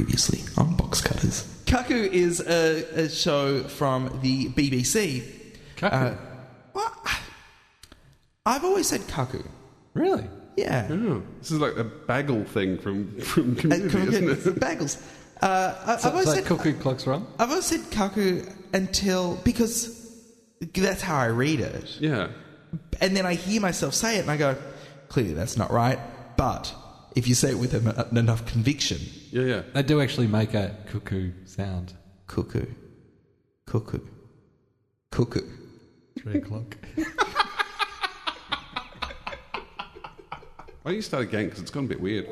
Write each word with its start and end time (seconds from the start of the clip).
Previously 0.00 0.40
on 0.58 0.76
Box 0.76 1.00
Cutters. 1.00 1.48
Cuckoo 1.64 1.94
is 2.12 2.40
a, 2.40 2.84
a 3.04 3.08
show 3.08 3.62
from 3.62 4.20
the 4.20 4.48
BBC. 4.50 5.24
Cuckoo. 5.76 5.96
Uh, 5.96 6.16
well, 6.74 7.02
I've 8.44 8.62
always 8.62 8.88
said 8.88 9.08
cuckoo. 9.08 9.42
really? 9.94 10.26
Yeah. 10.58 10.86
Oh, 10.90 11.22
this 11.38 11.50
is 11.50 11.60
like 11.60 11.78
a 11.78 11.84
bagel 11.84 12.44
thing 12.44 12.76
from 12.76 13.18
from 13.20 13.52
Uh, 13.52 13.60
Community, 13.62 13.88
come 13.88 14.08
isn't 14.08 14.28
it? 14.56 14.60
Bagels. 14.60 15.02
Uh, 15.40 15.74
I, 15.86 15.96
So, 15.96 16.08
I've 16.08 16.14
always 16.14 16.28
so 16.28 16.34
said 16.34 16.44
cuckoo 16.44 16.74
clocks 16.78 17.06
wrong? 17.06 17.26
I've 17.38 17.48
always 17.48 17.64
said 17.64 17.80
cuckoo 17.90 18.44
until 18.74 19.36
because 19.44 20.12
that's 20.74 21.00
how 21.00 21.16
I 21.16 21.26
read 21.28 21.60
it, 21.60 21.96
Yeah. 22.00 22.28
and 23.00 23.16
then 23.16 23.24
I 23.24 23.32
hear 23.32 23.62
myself 23.62 23.94
say 23.94 24.18
it, 24.18 24.20
and 24.20 24.30
I 24.30 24.36
go, 24.36 24.56
clearly 25.08 25.32
that's 25.32 25.56
not 25.56 25.70
right. 25.70 25.98
But 26.36 26.74
if 27.16 27.26
you 27.26 27.34
say 27.34 27.50
it 27.50 27.58
with 27.58 27.74
en- 27.74 27.88
uh, 27.88 28.08
enough 28.12 28.46
conviction, 28.46 28.98
Yeah, 29.32 29.42
yeah. 29.42 29.62
They 29.74 29.82
do 29.82 30.00
actually 30.00 30.28
make 30.28 30.54
a 30.54 30.76
cuckoo 30.86 31.32
sound. 31.44 31.94
cuckoo, 32.26 32.66
cuckoo, 33.66 34.00
cuckoo. 35.10 35.42
Three 36.20 36.38
o'clock. 36.38 36.76
Why 40.82 40.92
don't 40.92 40.96
you 40.96 41.02
start 41.02 41.24
again? 41.24 41.46
Because 41.46 41.60
it's 41.62 41.70
gone 41.70 41.86
a 41.86 41.88
bit 41.88 42.00
weird. 42.00 42.26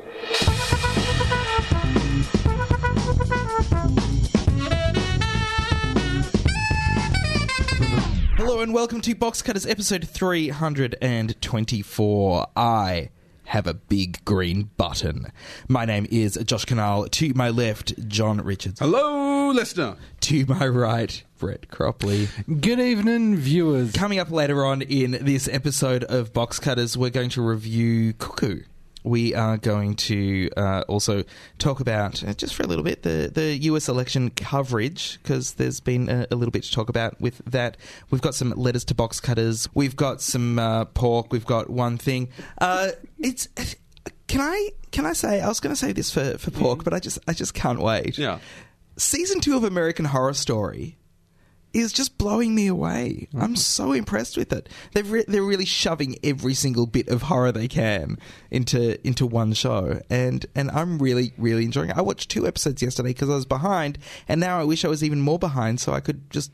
Hello 8.37 8.61
and 8.61 8.73
welcome 8.73 9.01
to 9.01 9.13
Box 9.15 9.41
Cutters 9.41 9.65
episode 9.65 10.07
324. 10.07 12.47
I 12.55 13.09
have 13.45 13.67
a 13.67 13.73
big 13.73 14.23
green 14.25 14.69
button. 14.77 15.31
My 15.67 15.85
name 15.85 16.07
is 16.11 16.37
Josh 16.45 16.65
Kinal. 16.65 17.09
To 17.11 17.33
my 17.33 17.49
left, 17.49 18.07
John 18.07 18.41
Richards. 18.41 18.79
Hello, 18.79 19.51
listener. 19.51 19.97
To 20.21 20.45
my 20.45 20.67
right, 20.67 21.23
Brett 21.37 21.67
Cropley. 21.69 22.27
Good 22.61 22.79
evening, 22.79 23.35
viewers. 23.37 23.93
Coming 23.93 24.19
up 24.19 24.31
later 24.31 24.65
on 24.65 24.81
in 24.81 25.11
this 25.21 25.47
episode 25.47 26.03
of 26.05 26.33
Box 26.33 26.59
Cutters, 26.59 26.97
we're 26.97 27.09
going 27.09 27.29
to 27.31 27.41
review 27.41 28.13
Cuckoo. 28.13 28.63
We 29.05 29.35
are 29.35 29.57
going 29.57 29.95
to 29.95 30.49
uh, 30.57 30.83
also 30.87 31.23
talk 31.59 31.79
about, 31.79 32.23
uh, 32.23 32.33
just 32.33 32.55
for 32.55 32.63
a 32.63 32.67
little 32.67 32.83
bit, 32.83 33.03
the, 33.03 33.31
the 33.33 33.55
US 33.69 33.87
election 33.87 34.31
coverage, 34.31 35.19
because 35.21 35.53
there's 35.53 35.79
been 35.79 36.09
a, 36.09 36.27
a 36.31 36.35
little 36.35 36.51
bit 36.51 36.63
to 36.63 36.71
talk 36.71 36.89
about 36.89 37.19
with 37.21 37.41
that. 37.45 37.77
We've 38.09 38.21
got 38.21 38.35
some 38.35 38.49
letters 38.51 38.83
to 38.85 38.95
box 38.95 39.19
cutters. 39.19 39.69
We've 39.73 39.95
got 39.95 40.21
some 40.21 40.59
uh, 40.59 40.85
pork. 40.85 41.31
We've 41.31 41.45
got 41.45 41.69
one 41.69 41.97
thing. 41.97 42.29
Uh, 42.59 42.91
it's. 43.19 43.47
Can 44.27 44.41
I 44.41 44.71
can 44.91 45.05
I 45.05 45.13
say 45.13 45.39
I 45.39 45.47
was 45.47 45.59
going 45.59 45.73
to 45.73 45.79
say 45.79 45.91
this 45.91 46.11
for, 46.11 46.37
for 46.39 46.49
pork, 46.49 46.83
but 46.83 46.93
I 46.93 46.99
just 46.99 47.19
I 47.27 47.33
just 47.33 47.53
can't 47.53 47.79
wait. 47.79 48.17
Yeah. 48.17 48.39
Season 48.97 49.39
two 49.39 49.55
of 49.55 49.63
American 49.63 50.05
Horror 50.05 50.33
Story 50.33 50.97
is 51.75 51.91
just 51.91 52.17
blowing 52.17 52.55
me 52.55 52.67
away. 52.67 53.27
I'm 53.37 53.55
so 53.55 53.91
impressed 53.91 54.37
with 54.37 54.53
it. 54.53 54.69
They've 54.93 55.09
re- 55.09 55.25
they're 55.27 55.43
really 55.43 55.65
shoving 55.65 56.15
every 56.23 56.53
single 56.53 56.85
bit 56.85 57.07
of 57.09 57.23
horror 57.23 57.51
they 57.51 57.67
can 57.67 58.17
into 58.49 59.05
into 59.05 59.25
one 59.25 59.53
show, 59.53 60.01
and 60.09 60.45
and 60.55 60.71
I'm 60.71 60.99
really 60.99 61.33
really 61.37 61.65
enjoying 61.65 61.89
it. 61.89 61.97
I 61.97 62.01
watched 62.01 62.29
two 62.29 62.47
episodes 62.47 62.81
yesterday 62.81 63.09
because 63.09 63.29
I 63.29 63.35
was 63.35 63.45
behind, 63.45 63.97
and 64.27 64.39
now 64.39 64.59
I 64.59 64.63
wish 64.63 64.85
I 64.85 64.87
was 64.87 65.03
even 65.03 65.21
more 65.21 65.39
behind 65.39 65.79
so 65.79 65.93
I 65.93 65.99
could 65.99 66.29
just 66.29 66.51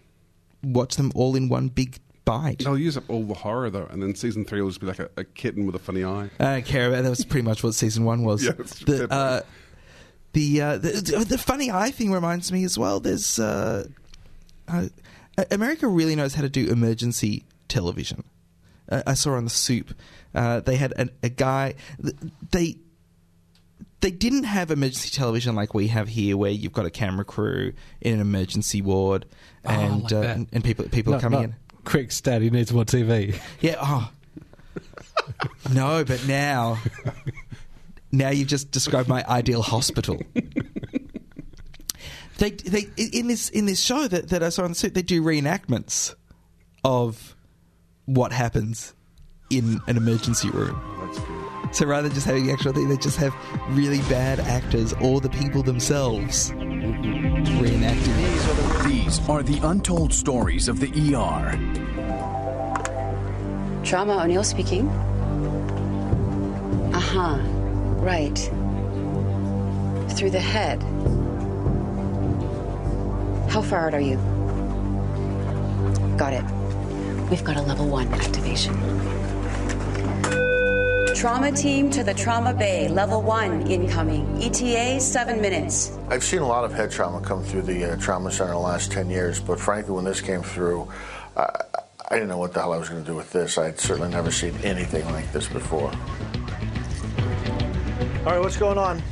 watch 0.63 0.95
them 0.95 1.11
all 1.15 1.35
in 1.35 1.49
one 1.49 1.69
big 1.69 1.99
bite. 2.25 2.65
I'll 2.65 2.77
use 2.77 2.97
up 2.97 3.09
all 3.09 3.23
the 3.23 3.33
horror 3.33 3.69
though, 3.69 3.87
and 3.91 4.01
then 4.01 4.15
season 4.15 4.45
three 4.45 4.61
will 4.61 4.69
just 4.69 4.81
be 4.81 4.87
like 4.87 4.99
a, 4.99 5.09
a 5.17 5.23
kitten 5.23 5.65
with 5.65 5.75
a 5.75 5.79
funny 5.79 6.03
eye. 6.03 6.29
I 6.39 6.43
don't 6.53 6.65
care 6.65 6.87
about 6.89 7.03
that. 7.03 7.09
Was 7.09 7.25
pretty 7.25 7.45
much 7.45 7.63
what 7.63 7.75
season 7.75 8.05
one 8.05 8.23
was. 8.23 8.43
Yeah, 8.45 8.53
the, 8.53 9.07
uh, 9.11 9.41
the, 10.33 10.61
uh, 10.61 10.77
the 10.77 11.25
the 11.27 11.37
funny 11.37 11.69
eye 11.71 11.91
thing 11.91 12.11
reminds 12.11 12.51
me 12.53 12.63
as 12.63 12.77
well. 12.77 13.01
There's 13.01 13.37
uh, 13.37 13.85
uh, 14.67 14.87
America 15.49 15.87
really 15.87 16.15
knows 16.15 16.33
how 16.35 16.41
to 16.41 16.49
do 16.49 16.69
emergency 16.69 17.45
television. 17.67 18.23
Uh, 18.89 19.01
I 19.07 19.13
saw 19.13 19.33
on 19.35 19.43
the 19.45 19.49
Soup, 19.49 19.93
uh, 20.35 20.59
they 20.59 20.75
had 20.75 20.93
an, 20.97 21.09
a 21.23 21.29
guy. 21.29 21.75
They 22.51 22.77
they 24.01 24.11
didn't 24.11 24.43
have 24.45 24.71
emergency 24.71 25.09
television 25.09 25.55
like 25.55 25.73
we 25.73 25.87
have 25.87 26.07
here, 26.09 26.35
where 26.35 26.51
you've 26.51 26.73
got 26.73 26.85
a 26.85 26.89
camera 26.89 27.23
crew 27.23 27.73
in 28.01 28.15
an 28.15 28.19
emergency 28.19 28.81
ward, 28.81 29.25
Oh, 29.63 29.69
and 29.69 30.03
like 30.03 30.11
uh, 30.13 30.17
and, 30.17 30.47
and 30.51 30.63
people 30.63 30.85
people 30.89 31.11
No, 31.11 31.17
are 31.17 31.21
coming 31.21 31.39
no. 31.39 31.43
in. 31.45 31.55
Quick 31.85 32.11
stat, 32.11 32.41
he 32.41 32.49
needs 32.49 32.71
more 32.73 32.83
TV. 32.85 33.39
Yeah. 33.59 33.75
Oh. 33.79 34.11
no, 35.73 36.03
but 36.03 36.27
now, 36.27 36.77
now 38.11 38.29
you've 38.29 38.47
just 38.47 38.71
described 38.71 39.07
my 39.09 39.23
ideal 39.27 39.61
hospital. 39.61 40.21
They, 42.41 42.49
they, 42.49 42.87
in 42.97 43.27
this 43.27 43.49
in 43.49 43.67
this 43.67 43.79
show 43.79 44.07
that, 44.07 44.29
that 44.29 44.41
I 44.41 44.49
saw 44.49 44.63
on 44.63 44.71
the 44.71 44.75
Soup, 44.75 44.91
they 44.91 45.03
do 45.03 45.21
reenactments 45.21 46.15
of 46.83 47.35
what 48.05 48.31
happens 48.31 48.95
in 49.51 49.79
an 49.85 49.95
emergency 49.95 50.49
room. 50.49 50.81
That's 51.01 51.19
good. 51.19 51.75
So 51.75 51.85
rather 51.85 52.07
than 52.07 52.15
just 52.15 52.25
having 52.25 52.47
the 52.47 52.53
actual 52.53 52.73
thing, 52.73 52.89
they 52.89 52.97
just 52.97 53.17
have 53.17 53.35
really 53.69 53.99
bad 54.09 54.39
actors 54.39 54.91
or 54.93 55.21
the 55.21 55.29
people 55.29 55.61
themselves 55.61 56.49
reenacting. 57.61 58.87
These 58.87 59.29
are 59.29 59.43
the 59.43 59.59
untold 59.61 60.11
stories 60.11 60.67
of 60.67 60.79
the 60.79 60.87
ER. 61.13 61.51
Trauma 63.85 64.17
O'Neill 64.23 64.43
speaking. 64.43 64.89
Uh 66.91 66.99
huh. 66.99 67.37
Right. 68.01 68.35
Through 70.17 70.31
the 70.31 70.41
head. 70.41 70.83
How 73.51 73.61
far 73.61 73.87
out 73.87 73.93
are 73.93 73.99
you? 73.99 74.15
Got 76.15 76.31
it. 76.31 76.45
We've 77.29 77.43
got 77.43 77.57
a 77.57 77.61
level 77.61 77.85
one 77.85 78.07
activation. 78.13 78.73
Trauma 81.13 81.51
team 81.51 81.89
to 81.89 82.01
the 82.01 82.13
trauma 82.13 82.53
bay, 82.53 82.87
level 82.87 83.21
one 83.21 83.67
incoming. 83.67 84.41
ETA, 84.41 85.01
seven 85.01 85.41
minutes. 85.41 85.97
I've 86.07 86.23
seen 86.23 86.39
a 86.39 86.47
lot 86.47 86.63
of 86.63 86.71
head 86.71 86.91
trauma 86.91 87.19
come 87.19 87.43
through 87.43 87.63
the 87.63 87.91
uh, 87.91 87.97
trauma 87.97 88.31
center 88.31 88.51
in 88.51 88.55
the 88.55 88.61
last 88.61 88.89
10 88.93 89.09
years, 89.09 89.41
but 89.41 89.59
frankly, 89.59 89.95
when 89.95 90.05
this 90.05 90.21
came 90.21 90.43
through, 90.43 90.89
I, 91.35 91.49
I 92.09 92.13
didn't 92.13 92.29
know 92.29 92.37
what 92.37 92.53
the 92.53 92.61
hell 92.61 92.71
I 92.71 92.77
was 92.77 92.87
going 92.87 93.03
to 93.03 93.07
do 93.07 93.17
with 93.17 93.33
this. 93.33 93.57
I'd 93.57 93.77
certainly 93.77 94.11
never 94.11 94.31
seen 94.31 94.55
anything 94.63 95.03
like 95.07 95.29
this 95.33 95.49
before. 95.49 95.91
All 98.19 98.31
right, 98.31 98.39
what's 98.39 98.55
going 98.55 98.77
on? 98.77 99.03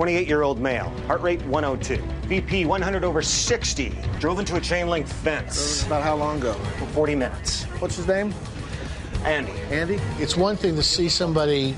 28 0.00 0.26
year 0.26 0.40
old 0.40 0.58
male, 0.58 0.88
heart 1.06 1.20
rate 1.20 1.42
102, 1.42 2.02
BP 2.26 2.64
100 2.64 3.04
over 3.04 3.20
60, 3.20 3.92
drove 4.18 4.38
into 4.38 4.56
a 4.56 4.60
chain 4.60 4.88
link 4.88 5.06
fence. 5.06 5.84
About 5.84 6.02
how 6.02 6.16
long 6.16 6.38
ago? 6.38 6.54
40 6.94 7.14
minutes. 7.14 7.64
What's 7.80 7.96
his 7.96 8.06
name? 8.06 8.32
Andy, 9.26 9.52
Andy? 9.70 10.00
It's 10.18 10.38
one 10.38 10.56
thing 10.56 10.74
to 10.76 10.82
see 10.82 11.10
somebody 11.10 11.76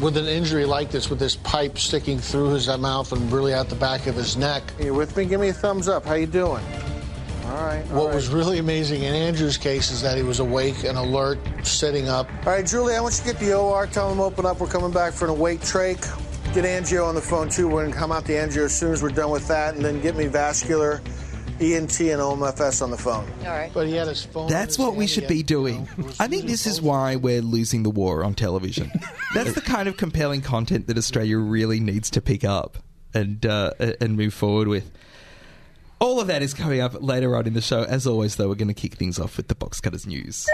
with 0.00 0.16
an 0.16 0.26
injury 0.26 0.64
like 0.64 0.92
this, 0.92 1.10
with 1.10 1.18
this 1.18 1.34
pipe 1.34 1.76
sticking 1.76 2.20
through 2.20 2.50
his 2.50 2.68
mouth 2.68 3.10
and 3.10 3.32
really 3.32 3.52
out 3.52 3.68
the 3.68 3.74
back 3.74 4.06
of 4.06 4.14
his 4.14 4.36
neck. 4.36 4.62
You 4.78 4.94
with 4.94 5.16
me? 5.16 5.24
Give 5.24 5.40
me 5.40 5.48
a 5.48 5.52
thumbs 5.52 5.88
up. 5.88 6.06
How 6.06 6.14
you 6.14 6.26
doing? 6.26 6.62
All 7.46 7.50
right. 7.56 7.84
all 7.90 7.96
What 7.96 8.06
right. 8.06 8.14
was 8.14 8.28
really 8.28 8.58
amazing 8.58 9.02
in 9.02 9.12
Andrew's 9.12 9.58
case 9.58 9.90
is 9.90 10.00
that 10.02 10.16
he 10.16 10.22
was 10.22 10.38
awake 10.38 10.84
and 10.84 10.96
alert, 10.96 11.40
sitting 11.64 12.08
up. 12.08 12.28
All 12.46 12.52
right, 12.52 12.64
Julie, 12.64 12.94
I 12.94 13.00
want 13.00 13.14
you 13.18 13.24
to 13.24 13.32
get 13.32 13.40
the 13.44 13.54
OR. 13.54 13.88
Tell 13.88 14.08
them 14.08 14.20
open 14.20 14.46
up. 14.46 14.60
We're 14.60 14.68
coming 14.68 14.92
back 14.92 15.12
for 15.12 15.24
an 15.24 15.32
awake 15.32 15.62
trach. 15.62 16.20
Get 16.54 16.64
angio 16.66 17.04
on 17.04 17.16
the 17.16 17.20
phone, 17.20 17.48
too. 17.48 17.66
We're 17.66 17.82
going 17.82 17.92
to 17.92 17.98
come 17.98 18.12
out 18.12 18.26
the 18.26 18.34
angio 18.34 18.66
as 18.66 18.78
soon 18.78 18.92
as 18.92 19.02
we're 19.02 19.08
done 19.08 19.30
with 19.30 19.48
that, 19.48 19.74
and 19.74 19.84
then 19.84 20.00
get 20.00 20.14
me 20.14 20.26
vascular, 20.26 21.02
ENT, 21.58 21.98
and 21.98 22.20
OMFS 22.20 22.80
on 22.80 22.92
the 22.92 22.96
phone. 22.96 23.28
All 23.40 23.48
right. 23.48 23.72
But 23.74 23.88
he 23.88 23.94
had 23.94 24.06
his 24.06 24.24
phone. 24.24 24.48
That's 24.48 24.78
what 24.78 24.94
we 24.94 25.08
should 25.08 25.26
be 25.26 25.42
doing. 25.42 25.86
know, 25.86 25.90
it 25.98 26.04
was 26.04 26.20
I 26.20 26.28
think 26.28 26.44
this 26.44 26.68
is 26.68 26.80
why 26.80 27.16
we're 27.16 27.42
losing 27.42 27.82
the 27.82 27.90
war 27.90 28.22
on 28.22 28.34
television. 28.34 28.92
That's 29.34 29.54
the 29.54 29.62
kind 29.62 29.88
of 29.88 29.96
compelling 29.96 30.42
content 30.42 30.86
that 30.86 30.96
Australia 30.96 31.38
really 31.38 31.80
needs 31.80 32.08
to 32.10 32.20
pick 32.20 32.44
up 32.44 32.78
and 33.12 33.44
uh, 33.44 33.72
and 34.00 34.16
move 34.16 34.32
forward 34.32 34.68
with. 34.68 34.88
All 35.98 36.20
of 36.20 36.28
that 36.28 36.40
is 36.40 36.54
coming 36.54 36.80
up 36.80 37.02
later 37.02 37.36
on 37.36 37.48
in 37.48 37.54
the 37.54 37.62
show. 37.62 37.82
As 37.82 38.06
always, 38.06 38.36
though, 38.36 38.48
we're 38.48 38.54
going 38.54 38.68
to 38.68 38.74
kick 38.74 38.94
things 38.94 39.18
off 39.18 39.36
with 39.36 39.48
the 39.48 39.56
Box 39.56 39.80
Cutters 39.80 40.06
news. 40.06 40.46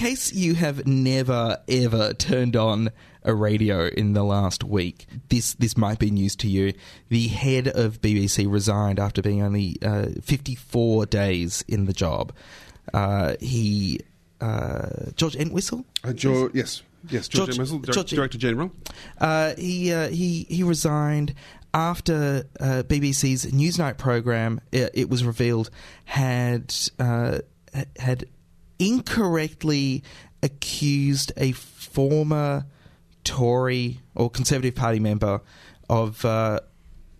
Case 0.00 0.32
you 0.32 0.54
have 0.54 0.86
never 0.86 1.58
ever 1.68 2.14
turned 2.14 2.56
on 2.56 2.90
a 3.22 3.34
radio 3.34 3.86
in 3.86 4.14
the 4.14 4.22
last 4.22 4.64
week, 4.64 5.06
this 5.28 5.54
this 5.54 5.76
might 5.76 5.98
be 5.98 6.10
news 6.10 6.34
to 6.36 6.48
you. 6.48 6.72
The 7.10 7.28
head 7.28 7.68
of 7.68 8.00
BBC 8.00 8.50
resigned 8.50 8.98
after 8.98 9.20
being 9.20 9.42
only 9.42 9.76
uh, 9.82 10.06
54 10.22 11.06
days 11.06 11.62
in 11.68 11.84
the 11.84 11.92
job. 11.92 12.32
Uh, 12.94 13.34
he 13.40 14.00
uh, 14.40 15.10
George 15.16 15.36
Entwistle. 15.36 15.84
Uh, 16.02 16.12
Joe, 16.14 16.50
yes. 16.54 16.82
Yes, 17.08 17.28
George, 17.28 17.50
Entwistle, 17.50 17.78
Dir- 17.78 17.92
George- 17.92 18.10
Director 18.10 18.38
General. 18.38 18.70
Uh, 19.18 19.54
he 19.56 19.92
uh, 19.92 20.08
he 20.08 20.46
he 20.48 20.62
resigned 20.62 21.34
after 21.72 22.44
uh, 22.58 22.82
BBC's 22.86 23.46
Newsnight 23.46 23.96
program. 23.98 24.60
It, 24.72 24.90
it 24.94 25.10
was 25.10 25.24
revealed 25.24 25.70
had 26.04 26.74
uh, 26.98 27.38
had 27.98 28.26
incorrectly 28.80 30.02
accused 30.42 31.32
a 31.36 31.52
former 31.52 32.66
Tory 33.22 34.00
or 34.16 34.30
Conservative 34.30 34.74
Party 34.74 34.98
member 34.98 35.40
of. 35.88 36.24
Uh, 36.24 36.60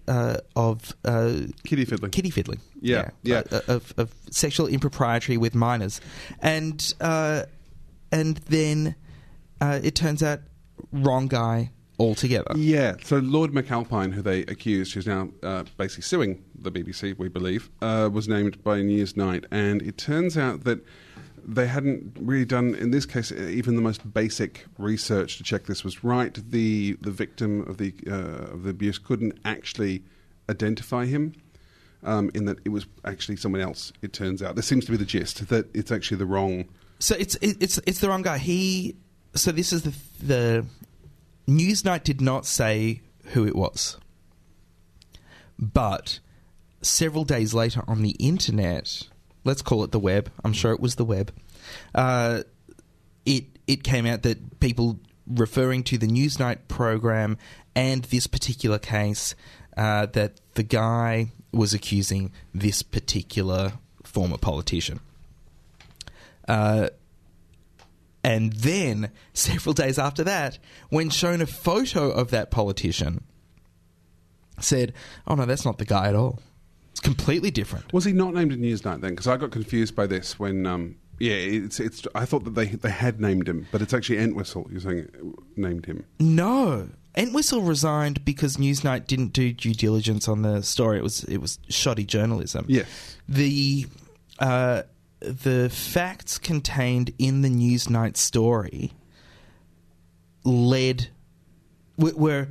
uh, 0.08 0.38
of 0.56 0.92
uh, 1.04 1.34
kitty 1.62 1.84
fiddling. 1.84 2.10
Kitty 2.10 2.30
fiddling. 2.30 2.60
Yeah, 2.80 3.10
yeah. 3.22 3.42
Uh, 3.52 3.60
of, 3.68 3.94
of 3.96 4.12
sexual 4.30 4.66
impropriety 4.66 5.36
with 5.36 5.54
minors, 5.54 6.00
and 6.40 6.94
uh, 7.00 7.44
and 8.10 8.38
then 8.48 8.96
uh, 9.60 9.78
it 9.80 9.94
turns 9.94 10.20
out 10.20 10.40
wrong 10.90 11.28
guy 11.28 11.70
altogether. 12.00 12.52
Yeah, 12.56 12.96
so 13.04 13.18
Lord 13.18 13.52
McAlpine, 13.52 14.12
who 14.12 14.22
they 14.22 14.40
accused, 14.40 14.94
who's 14.94 15.06
now 15.06 15.28
uh, 15.42 15.64
basically 15.76 16.02
suing 16.02 16.42
the 16.58 16.72
BBC, 16.72 17.16
we 17.18 17.28
believe, 17.28 17.70
uh, 17.82 18.08
was 18.12 18.26
named 18.26 18.64
by 18.64 18.80
Newsnight, 18.80 19.44
and 19.50 19.82
it 19.82 19.98
turns 19.98 20.36
out 20.36 20.64
that 20.64 20.84
they 21.46 21.66
hadn't 21.66 22.16
really 22.20 22.44
done, 22.44 22.74
in 22.74 22.90
this 22.90 23.06
case, 23.06 23.32
even 23.32 23.76
the 23.76 23.82
most 23.82 24.12
basic 24.12 24.66
research 24.78 25.36
to 25.38 25.42
check 25.42 25.64
this 25.64 25.84
was 25.84 26.04
right. 26.04 26.34
The 26.50 26.96
the 27.00 27.10
victim 27.10 27.62
of 27.68 27.78
the 27.78 27.94
uh, 28.06 28.52
of 28.52 28.62
the 28.64 28.70
abuse 28.70 28.98
couldn't 28.98 29.38
actually 29.44 30.02
identify 30.48 31.06
him. 31.06 31.34
Um, 32.02 32.30
in 32.32 32.46
that 32.46 32.56
it 32.64 32.70
was 32.70 32.86
actually 33.04 33.36
someone 33.36 33.60
else. 33.60 33.92
It 34.00 34.14
turns 34.14 34.42
out 34.42 34.56
this 34.56 34.66
seems 34.66 34.86
to 34.86 34.90
be 34.90 34.96
the 34.96 35.04
gist 35.04 35.48
that 35.48 35.68
it's 35.76 35.92
actually 35.92 36.16
the 36.16 36.26
wrong. 36.26 36.64
So 36.98 37.14
it's 37.18 37.36
it's 37.42 37.78
it's 37.86 37.98
the 38.00 38.08
wrong 38.08 38.22
guy. 38.22 38.38
He 38.38 38.96
so 39.34 39.52
this 39.52 39.72
is 39.72 39.82
the 39.82 39.94
the 40.24 40.66
Newsnight 41.46 42.04
did 42.04 42.20
not 42.20 42.46
say 42.46 43.02
who 43.32 43.46
it 43.46 43.54
was, 43.54 43.98
but 45.58 46.20
several 46.82 47.24
days 47.24 47.52
later 47.52 47.82
on 47.86 48.02
the 48.02 48.12
internet, 48.12 49.08
let's 49.44 49.62
call 49.62 49.84
it 49.84 49.92
the 49.92 50.00
web. 50.00 50.30
I'm 50.44 50.52
sure 50.52 50.72
it 50.72 50.80
was 50.80 50.96
the 50.96 51.04
web. 51.04 51.32
Uh, 51.94 52.42
it 53.24 53.44
it 53.66 53.84
came 53.84 54.06
out 54.06 54.22
that 54.22 54.60
people 54.60 54.98
referring 55.26 55.84
to 55.84 55.98
the 55.98 56.06
Newsnight 56.06 56.58
program 56.68 57.38
and 57.74 58.04
this 58.04 58.26
particular 58.26 58.78
case 58.78 59.34
uh, 59.76 60.06
that 60.06 60.40
the 60.54 60.62
guy 60.62 61.30
was 61.52 61.72
accusing 61.72 62.32
this 62.54 62.82
particular 62.82 63.74
former 64.02 64.36
politician. 64.36 65.00
Uh, 66.48 66.88
and 68.24 68.52
then, 68.54 69.10
several 69.32 69.72
days 69.72 69.98
after 69.98 70.24
that, 70.24 70.58
when 70.88 71.10
shown 71.10 71.40
a 71.40 71.46
photo 71.46 72.10
of 72.10 72.30
that 72.30 72.50
politician, 72.50 73.24
said, 74.58 74.92
"Oh 75.26 75.34
no, 75.36 75.46
that's 75.46 75.64
not 75.64 75.78
the 75.78 75.84
guy 75.84 76.08
at 76.08 76.14
all. 76.14 76.40
It's 77.00 77.06
completely 77.06 77.50
different." 77.50 77.92
Was 77.92 78.04
he 78.04 78.12
not 78.12 78.34
named 78.34 78.52
in 78.52 78.60
Newsnight 78.60 79.00
then? 79.00 79.10
Because 79.10 79.26
I 79.26 79.36
got 79.36 79.50
confused 79.50 79.94
by 79.96 80.06
this 80.06 80.38
when. 80.38 80.66
Um, 80.66 80.96
yeah, 81.18 81.34
it's 81.34 81.80
it's. 81.80 82.06
I 82.14 82.24
thought 82.24 82.44
that 82.44 82.54
they 82.54 82.66
they 82.66 82.90
had 82.90 83.20
named 83.20 83.48
him, 83.48 83.66
but 83.72 83.82
it's 83.82 83.92
actually 83.92 84.18
Entwistle. 84.18 84.66
You're 84.70 84.80
saying 84.80 85.08
named 85.56 85.86
him. 85.86 86.04
No, 86.18 86.88
Entwistle 87.16 87.62
resigned 87.62 88.24
because 88.24 88.56
Newsnight 88.56 89.06
didn't 89.06 89.32
do 89.32 89.52
due 89.52 89.74
diligence 89.74 90.28
on 90.28 90.42
the 90.42 90.62
story. 90.62 90.98
It 90.98 91.02
was 91.02 91.24
it 91.24 91.38
was 91.38 91.58
shoddy 91.68 92.04
journalism. 92.04 92.64
Yes. 92.68 93.16
The 93.28 93.86
uh, 94.38 94.82
the 95.20 95.68
facts 95.70 96.38
contained 96.38 97.12
in 97.18 97.42
the 97.42 97.50
Newsnight 97.50 98.16
story 98.16 98.92
led 100.44 101.08
were, 101.98 102.14
were 102.14 102.48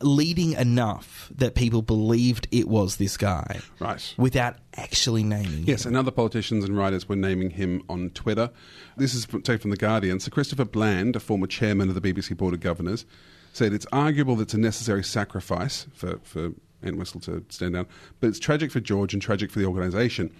leading 0.00 0.52
enough 0.52 1.30
that 1.34 1.54
people 1.54 1.82
believed 1.82 2.46
it 2.52 2.68
was 2.68 2.96
this 2.96 3.16
guy, 3.16 3.60
Right. 3.80 4.14
Without 4.16 4.56
actually 4.76 5.22
naming. 5.24 5.58
Him. 5.58 5.64
Yes, 5.66 5.84
him. 5.84 5.90
and 5.90 5.96
other 5.96 6.10
politicians 6.10 6.64
and 6.64 6.76
writers 6.76 7.08
were 7.08 7.16
naming 7.16 7.50
him 7.50 7.82
on 7.88 8.10
Twitter. 8.10 8.50
This 8.96 9.14
is 9.14 9.24
from, 9.24 9.42
taken 9.42 9.60
from 9.62 9.70
The 9.70 9.76
Guardian. 9.76 10.20
Sir 10.20 10.30
Christopher 10.30 10.64
Bland, 10.64 11.16
a 11.16 11.20
former 11.20 11.46
chairman 11.46 11.88
of 11.88 12.00
the 12.00 12.00
BBC 12.00 12.36
Board 12.36 12.54
of 12.54 12.60
Governors, 12.60 13.06
said 13.52 13.72
it's 13.72 13.86
arguable 13.92 14.36
that 14.36 14.44
it's 14.44 14.54
a 14.54 14.58
necessary 14.58 15.02
sacrifice 15.02 15.86
for, 15.94 16.18
for 16.22 16.52
Entwistle 16.80 17.20
to 17.22 17.44
stand 17.48 17.74
down, 17.74 17.86
but 18.20 18.28
it's 18.28 18.38
tragic 18.38 18.70
for 18.70 18.78
George 18.78 19.12
and 19.12 19.20
tragic 19.20 19.50
for 19.50 19.58
the 19.58 19.66
organisation. 19.66 20.30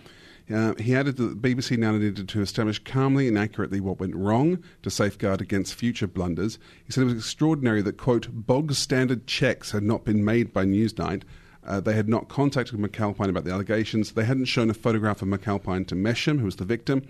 Uh, 0.52 0.74
he 0.78 0.94
added 0.94 1.16
that 1.16 1.42
the 1.42 1.54
BBC 1.54 1.76
now 1.76 1.92
needed 1.92 2.28
to 2.28 2.40
establish 2.40 2.78
calmly 2.78 3.28
and 3.28 3.38
accurately 3.38 3.80
what 3.80 4.00
went 4.00 4.16
wrong 4.16 4.62
to 4.82 4.90
safeguard 4.90 5.40
against 5.40 5.74
future 5.74 6.06
blunders. 6.06 6.58
He 6.84 6.92
said 6.92 7.02
it 7.02 7.06
was 7.06 7.14
extraordinary 7.14 7.82
that, 7.82 7.98
quote, 7.98 8.28
bog 8.32 8.72
standard 8.72 9.26
checks 9.26 9.72
had 9.72 9.82
not 9.82 10.04
been 10.04 10.24
made 10.24 10.52
by 10.52 10.64
Newsnight. 10.64 11.22
Uh, 11.64 11.80
they 11.80 11.92
had 11.92 12.08
not 12.08 12.28
contacted 12.28 12.78
McAlpine 12.78 13.28
about 13.28 13.44
the 13.44 13.52
allegations. 13.52 14.12
They 14.12 14.24
hadn't 14.24 14.46
shown 14.46 14.70
a 14.70 14.74
photograph 14.74 15.20
of 15.20 15.28
McAlpine 15.28 15.86
to 15.88 15.94
Messham, 15.94 16.38
who 16.38 16.46
was 16.46 16.56
the 16.56 16.64
victim. 16.64 17.02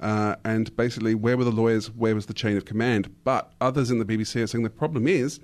Uh, 0.00 0.36
and 0.44 0.74
basically, 0.76 1.16
where 1.16 1.36
were 1.36 1.44
the 1.44 1.50
lawyers? 1.50 1.90
Where 1.90 2.14
was 2.14 2.26
the 2.26 2.34
chain 2.34 2.56
of 2.56 2.64
command? 2.64 3.12
But 3.24 3.52
others 3.60 3.90
in 3.90 3.98
the 3.98 4.04
BBC 4.04 4.42
are 4.42 4.46
saying 4.46 4.62
the 4.62 4.70
problem 4.70 5.08
is 5.08 5.40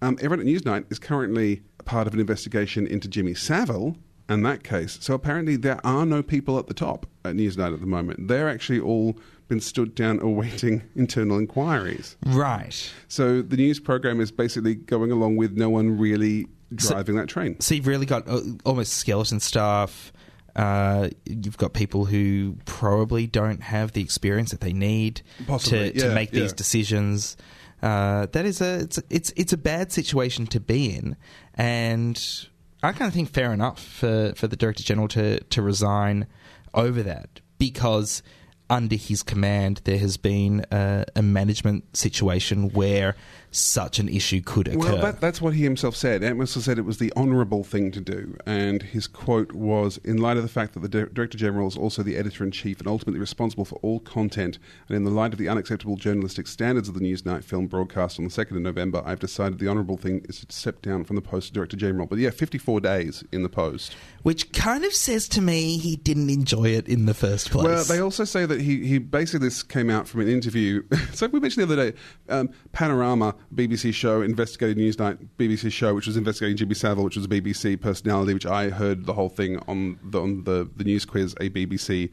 um, 0.00 0.18
everyone 0.20 0.40
at 0.40 0.52
Newsnight 0.52 0.90
is 0.90 0.98
currently 0.98 1.62
part 1.84 2.08
of 2.08 2.14
an 2.14 2.20
investigation 2.20 2.88
into 2.88 3.06
Jimmy 3.06 3.34
Savile 3.34 3.96
and 4.32 4.44
that 4.46 4.64
case. 4.64 4.98
So 5.00 5.14
apparently, 5.14 5.56
there 5.56 5.80
are 5.84 6.06
no 6.06 6.22
people 6.22 6.58
at 6.58 6.66
the 6.66 6.74
top 6.74 7.06
at 7.24 7.34
Newsnight 7.34 7.74
at 7.74 7.80
the 7.80 7.86
moment. 7.86 8.28
They're 8.28 8.48
actually 8.48 8.80
all 8.80 9.16
been 9.48 9.60
stood 9.60 9.94
down 9.94 10.20
awaiting 10.22 10.82
internal 10.96 11.38
inquiries. 11.38 12.16
Right. 12.26 12.90
So 13.08 13.42
the 13.42 13.56
news 13.56 13.80
program 13.80 14.20
is 14.20 14.30
basically 14.30 14.74
going 14.74 15.10
along 15.12 15.36
with 15.36 15.52
no 15.52 15.70
one 15.70 15.98
really 15.98 16.48
driving 16.74 17.16
that 17.16 17.28
train. 17.28 17.60
So 17.60 17.74
you've 17.74 17.86
really 17.86 18.06
got 18.06 18.26
uh, 18.28 18.40
almost 18.64 18.94
skeleton 18.94 19.40
staff. 19.40 20.12
Uh, 20.54 21.08
you've 21.24 21.56
got 21.56 21.72
people 21.72 22.04
who 22.04 22.56
probably 22.66 23.26
don't 23.26 23.62
have 23.62 23.92
the 23.92 24.02
experience 24.02 24.50
that 24.50 24.60
they 24.60 24.72
need 24.72 25.22
Possibly, 25.46 25.92
to, 25.92 26.00
to 26.00 26.06
yeah, 26.08 26.14
make 26.14 26.30
these 26.30 26.52
decisions. 26.52 27.36
Uh, 27.82 28.26
that 28.32 28.44
is 28.44 28.60
a 28.60 28.80
it's, 28.80 29.02
it's 29.10 29.32
it's 29.34 29.52
a 29.52 29.56
bad 29.56 29.90
situation 29.90 30.46
to 30.46 30.60
be 30.60 30.94
in, 30.94 31.16
and 31.54 32.46
I 32.82 32.92
kind 32.92 33.08
of 33.08 33.14
think 33.14 33.30
fair 33.30 33.52
enough 33.52 33.82
for, 33.82 34.32
for 34.34 34.48
the 34.48 34.56
director 34.56 34.82
general 34.82 35.08
to 35.08 35.40
to 35.40 35.62
resign 35.62 36.26
over 36.74 37.02
that 37.02 37.40
because 37.58 38.22
under 38.68 38.96
his 38.96 39.22
command 39.22 39.82
there 39.84 39.98
has 39.98 40.16
been 40.16 40.64
a, 40.70 41.04
a 41.14 41.22
management 41.22 41.96
situation 41.96 42.70
where 42.70 43.14
such 43.52 43.98
an 43.98 44.08
issue 44.08 44.40
could 44.40 44.68
occur. 44.68 44.78
Well, 44.78 44.96
that, 44.98 45.20
that's 45.20 45.40
what 45.40 45.54
he 45.54 45.62
himself 45.62 45.94
said. 45.94 46.22
Entwistle 46.22 46.62
said 46.62 46.78
it 46.78 46.84
was 46.84 46.98
the 46.98 47.12
honourable 47.16 47.62
thing 47.64 47.90
to 47.92 48.00
do, 48.00 48.36
and 48.46 48.82
his 48.82 49.06
quote 49.06 49.52
was 49.52 49.98
In 49.98 50.16
light 50.16 50.36
of 50.36 50.42
the 50.42 50.48
fact 50.48 50.74
that 50.74 50.80
the 50.80 50.88
Director 50.88 51.38
General 51.38 51.68
is 51.68 51.76
also 51.76 52.02
the 52.02 52.16
editor 52.16 52.44
in 52.44 52.50
chief 52.50 52.78
and 52.78 52.88
ultimately 52.88 53.20
responsible 53.20 53.64
for 53.64 53.76
all 53.76 54.00
content, 54.00 54.58
and 54.88 54.96
in 54.96 55.04
the 55.04 55.10
light 55.10 55.32
of 55.32 55.38
the 55.38 55.48
unacceptable 55.48 55.96
journalistic 55.96 56.46
standards 56.46 56.88
of 56.88 56.94
the 56.94 57.00
Newsnight 57.00 57.44
film 57.44 57.66
broadcast 57.66 58.18
on 58.18 58.24
the 58.24 58.30
2nd 58.30 58.56
of 58.56 58.62
November, 58.62 59.02
I've 59.04 59.20
decided 59.20 59.58
the 59.58 59.68
honourable 59.68 59.98
thing 59.98 60.24
is 60.28 60.44
to 60.44 60.52
step 60.52 60.80
down 60.82 61.04
from 61.04 61.16
the 61.16 61.22
post 61.22 61.48
of 61.48 61.54
Director 61.54 61.76
General. 61.76 62.06
But 62.06 62.18
yeah, 62.18 62.30
54 62.30 62.80
days 62.80 63.22
in 63.32 63.42
the 63.42 63.48
post. 63.48 63.94
which 64.22 64.52
kind 64.52 64.84
of 64.84 64.92
says 64.94 65.28
to 65.28 65.40
me 65.40 65.78
he 65.78 65.96
didn't 65.96 66.30
enjoy 66.30 66.70
it 66.70 66.88
in 66.88 67.06
the 67.06 67.14
first 67.14 67.50
place. 67.50 67.64
Well, 67.64 67.84
they 67.84 68.00
also 68.00 68.24
say 68.24 68.46
that 68.46 68.60
he, 68.60 68.86
he 68.86 68.98
basically 68.98 69.46
this 69.46 69.62
came 69.62 69.90
out 69.90 70.08
from 70.08 70.20
an 70.20 70.28
interview. 70.28 70.82
so 71.12 71.26
we 71.26 71.40
mentioned 71.40 71.68
the 71.68 71.72
other 71.72 71.90
day, 71.90 71.98
um, 72.28 72.50
Panorama, 72.72 73.34
BBC 73.54 73.92
show, 73.94 74.22
investigated 74.22 74.78
Newsnight, 74.78 75.18
BBC 75.38 75.70
show, 75.70 75.94
which 75.94 76.06
was 76.06 76.16
investigating 76.16 76.56
Jimmy 76.56 76.74
Savile, 76.74 77.04
which 77.04 77.16
was 77.16 77.24
a 77.24 77.28
BBC 77.28 77.80
personality, 77.80 78.34
which 78.34 78.46
I 78.46 78.70
heard 78.70 79.06
the 79.06 79.12
whole 79.12 79.28
thing 79.28 79.58
on 79.68 79.98
the 80.02 80.20
on 80.20 80.44
the, 80.44 80.68
the 80.76 80.84
news 80.84 81.04
quiz, 81.04 81.34
a 81.40 81.50
BBC 81.50 82.10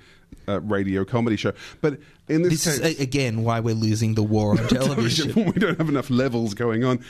uh, 0.48 0.62
radio 0.62 1.06
comedy 1.06 1.36
show. 1.36 1.54
But 1.82 2.00
in 2.28 2.42
this, 2.44 2.64
this 2.64 2.80
case, 2.80 2.86
is 2.86 3.00
a- 3.00 3.04
again 3.04 3.44
why 3.44 3.60
we're 3.60 3.76
losing 3.76 4.16
the 4.16 4.24
war 4.24 4.52
on 4.52 4.58
television. 4.68 5.34
we 5.46 5.54
don't 5.54 5.78
have 5.78 5.90
enough 5.90 6.10
levels 6.10 6.54
going 6.54 6.84
on. 6.84 7.04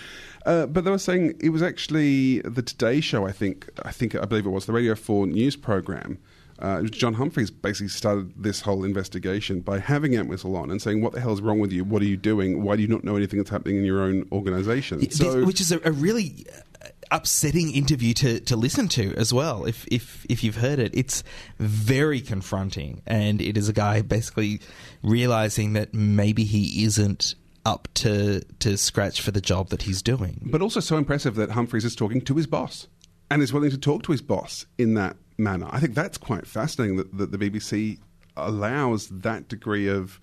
Uh, 0.45 0.65
but 0.65 0.85
they 0.85 0.91
were 0.91 0.97
saying 0.97 1.35
it 1.41 1.49
was 1.49 1.61
actually 1.61 2.39
the 2.41 2.61
Today 2.61 3.01
Show. 3.01 3.25
I 3.27 3.31
think. 3.31 3.69
I 3.83 3.91
think. 3.91 4.15
I 4.15 4.25
believe 4.25 4.45
it 4.45 4.49
was 4.49 4.65
the 4.65 4.73
Radio 4.73 4.95
Four 4.95 5.27
news 5.27 5.55
program. 5.55 6.17
Uh, 6.59 6.83
John 6.83 7.15
Humphrys 7.15 7.49
basically 7.49 7.87
started 7.87 8.33
this 8.35 8.61
whole 8.61 8.83
investigation 8.83 9.61
by 9.61 9.79
having 9.79 10.13
Entwistle 10.13 10.55
on 10.57 10.69
and 10.69 10.81
saying, 10.81 11.01
"What 11.01 11.13
the 11.13 11.21
hell 11.21 11.31
is 11.33 11.41
wrong 11.41 11.59
with 11.59 11.71
you? 11.71 11.83
What 11.85 12.01
are 12.01 12.05
you 12.05 12.17
doing? 12.17 12.63
Why 12.63 12.75
do 12.75 12.81
you 12.81 12.87
not 12.87 13.03
know 13.03 13.15
anything 13.15 13.39
that's 13.39 13.49
happening 13.49 13.77
in 13.77 13.85
your 13.85 14.01
own 14.01 14.27
organisation?" 14.31 15.09
So, 15.11 15.45
which 15.45 15.61
is 15.61 15.71
a, 15.71 15.79
a 15.85 15.91
really 15.91 16.45
uh, 16.83 16.87
upsetting 17.11 17.71
interview 17.71 18.13
to, 18.15 18.39
to 18.41 18.55
listen 18.57 18.89
to 18.89 19.15
as 19.15 19.33
well. 19.33 19.63
If 19.65 19.87
if 19.89 20.25
if 20.29 20.43
you've 20.43 20.57
heard 20.57 20.79
it, 20.79 20.91
it's 20.93 21.23
very 21.59 22.19
confronting, 22.19 23.01
and 23.07 23.41
it 23.41 23.55
is 23.57 23.69
a 23.69 23.73
guy 23.73 24.01
basically 24.01 24.59
realizing 25.01 25.73
that 25.73 25.93
maybe 25.93 26.43
he 26.43 26.83
isn't 26.83 27.35
up 27.65 27.87
to 27.93 28.41
to 28.59 28.77
scratch 28.77 29.21
for 29.21 29.31
the 29.31 29.41
job 29.41 29.69
that 29.69 29.83
he's 29.83 30.01
doing. 30.01 30.41
but 30.51 30.61
also 30.61 30.79
so 30.79 30.97
impressive 30.97 31.35
that 31.35 31.51
Humphrys 31.51 31.85
is 31.85 31.95
talking 31.95 32.21
to 32.21 32.35
his 32.35 32.47
boss 32.47 32.87
and 33.29 33.41
is 33.41 33.53
willing 33.53 33.69
to 33.71 33.77
talk 33.77 34.03
to 34.03 34.11
his 34.11 34.21
boss 34.21 34.65
in 34.77 34.93
that 34.95 35.15
manner. 35.39 35.67
I 35.71 35.79
think 35.79 35.95
that's 35.95 36.17
quite 36.17 36.45
fascinating 36.45 36.97
that, 36.97 37.17
that 37.17 37.31
the 37.31 37.37
BBC 37.37 37.99
allows 38.35 39.07
that 39.09 39.47
degree 39.47 39.87
of 39.87 40.19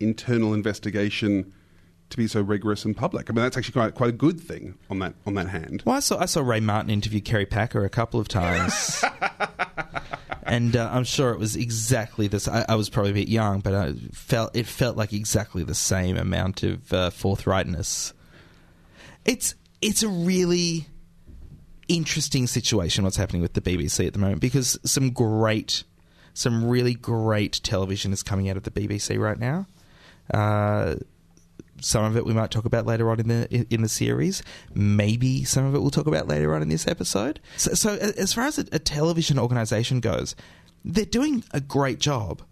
internal 0.00 0.54
investigation 0.54 1.52
to 2.10 2.16
be 2.16 2.26
so 2.26 2.40
rigorous 2.40 2.84
and 2.84 2.96
public. 2.96 3.28
I 3.28 3.32
mean, 3.32 3.42
that's 3.42 3.56
actually 3.56 3.72
quite 3.72 3.94
quite 3.94 4.10
a 4.10 4.12
good 4.12 4.40
thing 4.40 4.78
on 4.90 4.98
that 5.00 5.14
on 5.26 5.34
that 5.34 5.48
hand. 5.48 5.82
Well, 5.84 5.96
I 5.96 6.00
saw 6.00 6.18
I 6.18 6.26
saw 6.26 6.42
Ray 6.42 6.60
Martin 6.60 6.90
interview 6.90 7.20
Kerry 7.20 7.46
Packer 7.46 7.84
a 7.84 7.90
couple 7.90 8.20
of 8.20 8.28
times, 8.28 9.04
and 10.44 10.76
uh, 10.76 10.90
I'm 10.92 11.04
sure 11.04 11.32
it 11.32 11.38
was 11.38 11.56
exactly 11.56 12.28
this. 12.28 12.46
I, 12.46 12.64
I 12.68 12.74
was 12.76 12.88
probably 12.88 13.10
a 13.10 13.14
bit 13.14 13.28
young, 13.28 13.60
but 13.60 13.74
I 13.74 13.94
felt 14.12 14.54
it 14.54 14.66
felt 14.66 14.96
like 14.96 15.12
exactly 15.12 15.64
the 15.64 15.74
same 15.74 16.16
amount 16.16 16.62
of 16.62 16.92
uh, 16.92 17.10
forthrightness. 17.10 18.12
It's 19.24 19.54
it's 19.80 20.02
a 20.02 20.08
really 20.08 20.86
interesting 21.88 22.46
situation 22.46 23.04
what's 23.04 23.16
happening 23.16 23.42
with 23.42 23.54
the 23.54 23.60
BBC 23.60 24.06
at 24.06 24.12
the 24.12 24.18
moment 24.18 24.40
because 24.40 24.78
some 24.84 25.10
great, 25.10 25.84
some 26.32 26.68
really 26.68 26.94
great 26.94 27.60
television 27.62 28.12
is 28.12 28.22
coming 28.22 28.48
out 28.48 28.56
of 28.56 28.62
the 28.62 28.70
BBC 28.70 29.18
right 29.18 29.38
now. 29.38 29.66
Uh, 30.32 30.96
some 31.80 32.04
of 32.04 32.16
it 32.16 32.24
we 32.24 32.32
might 32.32 32.50
talk 32.50 32.64
about 32.64 32.86
later 32.86 33.10
on 33.10 33.20
in 33.20 33.28
the 33.28 33.66
in 33.70 33.82
the 33.82 33.88
series. 33.88 34.42
Maybe 34.74 35.44
some 35.44 35.64
of 35.66 35.74
it 35.74 35.80
we'll 35.80 35.90
talk 35.90 36.06
about 36.06 36.28
later 36.28 36.54
on 36.54 36.62
in 36.62 36.68
this 36.68 36.86
episode. 36.86 37.40
So, 37.56 37.74
so 37.74 37.94
as 37.94 38.32
far 38.32 38.44
as 38.44 38.58
a, 38.58 38.64
a 38.72 38.78
television 38.78 39.38
organization 39.38 40.00
goes, 40.00 40.34
they're 40.84 41.04
doing 41.04 41.44
a 41.52 41.60
great 41.60 41.98
job 41.98 42.42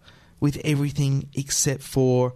with 0.41 0.61
everything 0.65 1.29
except 1.35 1.83
for 1.83 2.35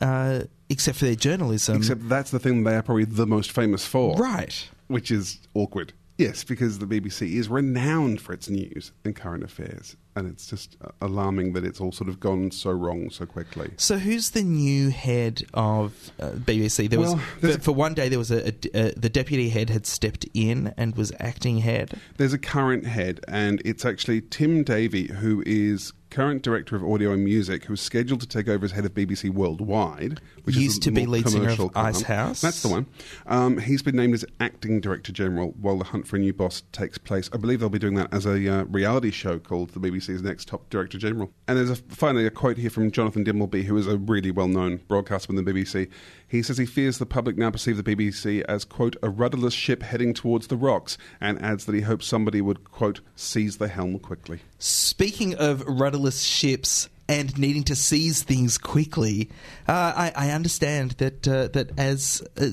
uh, 0.00 0.44
except 0.68 0.98
for 0.98 1.04
their 1.04 1.14
journalism. 1.14 1.76
Except 1.76 2.08
that's 2.08 2.30
the 2.30 2.38
thing 2.38 2.64
they 2.64 2.74
are 2.74 2.82
probably 2.82 3.04
the 3.04 3.26
most 3.26 3.52
famous 3.52 3.86
for, 3.86 4.16
right? 4.16 4.68
Which 4.88 5.10
is 5.10 5.38
awkward. 5.54 5.92
Yes, 6.16 6.44
because 6.44 6.78
the 6.78 6.86
BBC 6.86 7.32
is 7.34 7.48
renowned 7.48 8.20
for 8.20 8.32
its 8.32 8.48
news 8.48 8.92
and 9.04 9.16
current 9.16 9.42
affairs, 9.42 9.96
and 10.14 10.28
it's 10.28 10.46
just 10.46 10.76
uh, 10.80 10.90
alarming 11.00 11.54
that 11.54 11.64
it's 11.64 11.80
all 11.80 11.90
sort 11.90 12.08
of 12.08 12.20
gone 12.20 12.52
so 12.52 12.70
wrong 12.70 13.10
so 13.10 13.26
quickly. 13.26 13.72
So 13.78 13.98
who's 13.98 14.30
the 14.30 14.42
new 14.44 14.90
head 14.90 15.42
of 15.54 16.12
uh, 16.20 16.30
BBC? 16.30 16.88
There 16.88 17.00
Well, 17.00 17.16
was 17.40 17.56
for, 17.56 17.60
for 17.60 17.72
one 17.72 17.94
day 17.94 18.08
there 18.08 18.18
was 18.20 18.30
a, 18.30 18.48
a, 18.48 18.54
a 18.74 18.92
the 18.94 19.08
deputy 19.08 19.48
head 19.48 19.70
had 19.70 19.86
stepped 19.86 20.24
in 20.34 20.72
and 20.76 20.96
was 20.96 21.12
acting 21.18 21.58
head. 21.58 21.98
There's 22.16 22.32
a 22.32 22.38
current 22.38 22.86
head, 22.86 23.18
and 23.26 23.60
it's 23.64 23.84
actually 23.84 24.20
Tim 24.20 24.62
Davie, 24.62 25.08
who 25.08 25.42
is 25.44 25.92
current 26.10 26.42
director 26.42 26.76
of 26.76 26.84
audio 26.84 27.10
and 27.10 27.24
music, 27.24 27.64
who's 27.64 27.80
scheduled 27.80 28.20
to 28.20 28.28
take 28.28 28.46
over 28.46 28.64
as 28.64 28.70
head 28.70 28.84
of 28.84 28.94
BBC 28.94 29.30
Worldwide, 29.30 30.20
which 30.44 30.56
Used 30.56 30.82
to 30.82 30.90
be 30.90 31.06
lead 31.06 31.28
singer 31.28 31.48
of 31.48 31.56
commercial 31.56 31.72
Ice. 31.74 32.02
House. 32.02 32.40
That's 32.40 32.62
the 32.62 32.68
one. 32.68 32.86
Um, 33.26 33.58
he's 33.58 33.82
been 33.82 33.96
named 33.96 34.14
as 34.14 34.24
acting 34.40 34.80
director 34.80 35.10
general 35.10 35.54
while 35.60 35.78
the 35.78 35.84
hunt 35.84 36.06
for 36.06 36.16
a 36.16 36.18
new 36.18 36.34
boss 36.34 36.62
takes 36.70 36.98
place. 36.98 37.30
I 37.32 37.38
believe 37.38 37.60
they'll 37.60 37.70
be 37.70 37.78
doing 37.78 37.94
that 37.94 38.12
as 38.12 38.26
a 38.26 38.60
uh, 38.60 38.64
reality 38.64 39.10
show 39.10 39.38
called 39.38 39.70
the 39.70 39.80
BBC's 39.80 40.22
Next 40.22 40.46
Top 40.46 40.68
Director 40.68 40.98
General. 40.98 41.32
And 41.48 41.56
there's 41.56 41.70
a, 41.70 41.76
finally 41.76 42.26
a 42.26 42.30
quote 42.30 42.58
here 42.58 42.70
from 42.70 42.90
Jonathan 42.90 43.24
Dimbleby, 43.24 43.64
who 43.64 43.76
is 43.76 43.86
a 43.86 43.96
really 43.96 44.30
well-known 44.30 44.80
broadcaster 44.86 45.32
within 45.32 45.46
the 45.46 45.52
BBC. 45.52 45.90
He 46.28 46.42
says 46.42 46.58
he 46.58 46.66
fears 46.66 46.98
the 46.98 47.06
public 47.06 47.38
now 47.38 47.50
perceive 47.50 47.82
the 47.82 47.96
BBC 47.96 48.42
as 48.42 48.64
quote 48.64 48.96
a 49.02 49.08
rudderless 49.08 49.54
ship 49.54 49.82
heading 49.82 50.12
towards 50.12 50.48
the 50.48 50.56
rocks, 50.56 50.98
and 51.20 51.40
adds 51.40 51.64
that 51.64 51.74
he 51.74 51.80
hopes 51.80 52.06
somebody 52.06 52.40
would 52.42 52.64
quote 52.64 53.00
seize 53.16 53.56
the 53.56 53.68
helm 53.68 53.98
quickly. 53.98 54.40
Speaking 54.58 55.34
of 55.36 55.62
rudderless 55.66 56.22
ships 56.22 56.88
and 57.08 57.36
needing 57.38 57.64
to 57.64 57.74
seize 57.74 58.22
things 58.22 58.58
quickly, 58.58 59.30
uh, 59.68 59.92
I, 59.94 60.12
I 60.16 60.30
understand 60.30 60.92
that 60.92 61.28
uh, 61.28 61.48
that 61.48 61.78
as 61.78 62.22
uh, 62.38 62.46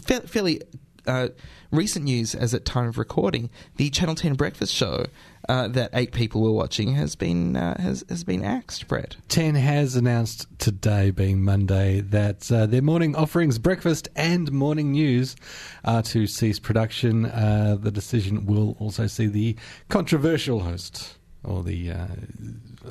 fa- 0.00 0.26
fairly 0.26 0.62
uh, 1.06 1.28
recent 1.70 2.04
news, 2.04 2.34
as 2.34 2.54
at 2.54 2.64
time 2.64 2.88
of 2.88 2.98
recording, 2.98 3.50
the 3.76 3.90
Channel 3.90 4.14
Ten 4.14 4.34
breakfast 4.34 4.72
show 4.72 5.06
uh, 5.48 5.68
that 5.68 5.90
eight 5.94 6.12
people 6.12 6.42
were 6.42 6.52
watching 6.52 6.94
has 6.94 7.16
been 7.16 7.56
uh, 7.56 7.80
has 7.80 8.04
has 8.08 8.24
been 8.24 8.44
axed. 8.44 8.88
Brett. 8.88 9.16
Ten 9.28 9.54
has 9.54 9.96
announced 9.96 10.46
today, 10.58 11.10
being 11.10 11.42
Monday, 11.42 12.00
that 12.00 12.40
their 12.40 12.82
morning 12.82 13.14
offerings, 13.16 13.58
breakfast 13.58 14.08
and 14.16 14.52
morning 14.52 14.92
news, 14.92 15.36
are 15.84 16.02
to 16.02 16.26
cease 16.26 16.58
production. 16.58 17.22
The 17.22 17.90
decision 17.92 18.46
will 18.46 18.76
also 18.78 19.06
see 19.06 19.26
the 19.26 19.56
controversial 19.88 20.60
host. 20.60 21.14
Or 21.44 21.62
the, 21.62 21.92
uh, 21.92 22.06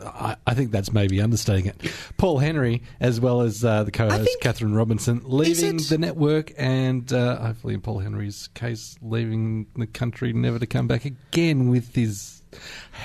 I, 0.04 0.36
I 0.46 0.54
think 0.54 0.72
that's 0.72 0.92
maybe 0.92 1.22
understating 1.22 1.68
it. 1.68 1.92
Paul 2.18 2.40
Henry, 2.40 2.84
as 3.00 3.22
well 3.22 3.42
as 3.42 3.64
uh, 3.64 3.84
the 3.84 3.92
co-host 3.92 4.24
think- 4.26 4.44
Kathryn 4.44 4.76
Robinson, 4.76 5.22
leaving 5.24 5.78
the 5.78 5.98
network, 5.98 6.52
and 6.58 7.12
uh, 7.14 7.38
hopefully, 7.38 7.74
in 7.74 7.82
Paul 7.82 8.00
Henry's 8.00 8.50
case, 8.54 8.98
leaving 9.02 9.68
the 9.76 9.88
country, 9.88 10.34
never 10.34 10.60
to 10.60 10.66
come 10.68 10.88
back 10.88 11.06
again 11.06 11.70
with 11.70 11.96
his 11.96 12.42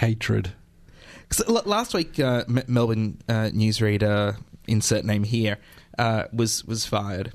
hatred. 0.00 0.52
last 1.46 1.94
week, 1.94 2.18
uh, 2.20 2.44
M- 2.48 2.62
Melbourne 2.66 3.18
uh, 3.28 3.50
newsreader, 3.54 4.36
insert 4.66 5.04
name 5.04 5.24
here, 5.24 5.58
uh, 5.98 6.24
was 6.32 6.64
was 6.64 6.84
fired. 6.84 7.32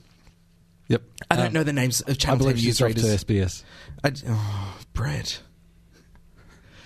Yep, 0.90 1.02
I 1.32 1.36
don't 1.36 1.48
Um, 1.48 1.54
know 1.54 1.64
the 1.64 1.74
names 1.74 2.02
of 2.02 2.18
Channel 2.18 2.36
I 2.36 2.40
believe 2.40 2.56
10 2.58 2.64
she's 2.64 2.82
off 2.82 2.92
to 2.94 2.96
newsreaders. 3.02 3.26
SBS. 3.26 3.64
I, 4.04 4.12
oh, 4.30 4.78
Brett. 4.94 5.42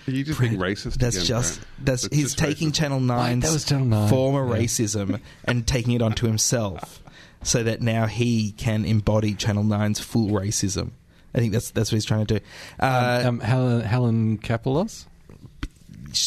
Are 0.06 0.10
you 0.10 0.24
just 0.24 0.40
being 0.40 0.56
racist? 0.56 0.94
That's 0.94 1.16
again, 1.16 1.26
just 1.26 1.60
Brad? 1.60 1.68
that's, 1.86 2.02
That's 2.02 2.14
he's 2.14 2.24
just 2.24 2.38
taking 2.38 2.70
racist. 2.70 2.74
Channel 2.74 3.00
9's 3.00 3.42
that 3.42 3.52
was 3.52 3.64
Channel 3.64 3.86
9, 3.86 4.08
former 4.08 4.46
yeah. 4.46 4.62
racism 4.62 5.20
and 5.44 5.66
taking 5.66 5.92
it 5.92 6.02
onto 6.02 6.26
himself, 6.26 7.02
so 7.42 7.62
that 7.62 7.80
now 7.80 8.06
he 8.06 8.52
can 8.52 8.84
embody 8.84 9.34
Channel 9.34 9.64
9's 9.64 10.00
full 10.00 10.28
racism. 10.28 10.90
I 11.34 11.38
think 11.38 11.52
that's 11.52 11.70
that's 11.70 11.90
what 11.90 11.96
he's 11.96 12.04
trying 12.04 12.26
to 12.26 12.38
do. 12.38 12.44
Uh, 12.78 13.22
um, 13.26 13.40
Helen, 13.40 13.80
Helen 13.82 14.38
Kapalos? 14.38 15.06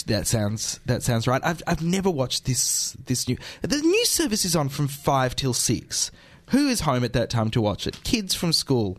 that 0.07 0.25
sounds 0.25 0.79
that 0.85 1.03
sounds 1.03 1.27
right. 1.27 1.41
I've 1.43 1.61
I've 1.67 1.83
never 1.83 2.09
watched 2.09 2.45
this 2.45 2.93
this 3.05 3.27
new 3.27 3.37
the 3.61 3.77
news 3.77 4.09
service 4.09 4.45
is 4.45 4.55
on 4.55 4.69
from 4.69 4.87
five 4.87 5.35
till 5.35 5.53
six. 5.53 6.11
Who 6.49 6.67
is 6.67 6.81
home 6.81 7.03
at 7.03 7.13
that 7.13 7.29
time 7.29 7.49
to 7.51 7.61
watch 7.61 7.87
it? 7.87 8.03
Kids 8.03 8.33
from 8.33 8.53
school. 8.53 8.97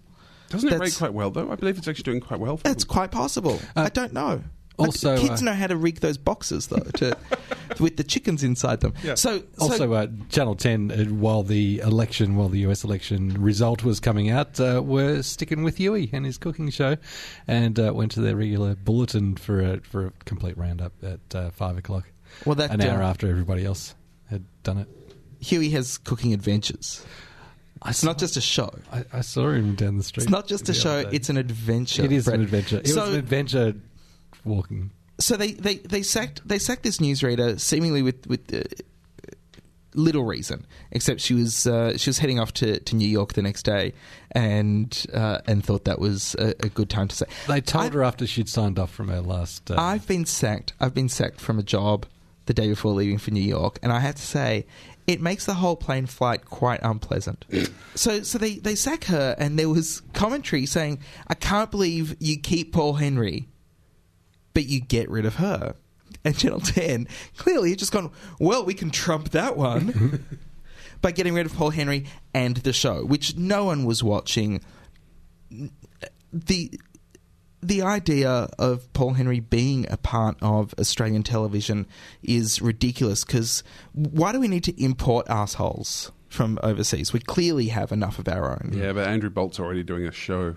Doesn't 0.48 0.72
it 0.72 0.78
rate 0.78 0.94
quite 0.96 1.12
well 1.12 1.30
though? 1.30 1.50
I 1.50 1.56
believe 1.56 1.78
it's 1.78 1.88
actually 1.88 2.04
doing 2.04 2.20
quite 2.20 2.40
well. 2.40 2.56
For 2.56 2.62
That's 2.62 2.84
them. 2.84 2.92
quite 2.92 3.10
possible. 3.10 3.60
I 3.74 3.88
don't 3.88 4.12
know. 4.12 4.42
Also, 4.78 5.16
kids 5.16 5.40
uh, 5.40 5.44
know 5.46 5.54
how 5.54 5.66
to 5.66 5.76
rig 5.76 6.00
those 6.00 6.18
boxes 6.18 6.66
though, 6.66 6.84
to, 6.96 7.16
with 7.80 7.96
the 7.96 8.04
chickens 8.04 8.42
inside 8.42 8.80
them. 8.80 8.92
Yeah. 9.02 9.14
So, 9.14 9.38
so 9.38 9.44
Also, 9.58 9.92
uh, 9.92 10.06
Channel 10.28 10.54
10, 10.54 10.90
uh, 10.90 11.04
while 11.14 11.42
the 11.42 11.78
election, 11.78 12.36
while 12.36 12.48
the 12.48 12.60
US 12.66 12.84
election 12.84 13.40
result 13.40 13.84
was 13.84 14.00
coming 14.00 14.30
out, 14.30 14.60
uh, 14.60 14.82
were 14.84 15.22
sticking 15.22 15.62
with 15.62 15.76
Huey 15.78 16.10
and 16.12 16.26
his 16.26 16.36
cooking 16.38 16.70
show 16.70 16.96
and 17.46 17.78
uh, 17.78 17.92
went 17.94 18.12
to 18.12 18.20
their 18.20 18.36
regular 18.36 18.74
bulletin 18.74 19.36
for 19.36 19.60
a, 19.60 19.80
for 19.80 20.06
a 20.06 20.12
complete 20.24 20.58
roundup 20.58 20.92
at 21.02 21.34
uh, 21.34 21.50
5 21.50 21.78
o'clock. 21.78 22.04
Well, 22.44 22.56
that, 22.56 22.70
An 22.70 22.82
hour 22.82 23.02
after 23.02 23.28
everybody 23.30 23.64
else 23.64 23.94
had 24.28 24.44
done 24.62 24.78
it. 24.78 24.88
Huey 25.40 25.70
has 25.70 25.98
cooking 25.98 26.34
adventures. 26.34 27.04
It's 27.86 28.02
not 28.02 28.18
just 28.18 28.36
a 28.36 28.40
show. 28.40 28.74
I, 28.92 29.04
I 29.12 29.20
saw 29.20 29.50
him 29.50 29.74
down 29.74 29.98
the 29.98 30.02
street. 30.02 30.24
It's 30.24 30.30
not 30.30 30.46
just 30.46 30.68
a 30.68 30.74
show. 30.74 30.98
It's 31.12 31.28
an 31.28 31.36
adventure. 31.36 32.04
It 32.04 32.12
is 32.12 32.24
Brett. 32.24 32.36
an 32.36 32.42
adventure. 32.42 32.78
It 32.78 32.88
so, 32.88 33.02
was 33.02 33.10
an 33.10 33.18
adventure 33.18 33.74
walking. 34.46 34.90
so 35.18 35.36
they, 35.36 35.52
they, 35.52 35.76
they 35.76 36.02
sacked 36.02 36.46
they 36.46 36.58
sacked 36.58 36.82
this 36.82 36.98
newsreader 36.98 37.58
seemingly 37.60 38.02
with 38.02 38.26
with 38.26 38.52
uh, 38.54 38.62
little 39.94 40.24
reason, 40.24 40.66
except 40.90 41.20
she 41.20 41.34
was 41.34 41.66
uh, 41.66 41.96
she 41.96 42.10
was 42.10 42.18
heading 42.18 42.38
off 42.38 42.52
to, 42.54 42.78
to 42.80 42.96
New 42.96 43.08
York 43.08 43.32
the 43.32 43.42
next 43.42 43.62
day, 43.62 43.92
and 44.32 45.06
uh, 45.14 45.38
and 45.46 45.64
thought 45.64 45.84
that 45.84 45.98
was 45.98 46.34
a, 46.38 46.48
a 46.60 46.68
good 46.68 46.90
time 46.90 47.08
to 47.08 47.16
say. 47.16 47.26
They 47.48 47.60
told 47.60 47.86
I- 47.86 47.90
her 47.94 48.02
after 48.04 48.26
she'd 48.26 48.48
signed 48.48 48.78
off 48.78 48.90
from 48.92 49.08
her 49.08 49.20
last. 49.20 49.70
Uh, 49.70 49.76
I've 49.78 50.06
been 50.06 50.26
sacked. 50.26 50.74
I've 50.80 50.94
been 50.94 51.08
sacked 51.08 51.40
from 51.40 51.58
a 51.58 51.62
job 51.62 52.06
the 52.46 52.54
day 52.54 52.68
before 52.68 52.92
leaving 52.92 53.18
for 53.18 53.30
New 53.32 53.40
York, 53.42 53.78
and 53.82 53.92
I 53.92 53.98
have 54.00 54.14
to 54.16 54.22
say, 54.22 54.66
it 55.06 55.20
makes 55.20 55.46
the 55.46 55.54
whole 55.54 55.76
plane 55.76 56.06
flight 56.06 56.44
quite 56.44 56.80
unpleasant. 56.82 57.44
so, 57.94 58.22
so 58.22 58.38
they 58.38 58.58
they 58.58 58.74
sack 58.74 59.04
her, 59.04 59.34
and 59.38 59.58
there 59.58 59.68
was 59.70 60.02
commentary 60.12 60.66
saying, 60.66 60.98
"I 61.26 61.34
can't 61.34 61.70
believe 61.70 62.16
you 62.20 62.38
keep 62.38 62.72
Paul 62.74 62.94
Henry, 62.94 63.48
but 64.56 64.64
you 64.64 64.80
get 64.80 65.10
rid 65.10 65.26
of 65.26 65.34
her." 65.34 65.76
And 66.24 66.36
Channel 66.36 66.60
Ten 66.60 67.06
clearly 67.36 67.70
had 67.70 67.78
just 67.78 67.92
gone, 67.92 68.10
"Well, 68.40 68.64
we 68.64 68.72
can 68.72 68.90
trump 68.90 69.30
that 69.30 69.56
one." 69.56 70.24
By 71.02 71.12
getting 71.12 71.34
rid 71.34 71.44
of 71.44 71.52
Paul 71.52 71.70
Henry 71.70 72.06
and 72.32 72.56
the 72.56 72.72
show, 72.72 73.04
which 73.04 73.36
no 73.36 73.66
one 73.66 73.84
was 73.84 74.02
watching, 74.02 74.62
the 76.32 76.70
the 77.62 77.82
idea 77.82 78.48
of 78.58 78.90
Paul 78.92 79.12
Henry 79.12 79.40
being 79.40 79.86
a 79.90 79.96
part 79.96 80.36
of 80.40 80.74
Australian 80.78 81.22
television 81.22 81.86
is 82.22 82.62
ridiculous 82.62 83.24
because 83.24 83.62
why 83.92 84.32
do 84.32 84.40
we 84.40 84.48
need 84.48 84.64
to 84.64 84.82
import 84.82 85.26
assholes 85.28 86.12
from 86.28 86.58
overseas? 86.62 87.12
We 87.12 87.20
clearly 87.20 87.68
have 87.68 87.92
enough 87.92 88.18
of 88.18 88.28
our 88.28 88.52
own. 88.52 88.72
Yeah, 88.74 88.92
but 88.92 89.08
Andrew 89.08 89.30
Bolt's 89.30 89.58
already 89.58 89.82
doing 89.82 90.06
a 90.06 90.12
show. 90.12 90.56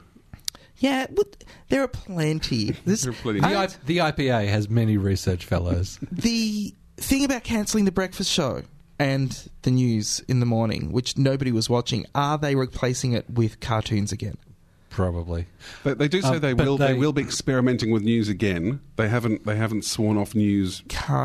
Yeah, 0.80 1.08
but 1.10 1.44
there 1.70 1.84
are 1.84 1.88
plenty. 1.88 2.76
This, 2.86 3.04
There 3.04 3.12
are 3.12 3.16
plenty. 3.16 3.42
the, 3.42 3.48
I- 3.48 3.64
I, 3.64 3.68
the 3.86 3.98
IPA 3.98 4.48
has 4.50 4.70
many 4.70 4.98
research 4.98 5.46
fellows. 5.46 6.00
the 6.12 6.74
thing 6.98 7.24
about 7.26 7.44
cancelling 7.44 7.86
the 7.86 7.92
breakfast 7.92 8.32
show 8.32 8.64
and 8.98 9.50
the 9.62 9.72
news 9.72 10.22
in 10.28 10.40
the 10.40 10.46
morning, 10.46 10.92
which 10.92 11.18
nobody 11.18 11.52
was 11.52 11.70
watching, 11.70 12.06
are 12.16 12.38
they 12.38 12.56
replacing 12.56 13.14
it 13.14 13.30
with 13.30 13.60
cartoons 13.60 14.12
again? 14.12 14.38
Probably. 15.00 15.46
They, 15.86 15.94
they 15.94 16.08
do 16.10 16.22
say 16.22 16.28
Um, 16.36 16.40
they 16.42 16.54
will. 16.54 16.78
They, 16.78 16.88
they- 16.88 16.94
will 17.00 17.14
be 17.14 17.22
experimenting 17.22 17.92
with 17.92 18.04
news 18.04 18.28
again. 18.28 18.82
They 18.98 19.08
haven't. 19.08 19.46
They 19.46 19.56
haven't 19.56 19.86
sworn 19.86 20.18
off 20.18 20.36
news 20.36 20.82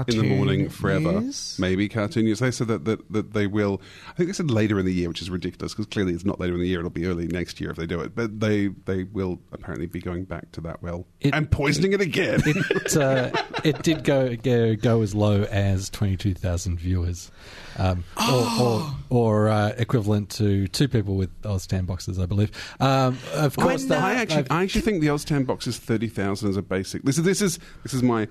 in 0.09 0.19
the 0.19 0.23
morning 0.37 0.69
forever. 0.69 1.21
news? 1.21 1.57
Maybe 1.59 1.89
cartoon 1.89 2.25
news. 2.27 2.39
They 2.39 2.53
said 2.53 2.69
that, 2.69 2.85
that 2.85 3.11
that 3.13 3.33
they 3.33 3.49
will. 3.49 3.81
I 4.09 4.13
think 4.13 4.29
they 4.29 4.33
said 4.33 4.49
later 4.51 4.79
in 4.79 4.87
the 4.87 4.93
year, 4.93 5.09
which 5.09 5.21
is 5.21 5.29
ridiculous 5.29 5.73
because 5.73 5.87
clearly 5.87 6.13
it's 6.15 6.25
not 6.25 6.39
later 6.39 6.55
in 6.55 6.61
the 6.61 6.69
year. 6.69 6.79
It'll 6.79 6.91
be 6.91 7.07
early 7.07 7.27
next 7.27 7.61
year 7.61 7.71
if 7.71 7.77
they 7.77 7.87
do 7.87 8.01
it. 8.01 8.15
But 8.15 8.39
they 8.39 8.69
they 8.69 9.03
will 9.05 9.41
apparently 9.53 9.87
be 9.87 10.01
going 10.01 10.25
back 10.25 10.53
to 10.53 10.61
that 10.63 10.81
well 10.83 11.05
It- 11.21 11.35
and 11.35 11.51
poisoning 11.51 11.93
it 11.93 12.01
again. 12.01 12.41
It, 12.47 12.97
uh, 12.97 13.33
it 13.65 13.83
did 13.83 14.05
go, 14.05 14.37
go 14.37 14.77
go 14.77 15.03
as 15.03 15.15
low 15.17 15.43
as 15.43 15.91
twenty 15.91 16.17
two 16.17 16.35
thousand 16.35 16.79
viewers, 16.79 17.33
um, 17.77 18.05
or, 18.31 18.47
or, 18.61 18.91
or 19.11 19.49
uh, 19.49 19.73
equivalent 19.79 20.31
to 20.31 20.69
two 20.69 20.87
people 20.87 21.17
with 21.17 21.31
OzTAM 21.43 21.87
boxes, 21.87 22.21
I 22.21 22.27
believe. 22.27 22.53
Um, 22.79 23.19
of 23.35 23.57
course, 23.69 23.85
When, 23.87 23.99
uh, 23.99 24.03
I 24.07 24.15
actually, 24.15 24.43
they've- 24.43 24.53
I 24.53 24.63
actually 24.63 24.81
think 24.83 25.01
the 25.01 25.09
OzTAM 25.09 25.47
box 25.47 25.67
is 25.67 25.79
thirty 25.79 26.09
thousand 26.09 26.51
as 26.51 26.57
a 26.57 26.63
basic. 26.63 27.03
This 27.03 27.19
is 27.19 27.25
this 27.25 27.43
is 27.43 27.59
this 27.83 27.95
is 27.95 28.03
my 28.03 28.29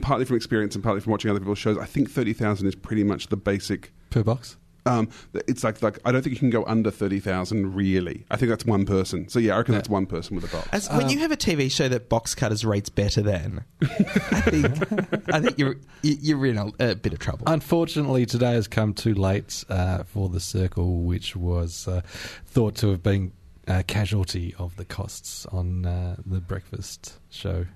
partly 0.00 0.24
from 0.24 0.36
experience 0.36 0.74
and 0.74 0.82
partly 0.82 1.00
from 1.00 1.10
watching 1.12 1.30
other 1.30 1.40
people's 1.40 1.58
shows. 1.58 1.76
I 1.78 1.84
think 1.86 2.10
thirty 2.10 2.32
thousand 2.32 2.66
is 2.68 2.74
pretty 2.74 3.04
much 3.04 3.28
the 3.28 3.36
basic. 3.36 3.92
per 4.10 4.22
box. 4.22 4.56
Um, 4.86 5.08
it's 5.48 5.64
like 5.64 5.82
like 5.82 5.98
I 6.04 6.12
don't 6.12 6.22
think 6.22 6.32
you 6.34 6.38
can 6.38 6.48
go 6.50 6.64
under 6.64 6.92
thirty 6.92 7.18
thousand. 7.18 7.74
Really, 7.74 8.24
I 8.30 8.36
think 8.36 8.50
that's 8.50 8.64
one 8.64 8.86
person. 8.86 9.28
So 9.28 9.40
yeah, 9.40 9.54
I 9.54 9.58
reckon 9.58 9.74
that's 9.74 9.88
one 9.88 10.06
person 10.06 10.36
with 10.36 10.44
a 10.44 10.56
box. 10.56 10.68
As, 10.70 10.88
when 10.90 11.08
you 11.08 11.18
have 11.18 11.32
a 11.32 11.36
TV 11.36 11.68
show 11.68 11.88
that 11.88 12.08
box 12.08 12.36
cutters 12.36 12.64
rates 12.64 12.88
better 12.88 13.20
than, 13.20 13.64
I 13.82 13.86
think 14.42 15.34
I 15.34 15.40
think 15.40 15.58
you're 15.58 15.74
you- 16.02 16.18
you're 16.20 16.46
in 16.46 16.56
a, 16.56 16.66
a 16.78 16.94
bit 16.94 17.12
of 17.12 17.18
trouble. 17.18 17.42
Unfortunately, 17.48 18.26
today 18.26 18.52
has 18.52 18.68
come 18.68 18.94
too 18.94 19.14
late 19.14 19.64
uh, 19.68 20.04
for 20.04 20.28
the 20.28 20.38
circle, 20.38 21.02
which 21.02 21.34
was 21.34 21.88
uh, 21.88 22.02
thought 22.46 22.76
to 22.76 22.90
have 22.90 23.02
been 23.02 23.32
a 23.66 23.82
casualty 23.82 24.54
of 24.58 24.76
the 24.76 24.84
costs 24.84 25.46
on 25.46 25.86
uh, 25.86 26.16
the 26.24 26.40
breakfast 26.40 27.18
show. 27.30 27.66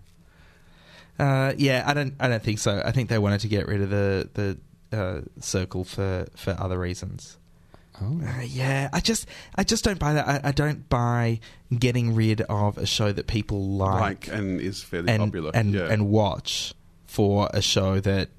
Uh, 1.19 1.53
yeah, 1.57 1.85
I 1.87 1.95
don't 1.95 2.15
I 2.19 2.29
don't 2.29 2.43
think 2.43 2.59
so. 2.59 2.83
I 2.85 2.93
think 2.93 3.09
they 3.09 3.19
wanted 3.19 3.41
to 3.41 3.49
get 3.49 3.67
rid 3.67 3.83
of 3.83 3.91
the 3.91 4.59
the 4.91 4.97
uh, 4.97 5.21
circle 5.41 5.85
for 5.85 6.27
for 6.35 6.57
other 6.59 6.79
reasons. 6.79 7.37
Oh. 8.03 8.21
Uh, 8.25 8.43
yeah, 8.43 8.89
I 8.93 9.01
just 9.01 9.27
I 9.55 9.65
just 9.65 9.85
don't 9.85 9.99
buy 9.99 10.15
that. 10.15 10.27
I, 10.27 10.41
I 10.45 10.53
don't 10.53 10.89
buy 10.89 11.41
getting 11.77 12.15
rid 12.15 12.41
of 12.43 12.79
a 12.79 12.87
show 12.87 13.13
that 13.13 13.27
people 13.27 13.63
like 13.69 14.29
and 14.29 14.61
is 14.61 14.83
fairly 14.83 15.11
and 15.11 15.21
popular. 15.25 15.51
and 15.53 15.75
yeah. 15.75 15.89
and 15.91 16.09
watch 16.09 16.73
for 17.05 17.51
a 17.53 17.61
show 17.61 18.01
that 18.01 18.31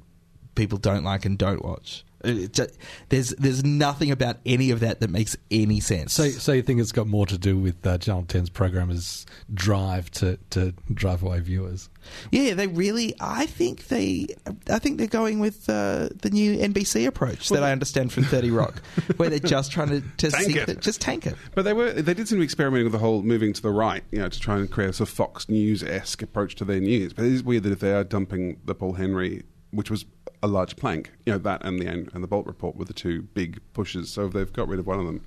people 0.55 0.77
don't 0.77 1.03
like 1.03 1.25
and 1.25 1.37
don't 1.37 1.63
watch. 1.63 2.03
It 2.23 2.53
ju- 2.53 2.67
there's 3.09 3.29
there's 3.31 3.63
nothing 3.63 4.11
about 4.11 4.37
any 4.45 4.69
of 4.69 4.81
that 4.81 4.99
that 4.99 5.09
makes 5.09 5.35
any 5.49 5.79
sense. 5.79 6.13
So, 6.13 6.29
so 6.29 6.51
you 6.51 6.61
think 6.61 6.79
it's 6.79 6.91
got 6.91 7.07
more 7.07 7.25
to 7.25 7.35
do 7.35 7.57
with 7.57 7.83
uh, 7.83 7.97
Channel 7.97 8.25
10's 8.25 8.51
programmers' 8.51 9.25
drive 9.51 10.11
to, 10.11 10.37
to 10.51 10.75
drive 10.93 11.23
away 11.23 11.39
viewers? 11.39 11.89
yeah, 12.31 12.53
they 12.53 12.67
really. 12.67 13.15
I 13.19 13.47
think 13.47 13.87
they. 13.87 14.27
I 14.69 14.77
think 14.77 14.99
they're 14.99 15.07
going 15.07 15.39
with 15.39 15.67
uh, 15.67 16.09
the 16.21 16.29
new 16.31 16.57
NBC 16.59 17.07
approach 17.07 17.49
that 17.49 17.63
I 17.63 17.71
understand 17.71 18.13
from 18.13 18.23
Thirty 18.25 18.51
Rock, 18.51 18.83
where 19.17 19.31
they're 19.31 19.39
just 19.39 19.71
trying 19.71 19.89
to, 19.89 20.01
to 20.01 20.29
Tank 20.29 20.43
sink 20.43 20.57
it. 20.57 20.65
the- 20.67 20.75
just 20.75 21.01
tank 21.01 21.25
it. 21.25 21.33
But 21.55 21.63
they 21.63 21.73
were 21.73 21.91
they 21.91 22.13
did 22.13 22.27
seem 22.27 22.35
to 22.37 22.41
be 22.41 22.45
experimenting 22.45 22.85
with 22.85 22.93
the 22.93 22.99
whole 22.99 23.23
moving 23.23 23.51
to 23.53 23.61
the 23.63 23.71
right, 23.71 24.03
you 24.11 24.19
know, 24.19 24.29
to 24.29 24.39
try 24.39 24.57
and 24.57 24.69
create 24.69 24.91
a 24.91 24.93
sort 24.93 25.09
of 25.09 25.15
Fox 25.15 25.49
News 25.49 25.81
esque 25.81 26.21
approach 26.21 26.53
to 26.57 26.65
their 26.65 26.79
news. 26.79 27.13
But 27.13 27.25
it 27.25 27.31
is 27.31 27.41
weird 27.43 27.63
that 27.63 27.71
if 27.71 27.79
they 27.79 27.93
are 27.93 28.03
dumping 28.03 28.59
the 28.65 28.75
Paul 28.75 28.93
Henry, 28.93 29.41
which 29.71 29.89
was 29.89 30.05
a 30.43 30.47
large 30.47 30.75
plank, 30.75 31.11
you 31.25 31.33
know, 31.33 31.39
that 31.39 31.63
and 31.65 31.79
the 31.79 31.85
and 31.87 32.23
the 32.23 32.27
Bolt 32.27 32.45
report 32.47 32.75
were 32.75 32.85
the 32.85 32.93
two 32.93 33.21
big 33.33 33.59
pushes. 33.73 34.09
So 34.09 34.25
if 34.25 34.33
they've 34.33 34.51
got 34.51 34.67
rid 34.67 34.79
of 34.79 34.87
one 34.87 34.99
of 34.99 35.05
them, 35.05 35.25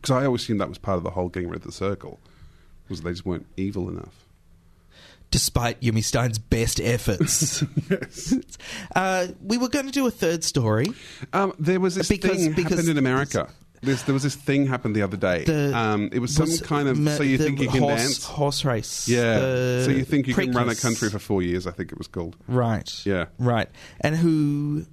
because 0.00 0.10
I 0.10 0.24
always 0.26 0.42
assumed 0.42 0.60
that 0.60 0.68
was 0.68 0.78
part 0.78 0.96
of 0.98 1.04
the 1.04 1.10
whole 1.10 1.28
getting 1.28 1.48
rid 1.48 1.58
of 1.60 1.64
the 1.66 1.72
circle, 1.72 2.18
was 2.88 3.02
they 3.02 3.10
just 3.10 3.26
weren't 3.26 3.46
evil 3.56 3.88
enough. 3.88 4.24
Despite 5.32 5.80
Yumi 5.80 5.98
Stynes' 6.04 6.38
best 6.50 6.80
efforts, 6.80 7.62
yes. 7.90 8.32
uh, 8.96 9.26
we 9.42 9.58
were 9.58 9.68
going 9.68 9.86
to 9.86 9.92
do 9.92 10.06
a 10.06 10.10
third 10.10 10.44
story. 10.44 10.86
Um, 11.32 11.52
there 11.58 11.80
was 11.80 11.96
this 11.96 12.08
Because- 12.08 12.30
thing 12.44 12.52
because- 12.52 12.70
happened 12.78 12.88
in 12.90 12.98
America. 12.98 13.48
There 13.82 14.12
was 14.14 14.22
this 14.22 14.34
thing 14.34 14.66
happened 14.66 14.96
the 14.96 15.02
other 15.02 15.16
day. 15.16 15.44
The- 15.44 15.76
um, 15.76 16.08
it 16.12 16.18
was 16.18 16.34
some 16.34 16.48
was 16.48 16.60
kind 16.60 16.88
of 16.88 16.96
so 17.16 17.22
you 17.22 17.38
think 17.38 17.60
you 17.60 17.68
can 17.68 17.80
horse, 17.82 18.00
dance. 18.00 18.24
horse 18.24 18.64
race. 18.64 19.08
Yeah. 19.08 19.38
the 19.38 19.82
So 19.84 19.90
you 19.90 20.04
think 20.04 20.26
you 20.26 20.34
can 20.34 20.52
run 20.52 20.68
a 20.68 20.74
country 20.74 21.10
for 21.10 21.18
four 21.18 21.42
years? 21.42 21.66
I 21.66 21.70
think 21.70 21.92
it 21.92 21.98
was 21.98 22.08
called. 22.08 22.36
Right. 22.48 22.90
Yeah. 23.06 23.26
Right. 23.38 23.68
And 24.00 24.16
who? 24.16 24.86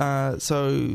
Uh, 0.00 0.38
so 0.40 0.86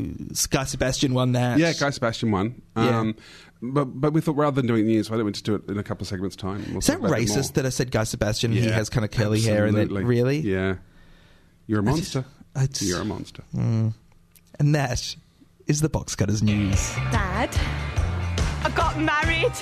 Guy 0.50 0.64
Sebastian 0.64 1.14
won 1.14 1.32
that. 1.32 1.58
Yeah, 1.58 1.72
Guy 1.72 1.90
Sebastian 1.90 2.30
won. 2.30 2.60
Yeah. 2.76 3.00
Um, 3.00 3.16
but 3.62 3.84
but 3.86 4.12
we 4.12 4.20
thought 4.20 4.36
rather 4.36 4.54
than 4.56 4.66
doing 4.66 4.86
news, 4.86 5.10
why 5.10 5.16
don't 5.16 5.26
we 5.26 5.32
just 5.32 5.44
do 5.44 5.54
it 5.54 5.68
in 5.68 5.78
a 5.78 5.82
couple 5.82 6.02
of 6.04 6.08
segments' 6.08 6.36
time? 6.36 6.64
We'll 6.68 6.78
Is 6.78 6.86
that 6.86 7.00
racist 7.00 7.54
that 7.54 7.64
I 7.66 7.70
said 7.70 7.90
Guy 7.90 8.04
Sebastian? 8.04 8.52
He 8.52 8.62
has 8.68 8.88
kind 8.90 9.04
of 9.04 9.10
curly 9.10 9.40
hair 9.40 9.64
and 9.66 9.76
absolutely. 9.76 10.02
that 10.02 10.06
really. 10.06 10.38
Yeah. 10.40 10.74
You're 11.66 11.80
a 11.80 11.82
I 11.82 11.96
just- 11.96 12.14
monster. 12.14 12.24
I 12.54 12.66
just- 12.66 12.82
You're 12.82 13.00
a 13.00 13.04
monster. 13.04 13.42
Mm. 13.54 13.94
And 14.58 14.74
that 14.74 15.16
is 15.70 15.80
the 15.80 15.88
box 15.88 16.16
cutters 16.16 16.42
news. 16.42 16.92
Dad, 17.12 17.48
I 18.64 18.70
got 18.74 18.98
married. 18.98 19.52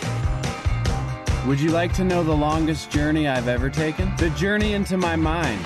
Would 1.47 1.61
you 1.61 1.71
like 1.71 1.93
to 1.95 2.05
know 2.05 2.25
the 2.25 2.35
longest 2.35 2.91
journey 2.91 3.29
I've 3.29 3.47
ever 3.47 3.69
taken? 3.69 4.11
The 4.17 4.31
journey 4.31 4.73
into 4.73 4.97
my 4.97 5.17
mind. 5.17 5.63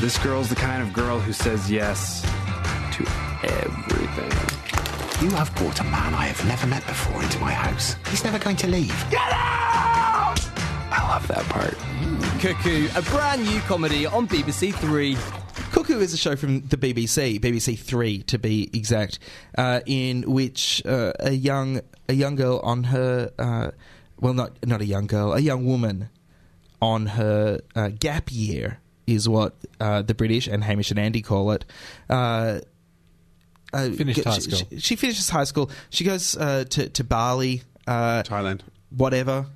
This 0.00 0.18
girl's 0.18 0.48
the 0.48 0.56
kind 0.56 0.82
of 0.82 0.92
girl 0.92 1.20
who 1.20 1.32
says 1.32 1.70
yes 1.70 2.22
to 2.22 3.06
everything. 3.44 5.24
You 5.24 5.30
have 5.36 5.54
brought 5.54 5.78
a 5.78 5.84
man 5.84 6.14
I 6.14 6.26
have 6.26 6.44
never 6.48 6.66
met 6.66 6.84
before 6.84 7.22
into 7.22 7.38
my 7.38 7.52
house. 7.52 7.94
He's 8.10 8.24
never 8.24 8.40
going 8.40 8.56
to 8.56 8.66
leave. 8.66 9.06
Get 9.08 9.20
out! 9.20 10.34
I 10.90 11.06
love 11.08 11.28
that 11.28 11.44
part. 11.44 11.76
Cuckoo, 12.40 12.88
a 12.96 13.02
brand 13.02 13.44
new 13.44 13.60
comedy 13.60 14.04
on 14.04 14.26
BBC 14.26 14.74
Three. 14.74 15.16
Cuckoo 15.94 16.04
is 16.04 16.12
a 16.12 16.16
show 16.16 16.36
from 16.36 16.62
the 16.62 16.76
BBC, 16.76 17.40
BBC 17.40 17.78
Three 17.78 18.22
to 18.24 18.38
be 18.38 18.68
exact, 18.72 19.18
uh, 19.56 19.80
in 19.86 20.22
which 20.30 20.82
uh, 20.84 21.12
a 21.20 21.30
young 21.32 21.80
a 22.08 22.12
young 22.12 22.34
girl 22.34 22.60
on 22.64 22.84
her 22.84 23.32
uh, 23.38 23.70
well 24.20 24.34
not 24.34 24.52
not 24.66 24.80
a 24.80 24.84
young 24.84 25.06
girl 25.06 25.32
a 25.32 25.40
young 25.40 25.64
woman 25.64 26.10
on 26.82 27.06
her 27.06 27.60
uh, 27.76 27.88
gap 27.88 28.30
year 28.32 28.80
is 29.06 29.28
what 29.28 29.54
uh, 29.80 30.02
the 30.02 30.14
British 30.14 30.48
and 30.48 30.64
Hamish 30.64 30.90
and 30.90 30.98
Andy 30.98 31.22
call 31.22 31.52
it. 31.52 31.64
Uh, 32.10 32.60
Finished 33.72 34.20
she- 34.20 34.22
high 34.22 34.38
school. 34.38 34.58
She, 34.70 34.78
she 34.80 34.96
finishes 34.96 35.28
high 35.30 35.44
school. 35.44 35.70
She 35.90 36.04
goes 36.04 36.36
uh, 36.36 36.64
to 36.70 36.88
to 36.88 37.04
Bali, 37.04 37.62
uh, 37.86 38.22
Thailand, 38.24 38.60
whatever. 38.90 39.46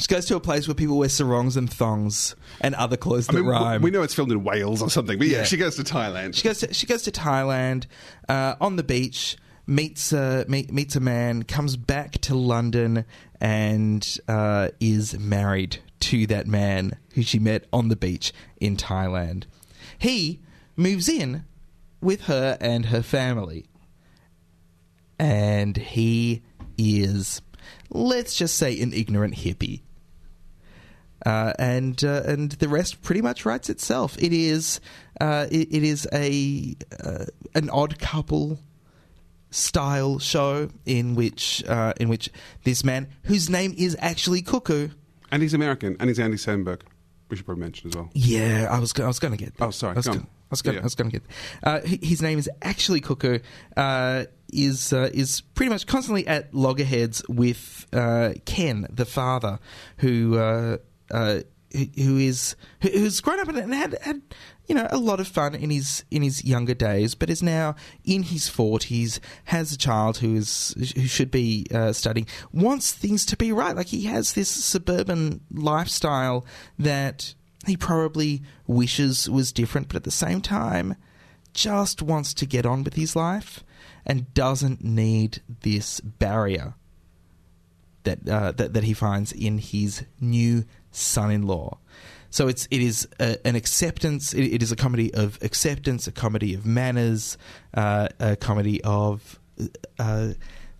She 0.00 0.06
goes 0.08 0.26
to 0.26 0.36
a 0.36 0.40
place 0.40 0.66
where 0.66 0.74
people 0.74 0.96
wear 0.98 1.08
sarongs 1.08 1.56
and 1.56 1.70
thongs 1.72 2.34
and 2.60 2.74
other 2.74 2.96
clothes 2.96 3.28
I 3.28 3.32
that 3.32 3.38
mean, 3.38 3.48
rhyme. 3.48 3.82
we 3.82 3.90
know 3.90 4.02
it's 4.02 4.14
filmed 4.14 4.32
in 4.32 4.42
Wales 4.42 4.82
or 4.82 4.90
something, 4.90 5.18
but 5.18 5.26
yeah, 5.28 5.38
Yeah. 5.38 5.44
she 5.44 5.56
goes 5.56 5.76
to 5.76 5.82
Thailand. 5.84 6.34
She 6.34 6.42
goes 6.42 6.58
to 6.60 6.72
she 6.74 6.86
goes 6.86 7.02
to 7.02 7.10
Thailand 7.12 7.86
uh, 8.28 8.54
on 8.60 8.76
the 8.76 8.82
beach, 8.82 9.36
meets 9.66 10.12
uh, 10.12 10.44
meet, 10.48 10.72
meets 10.72 10.96
a 10.96 11.00
man, 11.00 11.42
comes 11.44 11.76
back 11.76 12.12
to 12.22 12.34
London, 12.34 13.04
and 13.40 14.18
uh, 14.26 14.68
is 14.80 15.18
married 15.18 15.78
to 16.00 16.26
that 16.28 16.46
man 16.46 16.92
who 17.14 17.22
she 17.22 17.38
met 17.38 17.66
on 17.72 17.88
the 17.88 17.96
beach 17.96 18.32
in 18.58 18.76
Thailand. 18.76 19.44
He 19.98 20.40
moves 20.76 21.08
in 21.10 21.44
with 22.00 22.22
her 22.22 22.56
and 22.60 22.86
her 22.86 23.02
family, 23.02 23.66
and 25.18 25.76
he 25.76 26.42
is, 26.78 27.42
let's 27.90 28.34
just 28.36 28.56
say, 28.56 28.80
an 28.80 28.92
ignorant 28.92 29.34
hippie. 29.34 29.82
Uh, 31.26 31.52
and 31.58 32.02
uh, 32.04 32.22
and 32.24 32.52
the 32.52 32.68
rest 32.68 33.02
pretty 33.02 33.20
much 33.20 33.44
writes 33.44 33.68
itself. 33.68 34.16
It 34.18 34.32
is 34.32 34.80
uh, 35.20 35.46
it, 35.50 35.68
it 35.72 35.82
is 35.82 36.08
a 36.12 36.74
uh, 37.04 37.26
an 37.54 37.68
odd 37.70 37.98
couple 37.98 38.58
style 39.50 40.18
show 40.18 40.70
in 40.86 41.14
which 41.14 41.62
uh, 41.68 41.92
in 42.00 42.08
which 42.08 42.30
this 42.64 42.84
man 42.84 43.08
whose 43.24 43.50
name 43.50 43.74
is 43.76 43.96
actually 44.00 44.42
Cuckoo. 44.42 44.88
And 45.32 45.42
he's 45.42 45.54
American, 45.54 45.96
and 46.00 46.08
he's 46.08 46.18
Andy 46.18 46.36
Samberg. 46.36 46.82
We 47.28 47.36
should 47.36 47.46
probably 47.46 47.60
mention 47.62 47.90
as 47.90 47.96
well. 47.96 48.10
Yeah, 48.14 48.68
I 48.70 48.78
was 48.80 48.92
go- 48.92 49.04
I 49.04 49.08
was 49.08 49.18
going 49.18 49.36
to 49.36 49.44
get. 49.44 49.56
That. 49.56 49.64
Oh, 49.66 49.70
sorry, 49.70 49.94
I 49.94 49.98
was 49.98 50.06
go 50.06 50.14
I 50.14 50.24
was 50.50 50.62
going 50.62 50.74
Yeah. 50.74 50.80
I 50.80 50.84
was 50.84 50.94
going 50.96 51.10
to 51.10 51.20
get. 51.20 51.26
Uh, 51.62 51.80
his 51.84 52.20
name 52.22 52.38
is 52.38 52.50
actually 52.62 53.00
Cuckoo. 53.00 53.38
Uh, 53.76 54.24
is 54.52 54.92
uh, 54.92 55.10
is 55.12 55.42
pretty 55.54 55.70
much 55.70 55.86
constantly 55.86 56.26
at 56.26 56.52
loggerheads 56.52 57.22
with 57.28 57.86
uh, 57.92 58.32
Ken, 58.46 58.86
the 58.90 59.04
father, 59.04 59.58
who. 59.98 60.78
Uh, 61.10 61.40
who 61.72 61.86
who 61.96 62.16
is 62.18 62.56
who- 62.82 62.88
who's 62.90 63.20
grown 63.20 63.38
up 63.38 63.48
and 63.48 63.72
had 63.72 63.96
had 64.02 64.22
you 64.66 64.74
know 64.74 64.88
a 64.90 64.98
lot 64.98 65.20
of 65.20 65.28
fun 65.28 65.54
in 65.54 65.70
his 65.70 66.04
in 66.10 66.22
his 66.22 66.44
younger 66.44 66.74
days, 66.74 67.14
but 67.14 67.30
is 67.30 67.42
now 67.42 67.76
in 68.04 68.24
his 68.24 68.48
forties, 68.48 69.20
has 69.44 69.72
a 69.72 69.78
child 69.78 70.18
who 70.18 70.34
is 70.34 70.74
who 70.96 71.06
should 71.06 71.30
be 71.30 71.66
uh, 71.72 71.92
studying, 71.92 72.26
wants 72.52 72.92
things 72.92 73.24
to 73.26 73.36
be 73.36 73.52
right. 73.52 73.76
Like 73.76 73.88
he 73.88 74.02
has 74.06 74.32
this 74.32 74.48
suburban 74.48 75.40
lifestyle 75.52 76.44
that 76.78 77.34
he 77.66 77.76
probably 77.76 78.42
wishes 78.66 79.28
was 79.30 79.52
different, 79.52 79.88
but 79.88 79.96
at 79.96 80.04
the 80.04 80.10
same 80.10 80.40
time, 80.40 80.96
just 81.54 82.02
wants 82.02 82.34
to 82.34 82.46
get 82.46 82.66
on 82.66 82.82
with 82.82 82.94
his 82.94 83.14
life 83.14 83.62
and 84.06 84.32
doesn't 84.34 84.82
need 84.82 85.40
this 85.62 86.00
barrier 86.00 86.74
that 88.04 88.28
uh, 88.28 88.52
that 88.52 88.72
that 88.72 88.84
he 88.84 88.94
finds 88.94 89.30
in 89.30 89.58
his 89.58 90.04
new 90.20 90.64
son-in-law. 90.90 91.78
So 92.30 92.46
it's 92.46 92.68
it 92.70 92.80
is 92.80 93.08
a, 93.18 93.44
an 93.46 93.56
acceptance. 93.56 94.32
It, 94.32 94.44
it 94.44 94.62
is 94.62 94.70
a 94.70 94.76
comedy 94.76 95.12
of 95.14 95.38
acceptance, 95.42 96.06
a 96.06 96.12
comedy 96.12 96.54
of 96.54 96.64
manners, 96.64 97.36
uh, 97.74 98.08
a 98.20 98.36
comedy 98.36 98.80
of 98.82 99.40
uh, 99.98 100.30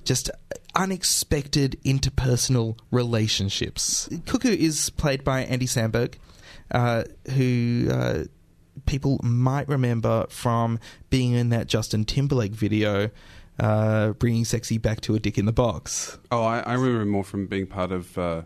just 0.05 0.31
unexpected 0.75 1.77
interpersonal 1.85 2.79
relationships. 2.91 4.09
Cuckoo 4.27 4.55
is 4.55 4.91
played 4.91 5.25
by 5.25 5.43
Andy 5.43 5.67
Samberg, 5.67 6.15
uh, 6.71 7.05
who 7.33 7.89
uh, 7.91 8.25
people 8.87 9.19
might 9.23 9.69
remember 9.69 10.27
from 10.31 10.79
being 11.11 11.33
in 11.33 11.49
that 11.51 11.67
Justin 11.67 12.05
Timberlake 12.05 12.53
video, 12.53 13.11
uh, 13.59 14.11
bringing 14.13 14.45
sexy 14.45 14.79
back 14.79 15.01
to 15.03 15.15
a 15.15 15.19
dick 15.19 15.37
in 15.37 15.47
the 15.47 15.53
box. 15.53 16.19
Oh, 16.31 16.45
I, 16.45 16.61
I 16.61 16.75
remember 16.75 17.05
more 17.07 17.25
from 17.25 17.47
being 17.47 17.67
part 17.67 17.91
of 17.93 18.17
uh, 18.17 18.43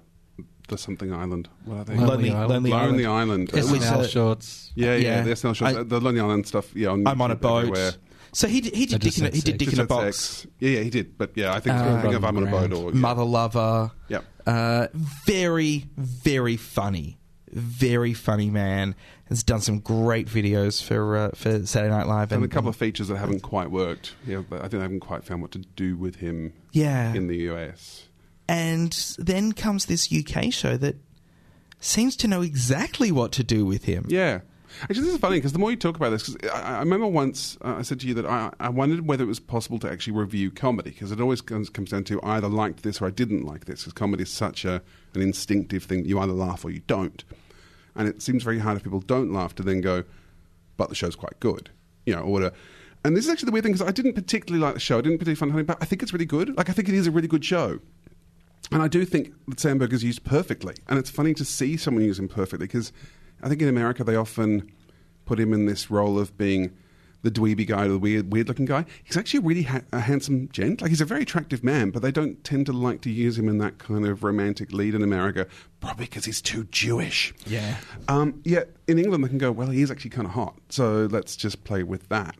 the 0.68 0.78
something 0.78 1.12
island. 1.12 1.48
What 1.64 1.76
are 1.78 1.84
they? 1.84 1.94
Lonely- 1.96 2.30
Lonely 2.30 2.70
Lonely 2.70 3.06
Island. 3.06 3.06
Island. 3.06 3.48
It 3.50 3.54
was, 3.70 3.82
SNL 3.84 3.98
uh, 4.00 4.06
shorts. 4.06 4.72
Yeah, 4.74 4.96
yeah, 4.96 5.16
Yeah. 5.16 5.22
the 5.22 5.30
SNL 5.32 5.54
shows, 5.54 5.76
I- 5.76 5.82
the 5.82 6.00
Lonely 6.00 6.20
Island 6.20 6.46
stuff. 6.46 6.74
Yeah, 6.74 6.88
on 6.88 7.06
I'm 7.06 7.20
on 7.20 7.30
a 7.30 7.36
YouTube 7.36 7.40
boat. 7.40 7.58
everywhere. 7.58 7.92
So 8.32 8.48
he 8.48 8.60
did, 8.60 8.74
he 8.74 8.86
did 8.86 9.00
dick 9.00 9.02
just 9.02 9.18
in 9.20 9.26
a, 9.26 9.30
he 9.30 9.36
said 9.36 9.44
did 9.44 9.58
dick 9.58 9.68
in 9.68 9.74
a 9.74 9.76
Just 9.82 9.88
box. 9.88 10.16
sex. 10.16 10.46
Yeah, 10.58 10.70
yeah, 10.70 10.80
he 10.80 10.90
did. 10.90 11.16
But 11.16 11.30
yeah, 11.36 11.52
I 11.54 11.60
think, 11.60 11.76
Uh, 11.76 11.96
I 11.98 12.02
think 12.02 12.14
of 12.14 12.24
I'm 12.24 12.36
on 12.36 12.48
a 12.48 12.50
boat 12.50 12.72
or 12.72 12.90
yeah. 12.90 12.96
Mother 12.96 13.22
lover. 13.22 13.92
Yep. 14.08 14.24
Uh, 14.46 14.86
very, 15.24 15.86
very 15.96 16.56
funny. 16.56 17.18
Very 17.52 18.12
funny 18.14 18.50
man. 18.50 18.96
Has 19.28 19.42
done 19.44 19.60
some 19.60 19.78
great 19.78 20.26
videos 20.28 20.82
for 20.82 21.16
uh, 21.16 21.30
for 21.34 21.64
Saturday 21.64 21.94
Night 21.94 22.06
Live. 22.08 22.32
And 22.32 22.44
a 22.44 22.48
couple 22.48 22.68
of 22.68 22.76
features 22.76 23.08
that 23.08 23.16
haven't 23.16 23.40
quite 23.40 23.70
worked. 23.70 24.14
Yeah, 24.26 24.42
but 24.48 24.58
I 24.58 24.62
think 24.62 24.72
they 24.72 24.80
haven't 24.80 25.00
quite 25.00 25.24
found 25.24 25.40
what 25.40 25.52
to 25.52 25.58
do 25.60 25.96
with 25.96 26.16
him. 26.16 26.52
Yeah. 26.72 27.14
in 27.14 27.28
the 27.28 27.36
US. 27.52 28.08
And 28.48 28.92
then 29.18 29.52
comes 29.52 29.86
this 29.86 30.12
UK 30.12 30.52
show 30.52 30.76
that 30.76 30.96
seems 31.80 32.16
to 32.16 32.28
know 32.28 32.42
exactly 32.42 33.10
what 33.10 33.32
to 33.32 33.44
do 33.44 33.64
with 33.64 33.84
him. 33.84 34.06
Yeah. 34.08 34.40
Actually, 34.82 35.04
this 35.04 35.14
is 35.14 35.20
funny 35.20 35.36
because 35.36 35.52
the 35.52 35.58
more 35.58 35.70
you 35.70 35.76
talk 35.76 35.96
about 35.96 36.10
this, 36.10 36.28
because 36.28 36.50
I, 36.50 36.76
I 36.76 36.78
remember 36.80 37.06
once 37.06 37.56
uh, 37.64 37.76
I 37.76 37.82
said 37.82 38.00
to 38.00 38.06
you 38.08 38.14
that 38.14 38.26
I, 38.26 38.50
I 38.58 38.68
wondered 38.70 39.06
whether 39.06 39.24
it 39.24 39.28
was 39.28 39.40
possible 39.40 39.78
to 39.78 39.90
actually 39.90 40.14
review 40.14 40.50
comedy 40.50 40.90
because 40.90 41.12
it 41.12 41.20
always 41.20 41.40
comes, 41.40 41.70
comes 41.70 41.90
down 41.90 42.04
to 42.04 42.20
either 42.22 42.48
liked 42.48 42.82
this 42.82 43.00
or 43.00 43.06
I 43.06 43.10
didn't 43.10 43.44
like 43.44 43.66
this 43.66 43.80
because 43.80 43.92
comedy 43.92 44.24
is 44.24 44.30
such 44.30 44.64
a, 44.64 44.82
an 45.14 45.22
instinctive 45.22 45.84
thing 45.84 46.04
you 46.04 46.18
either 46.18 46.32
laugh 46.32 46.64
or 46.64 46.70
you 46.70 46.82
don't. 46.86 47.22
And 47.94 48.08
it 48.08 48.20
seems 48.20 48.42
very 48.42 48.58
hard 48.58 48.76
if 48.76 48.82
people 48.82 49.00
don't 49.00 49.32
laugh 49.32 49.54
to 49.56 49.62
then 49.62 49.80
go, 49.80 50.02
but 50.76 50.88
the 50.88 50.94
show's 50.94 51.16
quite 51.16 51.38
good, 51.40 51.70
you 52.06 52.14
know, 52.14 52.22
or. 52.22 52.52
And 53.04 53.14
this 53.14 53.26
is 53.26 53.30
actually 53.30 53.46
the 53.46 53.52
weird 53.52 53.64
thing 53.64 53.72
because 53.72 53.86
I 53.86 53.92
didn't 53.92 54.14
particularly 54.14 54.64
like 54.64 54.74
the 54.74 54.80
show. 54.80 54.98
I 54.98 55.02
didn't 55.02 55.18
particularly 55.18 55.36
find 55.36 55.50
it 55.50 55.52
funny, 55.52 55.64
but 55.64 55.76
I 55.80 55.84
think 55.84 56.02
it's 56.02 56.12
really 56.12 56.24
good. 56.24 56.56
Like, 56.56 56.70
I 56.70 56.72
think 56.72 56.88
it 56.88 56.94
is 56.94 57.06
a 57.06 57.10
really 57.10 57.28
good 57.28 57.44
show. 57.44 57.80
And 58.72 58.82
I 58.82 58.88
do 58.88 59.04
think 59.04 59.32
that 59.48 59.58
Samberg 59.58 59.92
is 59.92 60.02
used 60.02 60.24
perfectly. 60.24 60.74
And 60.88 60.98
it's 60.98 61.10
funny 61.10 61.34
to 61.34 61.44
see 61.44 61.76
someone 61.76 62.04
use 62.04 62.18
him 62.18 62.28
perfectly 62.28 62.66
because 62.66 62.92
I 63.42 63.48
think 63.48 63.60
in 63.62 63.68
America 63.68 64.04
they 64.04 64.16
often 64.16 64.70
put 65.26 65.38
him 65.38 65.52
in 65.52 65.66
this 65.66 65.90
role 65.90 66.18
of 66.18 66.36
being 66.36 66.72
the 67.24 67.30
dweeby 67.30 67.66
guy, 67.66 67.88
the 67.88 67.98
weird, 67.98 68.30
weird 68.30 68.48
looking 68.48 68.66
guy. 68.66 68.84
He's 69.02 69.16
actually 69.16 69.38
a 69.38 69.42
really 69.42 69.62
ha- 69.62 69.80
a 69.92 70.00
handsome 70.00 70.48
gent. 70.52 70.82
Like 70.82 70.90
he's 70.90 71.00
a 71.00 71.06
very 71.06 71.22
attractive 71.22 71.64
man, 71.64 71.90
but 71.90 72.02
they 72.02 72.12
don't 72.12 72.44
tend 72.44 72.66
to 72.66 72.72
like 72.72 73.00
to 73.00 73.10
use 73.10 73.38
him 73.38 73.48
in 73.48 73.58
that 73.58 73.78
kind 73.78 74.06
of 74.06 74.22
romantic 74.22 74.72
lead 74.72 74.94
in 74.94 75.02
America, 75.02 75.46
probably 75.80 76.04
because 76.04 76.26
he's 76.26 76.42
too 76.42 76.64
Jewish. 76.70 77.32
Yeah. 77.46 77.76
Um, 78.08 78.42
yet 78.44 78.70
in 78.86 78.98
England 78.98 79.24
they 79.24 79.28
can 79.28 79.38
go, 79.38 79.50
well, 79.50 79.68
he 79.68 79.80
is 79.80 79.90
actually 79.90 80.10
kind 80.10 80.26
of 80.26 80.34
hot, 80.34 80.54
so 80.68 81.08
let's 81.10 81.34
just 81.34 81.64
play 81.64 81.82
with 81.82 82.06
that. 82.10 82.36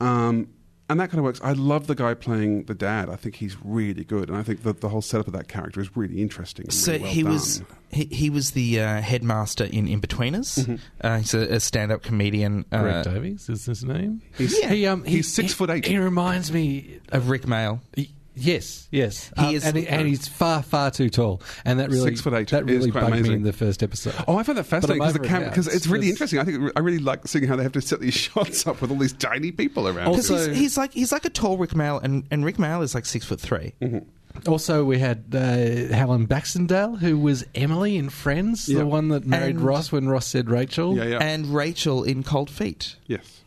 Um, 0.00 0.48
and 0.88 0.98
that 1.00 1.10
kind 1.10 1.18
of 1.18 1.24
works. 1.24 1.40
I 1.42 1.52
love 1.52 1.86
the 1.86 1.94
guy 1.94 2.14
playing 2.14 2.64
the 2.64 2.74
dad. 2.74 3.08
I 3.10 3.16
think 3.16 3.36
he's 3.36 3.56
really 3.62 4.04
good, 4.04 4.28
and 4.28 4.36
I 4.38 4.42
think 4.42 4.62
that 4.62 4.80
the 4.80 4.88
whole 4.88 5.02
setup 5.02 5.26
of 5.26 5.32
that 5.34 5.48
character 5.48 5.80
is 5.80 5.96
really 5.96 6.22
interesting. 6.22 6.64
And 6.66 6.72
So 6.72 6.92
really 6.92 7.02
well 7.04 7.12
he 7.12 7.22
done. 7.22 7.32
was 7.32 7.62
he, 7.90 8.04
he 8.06 8.30
was 8.30 8.50
the 8.52 8.80
uh, 8.80 9.00
headmaster 9.00 9.64
in 9.64 9.86
Inbetweeners. 9.86 10.58
Mm-hmm. 10.60 10.74
Uh, 11.00 11.18
he's 11.18 11.34
a, 11.34 11.54
a 11.54 11.60
stand-up 11.60 12.02
comedian. 12.02 12.64
Uh, 12.72 12.82
Greg 12.82 13.04
Davies 13.04 13.48
is 13.48 13.64
his 13.66 13.84
name. 13.84 14.22
He's- 14.36 14.56
he, 14.56 14.86
um, 14.86 15.04
he, 15.04 15.16
he's 15.16 15.32
six 15.32 15.52
he- 15.52 15.54
foot 15.54 15.70
eight. 15.70 15.86
He 15.86 15.98
reminds 15.98 16.52
me 16.52 17.00
of 17.10 17.28
Rik 17.30 17.42
Mayall. 17.42 17.80
He- 17.94 18.12
yes, 18.40 18.88
yes. 18.90 19.30
He 19.38 19.42
Um, 19.46 19.54
is- 19.54 19.64
and, 19.64 19.76
he, 19.76 19.86
and 19.88 20.06
he's 20.08 20.26
far, 20.28 20.62
far 20.62 20.90
too 20.90 21.10
tall, 21.10 21.42
and 21.64 21.78
that 21.80 21.90
really 21.90 22.02
Six 22.10 22.20
foot 22.20 22.34
eight. 22.34 22.48
That 22.48 22.64
really 22.64 22.90
quite 22.90 23.08
bugged 23.10 23.22
me 23.22 23.34
in 23.34 23.42
the 23.42 23.52
first 23.52 23.82
episode. 23.82 24.14
Oh, 24.26 24.36
I 24.36 24.42
find 24.42 24.56
that 24.58 24.64
fascinating 24.64 25.00
because 25.00 25.12
the 25.14 25.18
over 25.20 25.26
it 25.26 25.28
camera 25.28 25.48
because 25.50 25.66
it's 25.68 25.86
really 25.86 26.08
It's- 26.08 26.14
interesting. 26.20 26.38
I 26.40 26.44
think 26.44 26.72
I 26.76 26.80
really 26.80 26.98
like 26.98 27.26
seeing 27.28 27.46
how 27.46 27.56
they 27.56 27.62
have 27.62 27.72
to 27.72 27.80
set 27.80 28.00
these 28.00 28.14
shots 28.28 28.66
up 28.66 28.80
with 28.80 28.90
all 28.90 28.96
these 28.98 29.12
tiny 29.12 29.52
people 29.52 29.86
around. 29.88 30.10
Because 30.12 30.30
Also- 30.30 30.48
he's, 30.50 30.58
he's 30.58 30.76
like 30.78 30.92
he's 30.92 31.12
like 31.12 31.24
a 31.24 31.30
tall 31.30 31.58
Rik 31.58 31.70
Mayall, 31.70 32.02
and, 32.02 32.24
and 32.30 32.44
Rik 32.44 32.56
Mayall 32.56 32.82
is 32.82 32.94
like 32.94 33.06
six 33.06 33.24
foot 33.24 33.40
3 33.40 33.74
Mm-hmm. 33.82 33.98
Also, 34.46 34.84
we 34.84 34.98
had 35.00 35.24
uh, 35.34 35.38
Helen 35.92 36.26
Baxendale, 36.26 36.94
who 36.96 37.18
was 37.18 37.44
Emily 37.56 37.96
in 37.96 38.08
Friends, 38.08 38.68
Yeah. 38.68 38.78
the 38.80 38.86
one 38.86 39.08
that 39.08 39.26
married 39.26 39.56
And- 39.56 39.60
Ross 39.64 39.90
when 39.90 40.08
Ross 40.08 40.26
said 40.28 40.48
Rachel. 40.48 40.96
yeah, 40.96 41.04
yeah, 41.04 41.18
and 41.20 41.52
Rachel 41.52 42.04
in 42.04 42.22
Cold 42.22 42.48
Feet. 42.48 42.94
yes. 43.08 43.40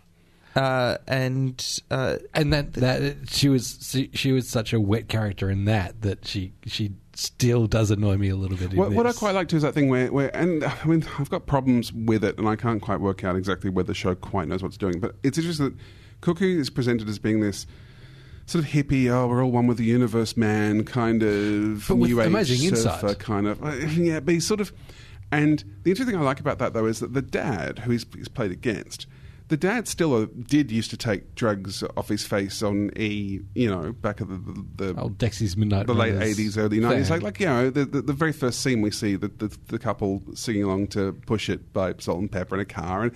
Uh, 0.55 0.97
and 1.07 1.79
uh, 1.89 2.17
and 2.33 2.51
that 2.51 2.73
that 2.73 3.29
she 3.29 3.47
was 3.47 3.89
she, 3.89 4.09
she 4.13 4.31
was 4.31 4.49
such 4.49 4.73
a 4.73 4.81
wet 4.81 5.07
character 5.07 5.49
in 5.49 5.65
that 5.65 6.01
that 6.01 6.27
she 6.27 6.51
she 6.65 6.91
still 7.13 7.67
does 7.67 7.91
annoy 7.91 8.17
me 8.17 8.29
a 8.29 8.35
little 8.35 8.57
bit. 8.57 8.71
In 8.71 8.77
What, 8.77 8.91
what 8.91 9.07
I 9.07 9.13
quite 9.13 9.33
like 9.33 9.47
too 9.47 9.57
is 9.57 9.63
that 9.63 9.73
thing 9.73 9.87
where, 9.89 10.11
where, 10.11 10.35
and 10.35 10.63
I 10.63 10.85
mean, 10.85 11.05
I've 11.19 11.29
got 11.29 11.45
problems 11.45 11.93
with 11.93 12.23
it, 12.23 12.37
and 12.37 12.47
I 12.49 12.55
can't 12.55 12.81
quite 12.81 12.99
work 12.99 13.23
out 13.23 13.35
exactly 13.35 13.69
where 13.69 13.83
the 13.83 13.93
show 13.93 14.13
quite 14.15 14.47
knows 14.47 14.61
what 14.61 14.69
it's 14.69 14.77
doing. 14.77 14.99
But 14.99 15.15
it's 15.23 15.37
interesting 15.37 15.67
that 15.67 15.75
Cuckoo 16.21 16.59
is 16.59 16.69
presented 16.69 17.07
as 17.07 17.19
being 17.19 17.39
this 17.39 17.65
sort 18.45 18.65
of 18.65 18.71
hippie, 18.71 19.09
oh, 19.09 19.27
we're 19.27 19.43
all 19.43 19.51
one 19.51 19.67
with 19.67 19.77
the 19.77 19.85
universe, 19.85 20.35
man, 20.35 20.83
kind 20.83 21.23
of 21.23 21.85
But 21.87 21.95
with 21.95 22.09
new 22.09 22.19
age 22.21 22.27
amazing 22.27 22.75
surfer, 22.75 23.07
insight. 23.07 23.19
kind 23.19 23.47
of. 23.47 23.63
uh, 23.63 23.71
Yeah, 23.71 24.19
but 24.19 24.33
he's 24.33 24.45
sort 24.45 24.59
of. 24.59 24.73
And 25.31 25.63
the 25.83 25.91
interesting 25.91 26.13
thing 26.15 26.21
I 26.21 26.25
like 26.25 26.41
about 26.41 26.59
that 26.59 26.73
though 26.73 26.87
is 26.87 26.99
that 26.99 27.13
the 27.13 27.21
dad, 27.21 27.79
who 27.79 27.91
he's, 27.91 28.05
he's 28.13 28.27
played 28.27 28.51
against. 28.51 29.07
The 29.51 29.57
dad 29.57 29.85
still 29.89 30.15
uh, 30.15 30.27
did 30.47 30.71
used 30.71 30.91
to 30.91 30.97
take 30.97 31.35
drugs 31.35 31.83
off 31.97 32.07
his 32.07 32.25
face 32.25 32.63
on 32.63 32.89
E, 32.95 33.41
you 33.53 33.69
know, 33.69 33.91
back 33.91 34.21
at 34.21 34.29
the, 34.29 34.37
the, 34.37 34.93
the 34.93 35.01
Oh, 35.01 35.09
Dexy's 35.09 35.57
Midnight 35.57 35.87
the 35.87 35.93
late 35.93 36.15
eighties, 36.21 36.57
early 36.57 36.79
nineties. 36.79 37.09
Like, 37.09 37.21
like 37.21 37.37
you 37.41 37.47
know, 37.47 37.69
the, 37.69 37.83
the 37.83 38.01
the 38.01 38.13
very 38.13 38.31
first 38.31 38.61
scene 38.61 38.81
we 38.81 38.91
see 38.91 39.17
the, 39.17 39.27
the 39.27 39.53
the 39.67 39.77
couple 39.77 40.23
singing 40.35 40.63
along 40.63 40.87
to 40.95 41.11
"Push 41.25 41.49
It" 41.49 41.73
by 41.73 41.95
Salt-N-Pepa 41.97 42.53
in 42.53 42.59
a 42.61 42.65
car, 42.65 43.03
and 43.03 43.11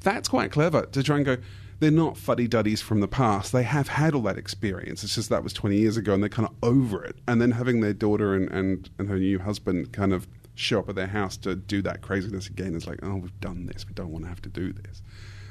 that's 0.00 0.26
quite 0.26 0.50
clever 0.50 0.86
to 0.86 1.02
try 1.02 1.16
and 1.16 1.26
go. 1.26 1.36
They're 1.80 1.90
not 1.90 2.16
fuddy 2.16 2.48
duddies 2.48 2.80
from 2.80 3.00
the 3.00 3.08
past. 3.08 3.52
They 3.52 3.64
have 3.64 3.88
had 3.88 4.14
all 4.14 4.22
that 4.22 4.38
experience. 4.38 5.04
It's 5.04 5.16
just 5.16 5.28
that 5.28 5.44
was 5.44 5.52
twenty 5.52 5.76
years 5.76 5.98
ago, 5.98 6.14
and 6.14 6.22
they're 6.22 6.30
kind 6.30 6.48
of 6.48 6.54
over 6.62 7.04
it. 7.04 7.16
And 7.28 7.42
then 7.42 7.50
having 7.50 7.82
their 7.82 7.92
daughter 7.92 8.34
and 8.34 8.48
and, 8.50 8.88
and 8.98 9.10
her 9.10 9.18
new 9.18 9.38
husband 9.38 9.92
kind 9.92 10.14
of 10.14 10.26
show 10.54 10.78
up 10.78 10.88
at 10.88 10.94
their 10.94 11.08
house 11.08 11.36
to 11.36 11.54
do 11.54 11.82
that 11.82 12.00
craziness 12.00 12.46
again 12.46 12.74
is 12.74 12.86
like, 12.86 13.00
oh, 13.02 13.16
we've 13.16 13.40
done 13.40 13.66
this. 13.66 13.86
We 13.86 13.92
don't 13.92 14.08
want 14.08 14.24
to 14.24 14.30
have 14.30 14.40
to 14.40 14.48
do 14.48 14.72
this. 14.72 15.02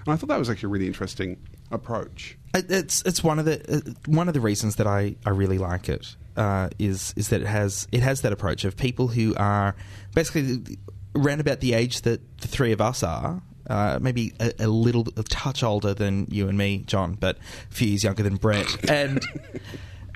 And 0.06 0.14
I 0.14 0.16
thought 0.18 0.28
that 0.28 0.40
was 0.40 0.50
actually 0.50 0.68
a 0.68 0.70
really 0.70 0.88
interesting 0.88 1.38
approach. 1.72 2.38
It's 2.54 3.02
it's 3.04 3.24
one 3.24 3.40
of 3.40 3.46
the 3.46 3.78
uh, 3.78 3.92
one 4.06 4.28
of 4.28 4.34
the 4.34 4.42
reasons 4.42 4.76
that 4.76 4.88
I, 4.88 5.16
I 5.26 5.30
really 5.32 5.58
like 5.58 5.90
it 5.90 6.16
uh, 6.38 6.70
is 6.78 7.14
is 7.16 7.30
that 7.30 7.42
it 7.42 7.48
has 7.48 7.88
it 7.92 8.02
has 8.02 8.22
that 8.22 8.34
approach 8.34 8.66
of 8.66 8.78
people 8.78 9.08
who 9.08 9.34
are 9.36 9.76
basically 10.14 10.78
around 11.16 11.40
about 11.40 11.62
the 11.62 11.74
age 11.74 12.02
that 12.02 12.22
the 12.40 12.48
three 12.48 12.72
of 12.72 12.82
us 12.82 13.04
are. 13.04 13.42
Uh, 13.70 13.98
maybe 14.02 14.34
a, 14.42 14.52
a 14.60 14.68
little 14.68 15.08
a 15.16 15.24
touch 15.24 15.64
older 15.64 15.94
than 15.94 16.28
you 16.30 16.50
and 16.50 16.58
me, 16.58 16.80
John, 16.80 17.14
but 17.14 17.38
a 17.38 17.74
few 17.74 17.88
years 17.88 18.04
younger 18.04 18.22
than 18.22 18.36
Brett. 18.36 18.68
And 18.90 19.22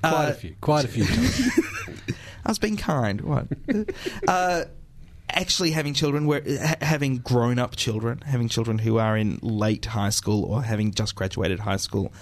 quite 0.01 0.25
uh, 0.27 0.31
a 0.31 0.33
few, 0.33 0.55
quite 0.59 0.83
a 0.83 0.87
few. 0.89 1.05
I 2.45 2.49
was 2.49 2.59
being 2.59 2.75
kind. 2.75 3.21
What? 3.21 3.47
uh, 5.29 5.39
actually, 5.39 5.71
having 5.71 5.93
children, 5.93 6.25
where 6.25 6.41
ha- 6.45 6.75
having 6.81 7.17
grown 7.17 7.59
up 7.59 7.75
children, 7.75 8.19
having 8.25 8.49
children 8.49 8.79
who 8.79 8.97
are 8.97 9.17
in 9.17 9.39
late 9.41 9.85
high 9.85 10.09
school 10.09 10.43
or 10.45 10.63
having 10.63 10.93
just 10.93 11.15
graduated 11.15 11.59
high 11.59 11.77
school, 11.77 12.13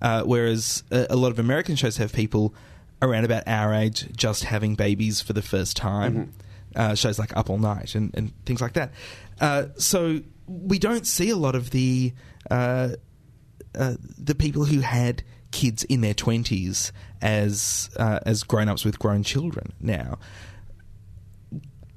uh, 0.00 0.22
whereas 0.22 0.82
a, 0.90 1.06
a 1.10 1.16
lot 1.16 1.30
of 1.30 1.38
American 1.38 1.76
shows 1.76 1.96
have 1.96 2.12
people 2.12 2.54
around 3.00 3.24
about 3.24 3.42
our 3.46 3.74
age 3.74 4.06
just 4.16 4.44
having 4.44 4.74
babies 4.74 5.20
for 5.20 5.32
the 5.32 5.42
first 5.42 5.76
time. 5.76 6.32
Uh, 6.74 6.94
shows 6.94 7.18
like 7.18 7.36
Up 7.36 7.50
All 7.50 7.58
Night 7.58 7.94
and, 7.94 8.10
and 8.14 8.32
things 8.46 8.62
like 8.62 8.72
that. 8.72 8.92
Uh, 9.42 9.66
so 9.76 10.20
we 10.46 10.78
don't 10.78 11.06
see 11.06 11.28
a 11.28 11.36
lot 11.36 11.54
of 11.54 11.68
the 11.70 12.14
uh, 12.50 12.90
uh, 13.78 13.96
the 14.18 14.34
people 14.34 14.64
who 14.64 14.80
had 14.80 15.22
kids 15.50 15.84
in 15.84 16.00
their 16.00 16.14
twenties 16.14 16.90
as 17.20 17.90
uh, 17.98 18.20
as 18.24 18.42
grown 18.42 18.68
ups 18.70 18.86
with 18.86 18.98
grown 18.98 19.22
children 19.22 19.74
now. 19.80 20.18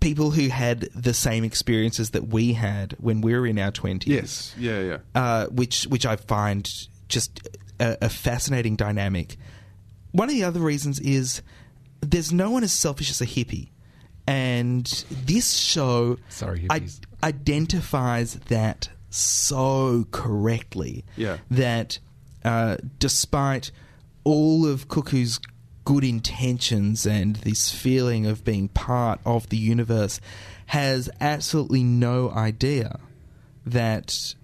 People 0.06 0.30
who 0.32 0.50
had 0.50 0.82
the 0.94 1.14
same 1.14 1.44
experiences 1.44 2.12
that 2.12 2.28
we 2.28 2.54
had 2.54 2.96
when 3.00 3.22
we 3.22 3.34
were 3.34 3.48
in 3.48 3.58
our 3.58 3.72
twenties, 3.72 4.14
Yes, 4.14 4.56
yeah, 4.58 4.82
yeah. 4.82 4.98
uh, 5.16 5.48
which 5.48 5.86
which 5.86 6.06
I 6.06 6.16
find 6.16 6.64
just 7.10 7.32
a, 7.80 7.98
a 8.02 8.10
fascinating 8.10 8.76
dynamic. 8.76 9.36
One 10.12 10.30
of 10.30 10.36
the 10.36 10.44
other 10.44 10.60
reasons 10.60 11.00
is 11.00 11.42
there's 12.02 12.32
no 12.32 12.52
one 12.52 12.64
as 12.64 12.72
selfish 12.72 13.10
as 13.10 13.20
a 13.20 13.26
hippie, 13.26 13.70
and 14.28 14.86
this 15.10 15.54
show 15.54 16.18
Sorry, 16.30 16.68
I- 16.70 16.88
identifies 17.24 18.36
that 18.50 18.90
so 19.10 20.06
correctly. 20.12 21.04
Yeah. 21.18 21.38
that 21.50 21.98
uh, 22.44 22.78
despite 23.00 23.72
all 24.24 24.68
of 24.68 24.88
Cuckoo's 24.88 25.40
good 25.86 26.04
intentions 26.04 27.06
and 27.06 27.38
this 27.38 27.72
feeling 27.72 28.26
of 28.26 28.44
being 28.44 28.68
part 28.70 29.20
of 29.26 29.50
the 29.50 29.58
universe 29.58 30.20
has 30.68 31.10
absolutely 31.22 31.84
no 31.84 32.32
idea 32.32 33.00
that 33.66 34.36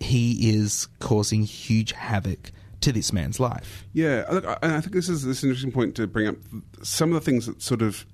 he 0.00 0.50
is 0.50 0.88
causing 1.00 1.42
huge 1.42 1.92
havoc 1.92 2.52
to 2.80 2.92
this 2.92 3.12
man's 3.12 3.40
life. 3.40 3.84
Yeah, 3.92 4.24
look, 4.30 4.46
I, 4.46 4.58
I 4.62 4.80
think 4.80 4.92
this 4.92 5.08
is 5.08 5.24
this 5.24 5.42
interesting 5.42 5.72
point 5.72 5.96
to 5.96 6.06
bring 6.06 6.28
up. 6.28 6.36
Some 6.82 7.12
of 7.12 7.14
the 7.14 7.20
things 7.20 7.46
that 7.46 7.60
sort 7.62 7.82
of 7.82 8.06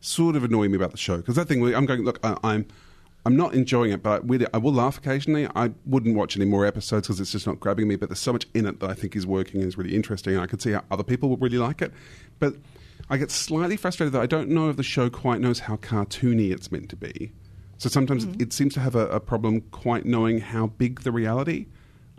sort 0.00 0.36
of 0.36 0.44
annoy 0.44 0.68
me 0.68 0.76
about 0.76 0.92
the 0.92 0.96
show 0.96 1.16
because 1.16 1.34
that 1.34 1.48
thing 1.48 1.62
I'm 1.74 1.84
going 1.84 2.04
look 2.04 2.20
I, 2.22 2.36
I'm 2.44 2.66
I'm 3.26 3.36
not 3.36 3.52
enjoying 3.52 3.90
it, 3.92 4.02
but 4.02 4.24
with 4.24 4.42
it, 4.42 4.48
I 4.54 4.58
will 4.58 4.72
laugh 4.72 4.96
occasionally. 4.98 5.46
I 5.54 5.72
wouldn't 5.84 6.16
watch 6.16 6.36
any 6.36 6.46
more 6.46 6.64
episodes 6.64 7.06
because 7.06 7.20
it's 7.20 7.32
just 7.32 7.46
not 7.46 7.60
grabbing 7.60 7.86
me. 7.88 7.96
But 7.96 8.08
there's 8.08 8.20
so 8.20 8.32
much 8.32 8.46
in 8.54 8.64
it 8.64 8.80
that 8.80 8.88
I 8.88 8.94
think 8.94 9.16
is 9.16 9.26
working 9.26 9.60
and 9.60 9.68
is 9.68 9.76
really 9.76 9.94
interesting, 9.94 10.34
and 10.34 10.42
I 10.42 10.46
could 10.46 10.62
see 10.62 10.72
how 10.72 10.82
other 10.90 11.02
people 11.02 11.28
would 11.30 11.42
really 11.42 11.58
like 11.58 11.82
it. 11.82 11.92
But 12.38 12.54
I 13.10 13.16
get 13.16 13.30
slightly 13.30 13.76
frustrated 13.76 14.12
that 14.14 14.22
I 14.22 14.26
don't 14.26 14.48
know 14.48 14.70
if 14.70 14.76
the 14.76 14.82
show 14.82 15.10
quite 15.10 15.40
knows 15.40 15.60
how 15.60 15.76
cartoony 15.76 16.52
it's 16.52 16.72
meant 16.72 16.88
to 16.90 16.96
be. 16.96 17.32
So 17.76 17.88
sometimes 17.88 18.24
Mm-hmm. 18.26 18.42
it 18.42 18.52
seems 18.52 18.74
to 18.74 18.80
have 18.80 18.94
a, 18.94 19.06
a 19.08 19.20
problem 19.20 19.60
quite 19.70 20.04
knowing 20.04 20.40
how 20.40 20.66
big 20.66 21.02
the 21.02 21.12
reality 21.12 21.66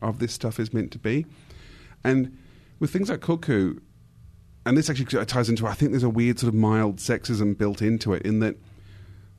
of 0.01 0.19
this 0.19 0.33
stuff 0.33 0.59
is 0.59 0.73
meant 0.73 0.91
to 0.91 0.99
be. 0.99 1.25
And 2.03 2.37
with 2.79 2.91
things 2.91 3.09
like 3.09 3.21
Cuckoo, 3.21 3.75
and 4.65 4.77
this 4.77 4.89
actually 4.89 5.25
ties 5.25 5.49
into, 5.49 5.67
I 5.67 5.73
think 5.73 5.91
there's 5.91 6.03
a 6.03 6.09
weird 6.09 6.39
sort 6.39 6.49
of 6.49 6.55
mild 6.55 6.97
sexism 6.97 7.57
built 7.57 7.81
into 7.81 8.13
it 8.13 8.21
in 8.23 8.39
that 8.39 8.55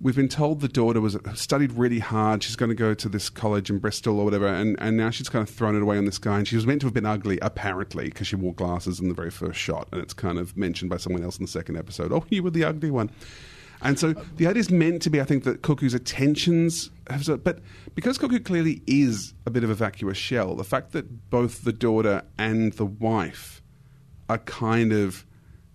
we've 0.01 0.17
been 0.17 0.29
told 0.29 0.61
the 0.61 0.69
daughter 0.69 1.01
was 1.01 1.17
studied 1.35 1.73
really 1.73 1.99
hard. 1.99 2.43
She's 2.43 2.57
going 2.57 2.71
to 2.71 2.75
go 2.75 2.95
to 2.95 3.09
this 3.09 3.29
college 3.29 3.71
in 3.71 3.79
Bristol 3.79 4.19
or 4.19 4.25
whatever, 4.25 4.47
and, 4.47 4.77
and 4.81 4.97
now 4.97 5.11
she's 5.11 5.29
kind 5.29 5.47
of 5.47 5.55
thrown 5.55 5.77
it 5.77 5.83
away 5.83 5.99
on 5.99 6.07
this 6.07 6.19
guy. 6.19 6.39
And 6.39 6.49
she 6.49 6.57
was 6.57 6.67
meant 6.67 6.81
to 6.81 6.87
have 6.87 6.95
been 6.95 7.07
ugly, 7.07 7.39
apparently, 7.43 8.05
because 8.07 8.27
she 8.27 8.37
wore 8.37 8.55
glasses 8.55 9.01
in 9.01 9.09
the 9.09 9.15
very 9.15 9.31
first 9.31 9.59
shot, 9.59 9.89
and 9.93 10.01
it's 10.01 10.15
kind 10.15 10.39
of 10.39 10.57
mentioned 10.57 10.91
by 10.91 10.97
someone 10.97 11.23
else 11.23 11.39
in 11.39 11.45
the 11.45 11.51
second 11.51 11.77
episode. 11.77 12.13
Oh, 12.13 12.25
you 12.31 12.43
were 12.43 12.51
the 12.51 12.65
ugly 12.65 12.91
one. 12.91 13.11
And 13.83 13.99
so 13.99 14.13
the 14.37 14.47
idea 14.47 14.61
is 14.61 14.71
meant 14.71 15.01
to 15.03 15.11
be, 15.11 15.21
I 15.21 15.25
think, 15.25 15.45
that 15.45 15.63
Cuckoo's 15.63 15.95
attentions 15.95 16.91
have, 17.09 17.43
but 17.43 17.61
because 17.95 18.19
Cuckoo 18.19 18.39
clearly 18.39 18.83
is 18.87 19.33
a 19.47 19.51
bit 19.51 19.65
of 19.65 19.71
a 19.71 19.75
vacuous 19.75 20.19
shell, 20.19 20.55
the 20.55 20.65
fact 20.65 20.93
that 20.93 21.31
both 21.31 21.65
the 21.65 21.73
daughter 21.73 22.23
and 22.37 22.75
the 22.75 22.85
wife 22.85 23.63
are 24.29 24.39
kind 24.39 24.93
of 24.93 25.25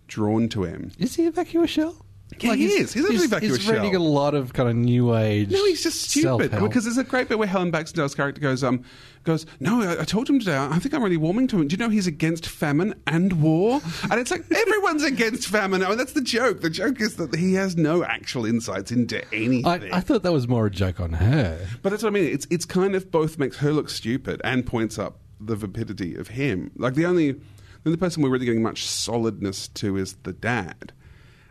drawn 0.07 0.47
to 0.49 0.63
him. 0.63 0.91
Is 0.99 1.15
he 1.15 1.25
a 1.25 1.31
vacuous 1.31 1.71
shell? 1.71 2.04
Yeah, 2.39 2.55
he 2.55 2.65
is. 2.67 2.93
He's 2.93 3.05
actually 3.05 3.25
a 3.25 3.27
vacuous 3.27 3.57
he's 3.57 3.69
reading 3.69 3.93
shell. 3.93 4.01
a 4.01 4.03
lot 4.03 4.33
of 4.33 4.53
kind 4.53 4.69
of 4.69 4.75
new 4.75 5.15
age. 5.15 5.51
No, 5.51 5.63
he's 5.65 5.83
just 5.83 6.01
stupid. 6.09 6.51
self-help. 6.51 6.69
Because 6.69 6.83
there's 6.83 6.97
a 6.97 7.03
great 7.03 7.29
bit 7.29 7.39
where 7.39 7.47
Helen 7.47 7.71
Baxendale's 7.71 8.15
character 8.15 8.41
goes, 8.41 8.63
um, 8.63 8.83
goes, 9.23 9.45
no, 9.59 9.81
I, 9.81 10.01
I 10.01 10.03
told 10.03 10.29
him 10.29 10.39
today. 10.39 10.57
I 10.57 10.79
think 10.79 10.93
I'm 10.93 11.03
really 11.03 11.17
warming 11.17 11.47
to 11.47 11.61
him. 11.61 11.67
Do 11.67 11.73
you 11.73 11.77
know 11.77 11.89
he's 11.89 12.07
against 12.07 12.47
famine 12.47 12.93
and 13.07 13.41
war? 13.41 13.81
And 14.09 14.19
it's 14.19 14.31
like 14.31 14.45
everyone's 14.51 15.03
against 15.03 15.47
famine. 15.47 15.83
I 15.83 15.89
mean, 15.89 15.97
that's 15.97 16.13
the 16.13 16.21
joke. 16.21 16.61
The 16.61 16.69
joke 16.69 17.01
is 17.01 17.15
that 17.17 17.35
he 17.35 17.53
has 17.53 17.75
no 17.75 18.03
actual 18.03 18.45
insights 18.45 18.91
into 18.91 19.23
anything. 19.33 19.65
I, 19.65 19.97
I 19.97 19.99
thought 20.01 20.23
that 20.23 20.33
was 20.33 20.47
more 20.47 20.65
a 20.65 20.71
joke 20.71 20.99
on 20.99 21.13
her. 21.13 21.65
But 21.81 21.89
that's 21.89 22.03
what 22.03 22.09
I 22.09 22.13
mean. 22.13 22.33
It's 22.33 22.47
it's 22.49 22.65
kind 22.65 22.95
of 22.95 23.11
both 23.11 23.37
makes 23.37 23.57
her 23.57 23.71
look 23.71 23.89
stupid 23.89 24.41
and 24.43 24.65
points 24.65 24.97
up 24.99 25.19
the 25.39 25.55
vapidity 25.55 26.15
of 26.15 26.29
him. 26.29 26.71
Like 26.75 26.95
the 26.95 27.05
only 27.05 27.31
the 27.31 27.89
only 27.89 27.97
person 27.97 28.23
we're 28.23 28.29
really 28.29 28.45
getting 28.45 28.63
much 28.63 28.85
solidness 28.85 29.67
to 29.69 29.97
is 29.97 30.13
the 30.23 30.33
dad, 30.33 30.91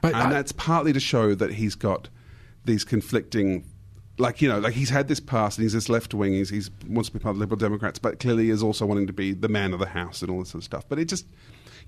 But 0.05 0.15
and 0.15 0.23
I- 0.25 0.31
that's 0.31 0.53
partly 0.53 0.93
to 0.93 1.01
show 1.01 1.35
that 1.35 1.53
he's 1.53 1.75
got 1.75 2.09
these 2.65 2.85
conflicting. 2.85 3.65
Like 4.17 4.41
you 4.41 4.49
know, 4.49 4.61
like 4.61 4.75
he's 4.75 4.91
had 4.91 5.09
this 5.09 5.19
past, 5.19 5.59
and 5.59 5.65
he's 5.65 5.73
this 5.73 5.89
left 5.89 6.15
wing. 6.15 6.35
He's 6.35 6.49
he's 6.51 6.71
wants 6.87 7.09
to 7.09 7.15
be 7.15 7.19
part 7.19 7.33
of 7.33 7.37
the 7.39 7.41
Liberal 7.41 7.59
Democrats, 7.59 7.99
but 7.99 8.21
clearly 8.21 8.51
is 8.51 8.63
also 8.63 8.87
wanting 8.87 9.07
to 9.09 9.13
be 9.13 9.33
the 9.33 9.49
man 9.49 9.73
of 9.73 9.81
the 9.81 9.87
house 9.87 10.23
and 10.23 10.31
all 10.31 10.39
this 10.39 10.51
sort 10.51 10.61
of 10.61 10.65
stuff. 10.65 10.85
But 10.89 11.01
it 11.01 11.07
just, 11.07 11.27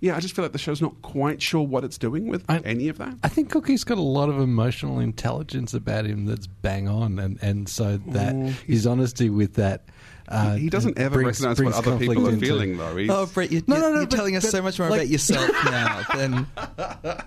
yeah, 0.00 0.16
I 0.16 0.20
just 0.20 0.34
feel 0.34 0.44
like 0.44 0.50
the 0.50 0.58
show's 0.58 0.82
not 0.82 1.00
quite 1.02 1.40
sure 1.40 1.62
what 1.62 1.84
it's 1.84 1.98
doing 1.98 2.26
with 2.26 2.44
any 2.48 2.88
of 2.88 2.98
that. 2.98 3.14
I 3.22 3.28
think 3.28 3.50
Cookie's 3.50 3.84
got 3.84 3.98
a 3.98 4.02
lot 4.02 4.28
of 4.28 4.40
emotional 4.40 4.98
intelligence 4.98 5.72
about 5.72 6.04
him 6.04 6.26
that's 6.26 6.48
bang 6.48 6.88
on, 6.88 7.20
and, 7.20 7.38
and 7.42 7.68
so 7.68 7.98
that 8.08 8.34
Oh, 8.34 8.46
his 8.66 8.88
honesty 8.88 9.30
with 9.30 9.54
that. 9.54 9.84
Uh, 10.26 10.54
He- 10.56 10.62
he 10.62 10.68
doesn't 10.68 10.98
ever 10.98 11.22
brings- 11.22 11.40
recognise 11.40 11.62
what 11.64 11.74
other 11.74 11.96
people 11.96 12.26
are 12.26 12.32
into- 12.32 12.44
feeling, 12.44 12.76
though. 12.76 12.96
He's- 12.96 13.08
Oh, 13.08 13.26
Brett, 13.26 13.52
you're, 13.52 13.62
No, 13.68 13.76
no, 13.76 13.80
no, 13.82 13.88
you're 13.98 14.06
but- 14.08 14.16
telling 14.16 14.34
us 14.34 14.42
but, 14.42 14.50
so 14.50 14.62
much 14.62 14.80
more 14.80 14.90
like- 14.90 14.98
about 15.02 15.08
yourself 15.10 15.48
now 15.66 16.02
than. 16.12 16.46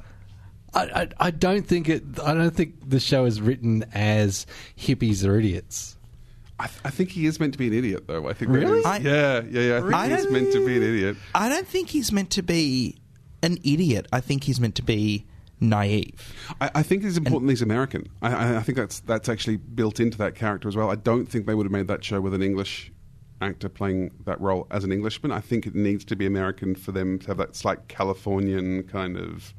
I, 0.73 0.83
I, 0.83 1.07
I 1.19 1.31
don't 1.31 1.65
think 1.67 1.89
it. 1.89 2.03
I 2.23 2.33
don't 2.33 2.55
think 2.55 2.89
the 2.89 2.99
show 2.99 3.25
is 3.25 3.41
written 3.41 3.85
as 3.93 4.45
hippies 4.77 5.27
are 5.27 5.37
idiots. 5.37 5.95
I, 6.59 6.67
th- 6.67 6.79
I 6.83 6.89
think 6.89 7.11
he 7.11 7.25
is 7.25 7.39
meant 7.39 7.53
to 7.53 7.57
be 7.59 7.67
an 7.67 7.73
idiot, 7.73 8.03
though. 8.07 8.27
I 8.27 8.33
think 8.33 8.51
Really? 8.51 8.81
That 8.83 9.01
is, 9.01 9.07
I- 9.07 9.09
yeah, 9.09 9.41
yeah, 9.49 9.61
yeah. 9.61 9.77
I 9.77 9.81
think 9.81 9.93
I 9.95 10.15
he's 10.17 10.29
meant 10.31 10.51
to 10.53 10.65
be 10.65 10.77
an 10.77 10.83
idiot. 10.83 11.17
I 11.33 11.47
don't 11.49 11.67
think 11.67 11.89
he's 11.89 12.11
meant 12.11 12.31
to 12.31 12.43
be 12.43 12.97
an 13.41 13.57
idiot. 13.63 14.07
I 14.11 14.19
think 14.19 14.43
he's 14.43 14.59
meant 14.59 14.75
to 14.75 14.81
be 14.83 15.25
naive. 15.61 16.33
I, 16.59 16.69
I 16.75 16.83
think 16.83 17.03
it's 17.03 17.17
important 17.17 17.47
that 17.47 17.53
he's 17.53 17.61
American. 17.61 18.07
I, 18.21 18.33
I, 18.33 18.57
I 18.57 18.61
think 18.61 18.77
that's 18.77 18.99
that's 19.01 19.29
actually 19.29 19.57
built 19.57 19.99
into 19.99 20.17
that 20.19 20.35
character 20.35 20.67
as 20.67 20.75
well. 20.75 20.89
I 20.91 20.95
don't 20.95 21.25
think 21.27 21.45
they 21.45 21.55
would 21.55 21.65
have 21.65 21.71
made 21.71 21.87
that 21.87 22.03
show 22.03 22.19
with 22.21 22.33
an 22.33 22.41
English 22.41 22.91
actor 23.41 23.69
playing 23.69 24.11
that 24.25 24.39
role 24.41 24.67
as 24.69 24.83
an 24.83 24.91
Englishman. 24.91 25.31
I 25.31 25.39
think 25.39 25.65
it 25.65 25.73
needs 25.75 26.03
to 26.05 26.15
be 26.17 26.25
American 26.25 26.75
for 26.75 26.91
them 26.91 27.17
to 27.19 27.27
have 27.27 27.37
that 27.37 27.55
slight 27.55 27.87
Californian 27.87 28.83
kind 28.83 29.15
of 29.17 29.53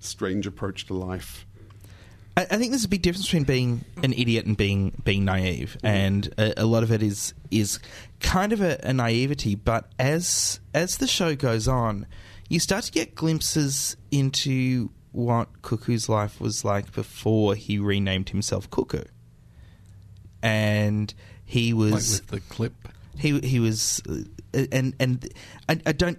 strange 0.00 0.46
approach 0.46 0.86
to 0.86 0.94
life. 0.94 1.46
I, 2.36 2.42
I 2.42 2.56
think 2.58 2.70
there's 2.70 2.84
a 2.84 2.88
big 2.88 3.02
difference 3.02 3.26
between 3.26 3.44
being 3.44 3.84
an 4.02 4.12
idiot 4.12 4.46
and 4.46 4.56
being 4.56 4.92
being 5.04 5.24
naive, 5.24 5.76
and 5.82 6.32
a, 6.38 6.62
a 6.62 6.66
lot 6.66 6.82
of 6.82 6.90
it 6.92 7.02
is 7.02 7.34
is 7.50 7.78
kind 8.20 8.52
of 8.52 8.60
a, 8.60 8.78
a 8.82 8.92
naivety. 8.92 9.54
But 9.54 9.90
as 9.98 10.60
as 10.74 10.98
the 10.98 11.06
show 11.06 11.34
goes 11.36 11.68
on, 11.68 12.06
you 12.48 12.58
start 12.60 12.84
to 12.84 12.92
get 12.92 13.14
glimpses 13.14 13.96
into 14.10 14.90
what 15.12 15.62
Cuckoo's 15.62 16.08
life 16.08 16.40
was 16.40 16.64
like 16.64 16.92
before 16.92 17.54
he 17.56 17.78
renamed 17.78 18.28
himself 18.28 18.70
Cuckoo, 18.70 19.04
and 20.42 21.12
he 21.44 21.72
was 21.72 21.92
Like 21.92 22.30
with 22.30 22.48
the 22.48 22.54
clip. 22.54 22.88
he 23.18 23.40
he 23.40 23.58
was, 23.60 24.00
uh, 24.08 24.64
and 24.72 24.94
and 25.00 25.28
I, 25.68 25.80
I 25.86 25.92
don't. 25.92 26.18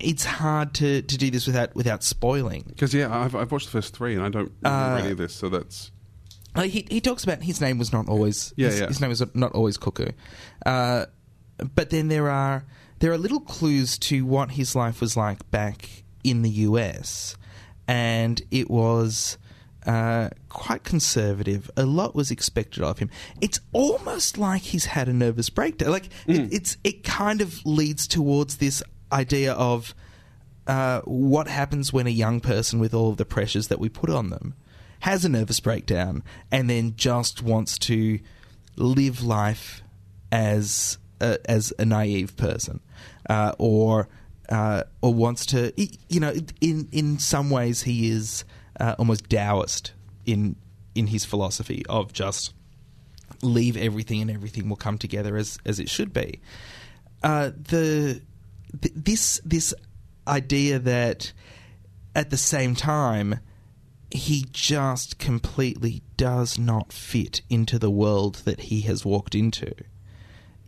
It's 0.00 0.24
hard 0.24 0.74
to, 0.74 1.02
to 1.02 1.16
do 1.18 1.30
this 1.30 1.46
without 1.46 1.74
without 1.74 2.02
spoiling. 2.04 2.64
Because 2.68 2.94
yeah, 2.94 3.14
I've, 3.16 3.34
I've 3.34 3.50
watched 3.50 3.66
the 3.66 3.72
first 3.72 3.94
three 3.96 4.14
and 4.14 4.22
I 4.22 4.28
don't 4.28 4.52
remember 4.62 4.96
Uh, 4.96 4.98
any 5.02 5.10
of 5.12 5.18
this, 5.18 5.34
so 5.34 5.48
that's 5.48 5.90
Like 6.56 6.70
he 6.70 6.86
he 6.90 7.00
talks 7.00 7.24
about 7.24 7.42
his 7.42 7.60
name 7.60 7.78
was 7.78 7.92
not 7.92 8.08
always 8.08 8.52
Yeah, 8.56 8.68
his, 8.68 8.80
yeah. 8.80 8.86
his 8.88 9.00
name 9.00 9.10
was 9.10 9.22
not 9.34 9.52
always 9.52 9.76
Cuckoo, 9.76 10.12
uh, 10.64 11.06
but 11.74 11.90
then 11.90 12.08
there 12.08 12.30
are 12.30 12.64
there 13.00 13.12
are 13.12 13.18
little 13.18 13.40
clues 13.40 13.98
to 13.98 14.24
what 14.24 14.52
his 14.52 14.74
life 14.76 15.00
was 15.00 15.16
like 15.16 15.48
back 15.50 16.04
in 16.24 16.42
the 16.42 16.50
US, 16.50 17.36
and 17.86 18.40
it 18.50 18.70
was 18.70 19.38
uh, 19.86 20.28
quite 20.48 20.82
conservative. 20.84 21.70
A 21.76 21.86
lot 21.86 22.14
was 22.14 22.30
expected 22.30 22.82
of 22.82 22.98
him. 22.98 23.08
It's 23.40 23.60
almost 23.72 24.36
like 24.38 24.62
he's 24.62 24.86
had 24.86 25.08
a 25.08 25.12
nervous 25.12 25.48
breakdown. 25.50 25.90
Like 25.92 26.06
it, 26.26 26.52
it's 26.52 26.76
it 26.84 27.04
kind 27.04 27.40
of 27.40 27.64
leads 27.64 28.06
towards 28.06 28.56
this 28.58 28.82
idea 29.12 29.52
of 29.52 29.94
uh, 30.66 31.00
what 31.02 31.48
happens 31.48 31.92
when 31.92 32.06
a 32.06 32.10
young 32.10 32.40
person 32.40 32.78
with 32.78 32.92
all 32.92 33.10
of 33.10 33.16
the 33.16 33.24
pressures 33.24 33.68
that 33.68 33.78
we 33.78 33.88
put 33.88 34.10
on 34.10 34.30
them 34.30 34.54
has 35.00 35.24
a 35.24 35.28
nervous 35.28 35.60
breakdown 35.60 36.22
and 36.50 36.68
then 36.68 36.94
just 36.96 37.42
wants 37.42 37.78
to 37.78 38.18
live 38.76 39.22
life 39.22 39.82
as 40.30 40.98
a, 41.20 41.38
as 41.50 41.72
a 41.78 41.84
naive 41.84 42.36
person 42.36 42.80
uh, 43.30 43.52
or 43.58 44.08
uh, 44.48 44.82
or 45.02 45.12
wants 45.12 45.46
to 45.46 45.72
you 46.08 46.20
know 46.20 46.32
in 46.60 46.88
in 46.92 47.18
some 47.18 47.50
ways 47.50 47.82
he 47.82 48.10
is 48.10 48.44
uh, 48.80 48.94
almost 48.98 49.28
Taoist 49.28 49.92
in 50.26 50.56
in 50.94 51.08
his 51.08 51.24
philosophy 51.24 51.84
of 51.88 52.12
just 52.12 52.52
leave 53.42 53.76
everything 53.76 54.20
and 54.20 54.30
everything 54.30 54.68
will 54.68 54.76
come 54.76 54.98
together 54.98 55.36
as 55.36 55.58
as 55.64 55.78
it 55.78 55.88
should 55.88 56.12
be. 56.12 56.40
Uh, 57.22 57.50
the 57.56 58.20
th- 58.80 58.94
this 58.94 59.40
this 59.44 59.74
idea 60.26 60.78
that 60.78 61.32
at 62.14 62.30
the 62.30 62.36
same 62.36 62.74
time 62.74 63.40
he 64.10 64.46
just 64.52 65.18
completely 65.18 66.02
does 66.16 66.58
not 66.58 66.92
fit 66.92 67.42
into 67.50 67.78
the 67.78 67.90
world 67.90 68.36
that 68.44 68.60
he 68.60 68.80
has 68.82 69.04
walked 69.04 69.34
into 69.34 69.72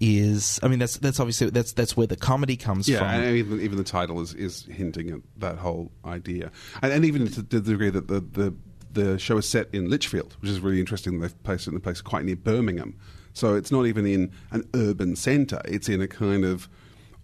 is 0.01 0.59
I 0.63 0.69
mean 0.69 0.79
that's 0.79 0.97
that's 0.97 1.21
obviously 1.21 1.51
that's 1.51 1.73
that's 1.73 1.97
where 1.97 2.07
the 2.07 2.17
comedy 2.17 2.57
comes 2.57 2.89
yeah, 2.89 2.99
from. 2.99 3.09
and 3.09 3.37
even 3.37 3.61
even 3.61 3.77
the 3.77 3.85
title 3.85 4.21
is, 4.21 4.35
is 4.35 4.65
hinting 4.65 5.11
at 5.11 5.21
that 5.37 5.59
whole 5.59 5.93
idea, 6.05 6.51
and, 6.83 6.93
and 6.93 7.05
even 7.05 7.29
to 7.29 7.43
the 7.43 7.61
degree 7.61 7.91
that 7.91 8.09
the, 8.09 8.21
the 8.21 8.55
the 8.93 9.19
show 9.19 9.37
is 9.39 9.49
set 9.49 9.69
in 9.73 9.89
Lichfield, 9.89 10.37
which 10.41 10.51
is 10.51 10.61
really 10.61 10.81
interesting. 10.81 11.21
They've 11.21 11.43
placed 11.43 11.67
it 11.67 11.73
in 11.73 11.77
a 11.77 11.81
place 11.81 12.01
quite 12.01 12.25
near 12.25 12.37
Birmingham, 12.37 12.99
so 13.35 13.55
it's 13.55 13.71
not 13.71 13.87
even 13.87 14.07
in 14.07 14.33
an 14.51 14.69
urban 14.75 15.17
centre. 15.17 15.61
It's 15.67 15.89
in 15.89 16.01
a 16.01 16.09
kind 16.09 16.45
of 16.47 16.69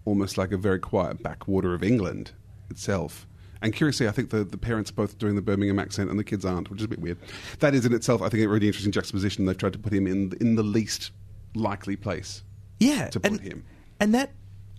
almost 0.07 0.37
like 0.37 0.51
a 0.51 0.57
very 0.57 0.79
quiet 0.79 1.21
backwater 1.21 1.73
of 1.73 1.83
England 1.83 2.31
itself. 2.69 3.27
And 3.61 3.73
curiously, 3.73 4.07
I 4.07 4.11
think 4.11 4.29
the, 4.29 4.43
the 4.43 4.57
parents 4.57 4.91
are 4.91 4.93
both 4.93 5.17
doing 5.17 5.35
the 5.35 5.41
Birmingham 5.41 5.79
accent 5.79 6.09
and 6.09 6.17
the 6.17 6.23
kids 6.23 6.45
aren't, 6.45 6.69
which 6.69 6.79
is 6.79 6.85
a 6.85 6.87
bit 6.87 6.99
weird. 6.99 7.17
That 7.59 7.73
is 7.73 7.85
in 7.85 7.93
itself, 7.93 8.21
I 8.21 8.29
think, 8.29 8.43
a 8.43 8.47
really 8.47 8.67
interesting 8.67 8.91
juxtaposition. 8.91 9.45
They've 9.45 9.57
tried 9.57 9.73
to 9.73 9.79
put 9.79 9.91
him 9.91 10.07
in 10.07 10.33
in 10.39 10.55
the 10.55 10.63
least 10.63 11.11
likely 11.55 11.95
place 11.95 12.43
yeah, 12.79 13.07
to 13.09 13.19
put 13.19 13.31
and, 13.31 13.41
him. 13.41 13.65
and 13.99 14.13
that 14.13 14.31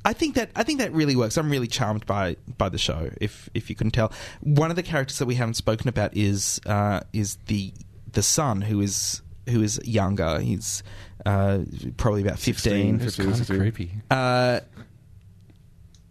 I 0.05 0.13
think 0.13 0.37
that 0.37 0.51
I 0.55 0.63
think 0.63 0.79
that 0.79 0.93
really 0.93 1.17
works. 1.17 1.37
I'm 1.37 1.51
really 1.51 1.67
charmed 1.67 2.07
by 2.07 2.37
by 2.57 2.69
the 2.69 2.79
show. 2.79 3.11
If 3.21 3.51
if 3.53 3.69
you 3.69 3.77
couldn't 3.77 3.93
tell, 3.93 4.13
one 4.41 4.71
of 4.71 4.77
the 4.77 4.83
characters 4.83 5.19
that 5.19 5.27
we 5.27 5.35
haven't 5.35 5.55
spoken 5.55 5.89
about 5.89 6.17
is 6.17 6.61
uh, 6.67 7.01
is 7.13 7.37
the 7.47 7.73
the 8.13 8.23
son 8.23 8.63
who 8.63 8.81
is 8.81 9.23
who 9.49 9.61
is 9.63 9.81
younger. 9.85 10.41
He's 10.41 10.83
uh, 11.27 11.61
probably 11.97 12.23
about 12.23 12.39
15. 12.39 13.01
16, 13.01 13.29
It's 13.29 13.39
kind 13.39 13.51
of 13.51 13.59
creepy. 13.59 13.93
Uh, 14.11 14.61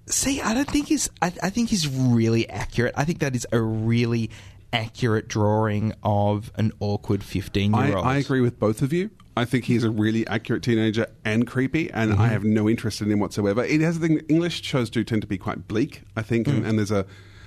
see, 0.08 0.42
I 0.42 0.54
don't 0.54 0.70
think 0.70 0.88
he's. 0.88 1.10
I, 1.22 1.28
I 1.44 1.50
think 1.50 1.70
he's 1.70 1.88
really 1.88 2.50
accurate. 2.50 2.94
I 2.98 3.04
think 3.06 3.20
that 3.20 3.36
is 3.36 3.46
a 3.52 3.62
really 3.62 4.30
accurate 4.74 5.28
drawing 5.28 5.94
of 6.04 6.52
an 6.56 6.72
awkward 6.80 7.24
15 7.24 7.74
year 7.74 7.96
old. 7.98 8.06
I 8.06 8.18
agree 8.18 8.42
with 8.42 8.60
both 8.60 8.82
of 8.82 8.92
you. 8.92 9.10
I 9.36 9.46
think 9.46 9.66
he's 9.66 9.84
a 9.84 9.90
really 9.92 10.26
accurate 10.28 10.64
teenager 10.64 11.06
and 11.24 11.46
creepy, 11.46 11.92
and 11.92 12.12
Mm-hmm. 12.12 12.22
I 12.22 12.28
have 12.30 12.44
no 12.44 12.68
interest 12.68 13.02
in 13.02 13.12
him 13.12 13.20
whatsoever. 13.20 13.64
It 13.64 13.82
has 13.82 14.00
the 14.00 14.08
thing. 14.08 14.20
English 14.28 14.64
shows 14.64 14.90
do 14.90 15.04
tend 15.04 15.22
to 15.22 15.28
be 15.28 15.38
quite 15.38 15.68
bleak, 15.68 16.02
I 16.16 16.24
think, 16.24 16.48
and, 16.48 16.64
Mm. 16.64 16.70
and 16.70 16.80
there's 16.80 16.92
a, 16.92 17.06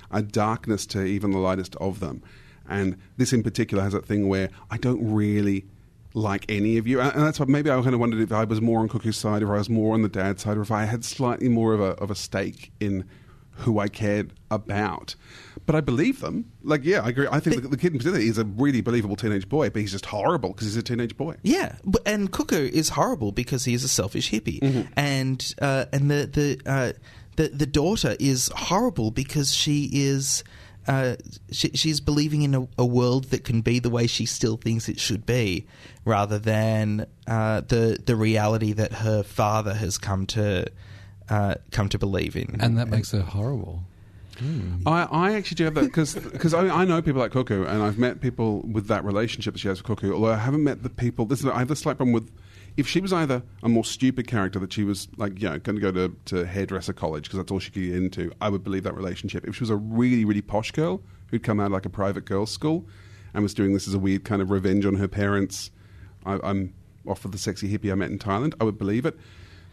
a 0.09 0.21
darkness 0.21 0.85
to 0.87 1.03
even 1.03 1.31
the 1.31 1.37
lightest 1.39 1.75
of 1.77 1.99
them. 1.99 2.23
And 2.69 2.97
this 3.17 3.33
in 3.33 3.43
particular 3.43 3.83
has 3.83 3.91
that 3.93 4.05
thing 4.05 4.29
where 4.29 4.49
I 4.69 4.77
don't 4.77 5.13
really 5.13 5.65
like 6.13 6.45
any 6.49 6.77
of 6.77 6.87
you, 6.87 6.99
and 6.99 7.23
that's 7.23 7.39
what 7.39 7.47
maybe 7.49 7.69
I 7.71 7.81
kind 7.81 7.93
of 7.93 7.99
wondered 7.99 8.19
if 8.21 8.31
I 8.31 8.43
was 8.43 8.59
more 8.61 8.79
on 8.79 8.89
Cuckoo's 8.89 9.17
side, 9.17 9.43
or 9.43 9.55
I 9.55 9.57
was 9.59 9.69
more 9.69 9.93
on 9.93 10.01
the 10.01 10.09
dad's 10.09 10.43
side, 10.43 10.57
or 10.57 10.61
if 10.61 10.71
I 10.71 10.85
had 10.85 11.05
slightly 11.05 11.47
more 11.49 11.73
of 11.73 11.79
a 11.79 11.91
of 12.01 12.11
a 12.11 12.15
stake 12.15 12.71
in 12.79 13.05
who 13.55 13.79
I 13.79 13.87
cared 13.89 14.33
about. 14.49 15.15
But 15.65 15.75
I 15.75 15.81
believe 15.81 16.21
them. 16.21 16.51
Like, 16.63 16.83
yeah, 16.83 17.01
I 17.01 17.09
agree. 17.09 17.27
I 17.31 17.39
think 17.39 17.61
the, 17.61 17.67
the 17.67 17.77
kid 17.77 17.91
in 17.91 17.99
particular 17.99 18.19
is 18.19 18.37
a 18.37 18.45
really 18.45 18.81
believable 18.81 19.15
teenage 19.15 19.47
boy, 19.47 19.69
but 19.69 19.81
he's 19.81 19.91
just 19.91 20.07
horrible 20.07 20.49
because 20.49 20.67
he's 20.67 20.77
a 20.77 20.81
teenage 20.81 21.15
boy. 21.15 21.35
Yeah, 21.43 21.75
but, 21.83 22.01
and 22.05 22.31
Cuckoo 22.31 22.69
is 22.73 22.89
horrible 22.89 23.31
because 23.31 23.65
he 23.65 23.73
is 23.73 23.83
a 23.83 23.87
selfish 23.89 24.31
hippie, 24.31 24.59
Mm-hmm. 24.61 24.93
and 24.97 25.53
uh, 25.61 25.85
and 25.93 26.09
the 26.09 26.25
the, 26.25 26.61
uh, 26.65 26.93
the 27.35 27.49
the 27.49 27.65
daughter 27.67 28.15
is 28.19 28.49
horrible 28.55 29.11
because 29.11 29.53
she 29.53 29.89
is. 29.93 30.43
Uh, 30.87 31.15
she, 31.51 31.69
she's 31.69 31.99
believing 31.99 32.41
in 32.41 32.55
a, 32.55 32.67
a 32.77 32.85
world 32.85 33.25
that 33.25 33.43
can 33.43 33.61
be 33.61 33.79
the 33.79 33.89
way 33.89 34.07
she 34.07 34.25
still 34.25 34.57
thinks 34.57 34.89
it 34.89 34.99
should 34.99 35.25
be, 35.25 35.67
rather 36.05 36.39
than 36.39 37.05
uh, 37.27 37.61
the 37.61 37.99
the 38.03 38.15
reality 38.15 38.73
that 38.73 38.91
her 38.93 39.21
father 39.23 39.75
has 39.75 39.97
come 39.97 40.25
to 40.25 40.65
uh, 41.29 41.55
come 41.71 41.87
to 41.89 41.99
believe 41.99 42.35
in. 42.35 42.57
And 42.59 42.77
that 42.77 42.89
makes 42.89 43.11
her 43.11 43.21
horrible. 43.21 43.83
I, 44.87 45.03
I 45.11 45.33
actually 45.33 45.55
do 45.55 45.65
have 45.65 45.75
that 45.75 45.83
because 45.83 46.53
I, 46.55 46.67
I 46.67 46.83
know 46.85 46.99
people 47.01 47.21
like 47.21 47.31
Cuckoo, 47.31 47.63
and 47.63 47.83
I've 47.83 47.99
met 47.99 48.21
people 48.21 48.61
with 48.61 48.87
that 48.87 49.05
relationship 49.05 49.53
that 49.53 49.59
she 49.59 49.67
has 49.67 49.77
with 49.77 49.85
Cuckoo. 49.85 50.15
Although 50.15 50.31
I 50.31 50.37
haven't 50.37 50.63
met 50.63 50.81
the 50.81 50.89
people. 50.89 51.25
This 51.25 51.41
is, 51.41 51.45
I 51.45 51.59
have 51.59 51.69
a 51.69 51.75
slight 51.75 51.97
problem 51.97 52.11
with 52.13 52.31
if 52.77 52.87
she 52.87 53.01
was 53.01 53.11
either 53.13 53.43
a 53.63 53.69
more 53.69 53.83
stupid 53.83 54.27
character 54.27 54.59
that 54.59 54.73
she 54.73 54.83
was 54.83 55.07
like, 55.17 55.41
you 55.41 55.49
know, 55.49 55.59
going 55.59 55.79
to 55.79 55.81
go 55.81 55.91
to, 55.91 56.15
to 56.25 56.45
hairdresser 56.45 56.93
college 56.93 57.23
because 57.23 57.37
that's 57.37 57.51
all 57.51 57.59
she 57.59 57.71
could 57.71 57.83
get 57.83 57.95
into. 57.95 58.31
I 58.41 58.49
would 58.49 58.63
believe 58.63 58.83
that 58.83 58.95
relationship. 58.95 59.47
If 59.47 59.55
she 59.55 59.61
was 59.61 59.69
a 59.69 59.75
really 59.75 60.25
really 60.25 60.41
posh 60.41 60.71
girl 60.71 61.01
who'd 61.27 61.43
come 61.43 61.59
out 61.59 61.67
of 61.67 61.71
like 61.73 61.85
a 61.85 61.89
private 61.89 62.25
girls' 62.25 62.51
school 62.51 62.85
and 63.33 63.43
was 63.43 63.53
doing 63.53 63.73
this 63.73 63.87
as 63.87 63.93
a 63.93 63.99
weird 63.99 64.23
kind 64.23 64.41
of 64.41 64.51
revenge 64.51 64.85
on 64.85 64.95
her 64.95 65.07
parents, 65.07 65.71
I, 66.25 66.39
I'm 66.43 66.73
off 67.07 67.23
with 67.23 67.31
the 67.31 67.37
sexy 67.37 67.75
hippie 67.75 67.91
I 67.91 67.95
met 67.95 68.11
in 68.11 68.19
Thailand. 68.19 68.53
I 68.59 68.63
would 68.63 68.77
believe 68.77 69.05
it. 69.05 69.17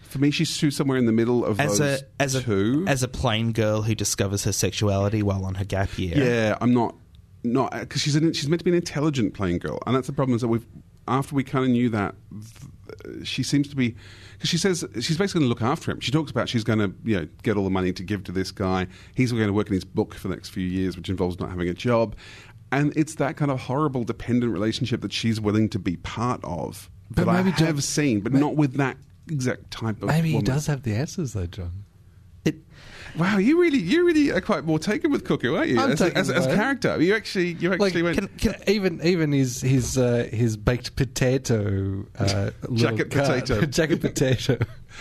For 0.02 0.18
me, 0.18 0.30
she's 0.30 0.74
somewhere 0.74 0.96
in 0.96 1.04
the 1.04 1.12
middle 1.12 1.44
of 1.44 1.60
as 1.60 1.78
those 1.78 2.02
a 2.02 2.22
as 2.22 2.34
a 2.34 2.42
two. 2.42 2.84
as 2.88 3.02
a 3.02 3.08
plain 3.08 3.52
girl 3.52 3.82
who 3.82 3.94
discovers 3.94 4.44
her 4.44 4.52
sexuality 4.52 5.22
while 5.22 5.44
on 5.44 5.56
her 5.56 5.64
gap 5.64 5.98
year. 5.98 6.16
Yeah, 6.16 6.56
I'm 6.60 6.72
not 6.72 6.94
not 7.44 7.78
because 7.78 8.00
she's 8.00 8.16
an, 8.16 8.32
she's 8.32 8.48
meant 8.48 8.60
to 8.60 8.64
be 8.64 8.70
an 8.70 8.76
intelligent 8.76 9.34
plain 9.34 9.58
girl, 9.58 9.78
and 9.86 9.94
that's 9.94 10.06
the 10.06 10.12
problem 10.12 10.34
is 10.34 10.40
that 10.40 10.48
we've 10.48 10.66
after 11.06 11.34
we 11.34 11.44
kind 11.44 11.64
of 11.64 11.70
knew 11.70 11.90
that 11.90 12.14
th- 12.30 12.72
she 13.24 13.42
seems 13.42 13.68
to 13.68 13.76
be 13.76 13.94
because 14.32 14.50
she 14.50 14.58
says 14.58 14.84
she's 14.94 15.16
basically 15.18 15.40
going 15.40 15.44
to 15.44 15.48
look 15.48 15.62
after 15.62 15.90
him. 15.90 16.00
She 16.00 16.10
talks 16.10 16.30
about 16.30 16.48
she's 16.48 16.64
going 16.64 16.78
to 16.78 16.92
you 17.04 17.20
know 17.20 17.28
get 17.42 17.56
all 17.56 17.64
the 17.64 17.70
money 17.70 17.92
to 17.92 18.02
give 18.02 18.24
to 18.24 18.32
this 18.32 18.50
guy. 18.50 18.86
He's 19.14 19.32
going 19.32 19.46
to 19.46 19.52
work 19.52 19.68
in 19.68 19.74
his 19.74 19.84
book 19.84 20.14
for 20.14 20.28
the 20.28 20.34
next 20.34 20.50
few 20.50 20.66
years, 20.66 20.96
which 20.96 21.08
involves 21.08 21.38
not 21.40 21.50
having 21.50 21.68
a 21.68 21.74
job, 21.74 22.14
and 22.72 22.92
it's 22.96 23.16
that 23.16 23.36
kind 23.36 23.50
of 23.50 23.60
horrible 23.60 24.04
dependent 24.04 24.52
relationship 24.52 25.00
that 25.02 25.12
she's 25.12 25.40
willing 25.40 25.68
to 25.70 25.78
be 25.78 25.96
part 25.96 26.40
of. 26.44 26.90
But 27.10 27.26
that 27.26 27.30
I 27.30 27.42
have 27.42 27.56
John- 27.56 27.80
seen, 27.80 28.20
but 28.20 28.32
ma- 28.32 28.38
not 28.40 28.56
with 28.56 28.74
that 28.74 28.96
exact 29.30 29.70
type 29.70 30.02
of. 30.02 30.08
Maybe 30.08 30.32
he 30.32 30.42
does 30.42 30.66
have 30.66 30.82
the 30.82 30.94
answers, 30.94 31.32
though, 31.32 31.46
John. 31.46 31.84
Wow, 33.16 33.38
you 33.38 33.60
really, 33.60 33.78
you 33.78 34.04
really 34.06 34.30
are 34.30 34.40
quite 34.40 34.64
more 34.64 34.78
taken 34.78 35.10
with 35.10 35.24
Cuckoo, 35.24 35.54
aren't 35.54 35.70
you? 35.70 35.80
I'm 35.80 35.92
as, 35.92 36.00
as, 36.02 36.30
as 36.30 36.46
character, 36.46 37.00
you 37.00 37.14
actually, 37.14 37.52
you 37.54 37.70
Like, 37.70 37.80
actually 37.94 38.02
went. 38.02 38.68
even 38.68 39.00
even 39.02 39.32
his 39.32 39.60
his 39.60 39.96
uh, 39.98 40.28
his 40.30 40.56
baked 40.56 40.96
potato 40.96 42.04
uh, 42.18 42.50
Jacket 42.74 43.10
potato. 43.10 43.60
jacket 43.66 44.00
potato. 44.00 44.58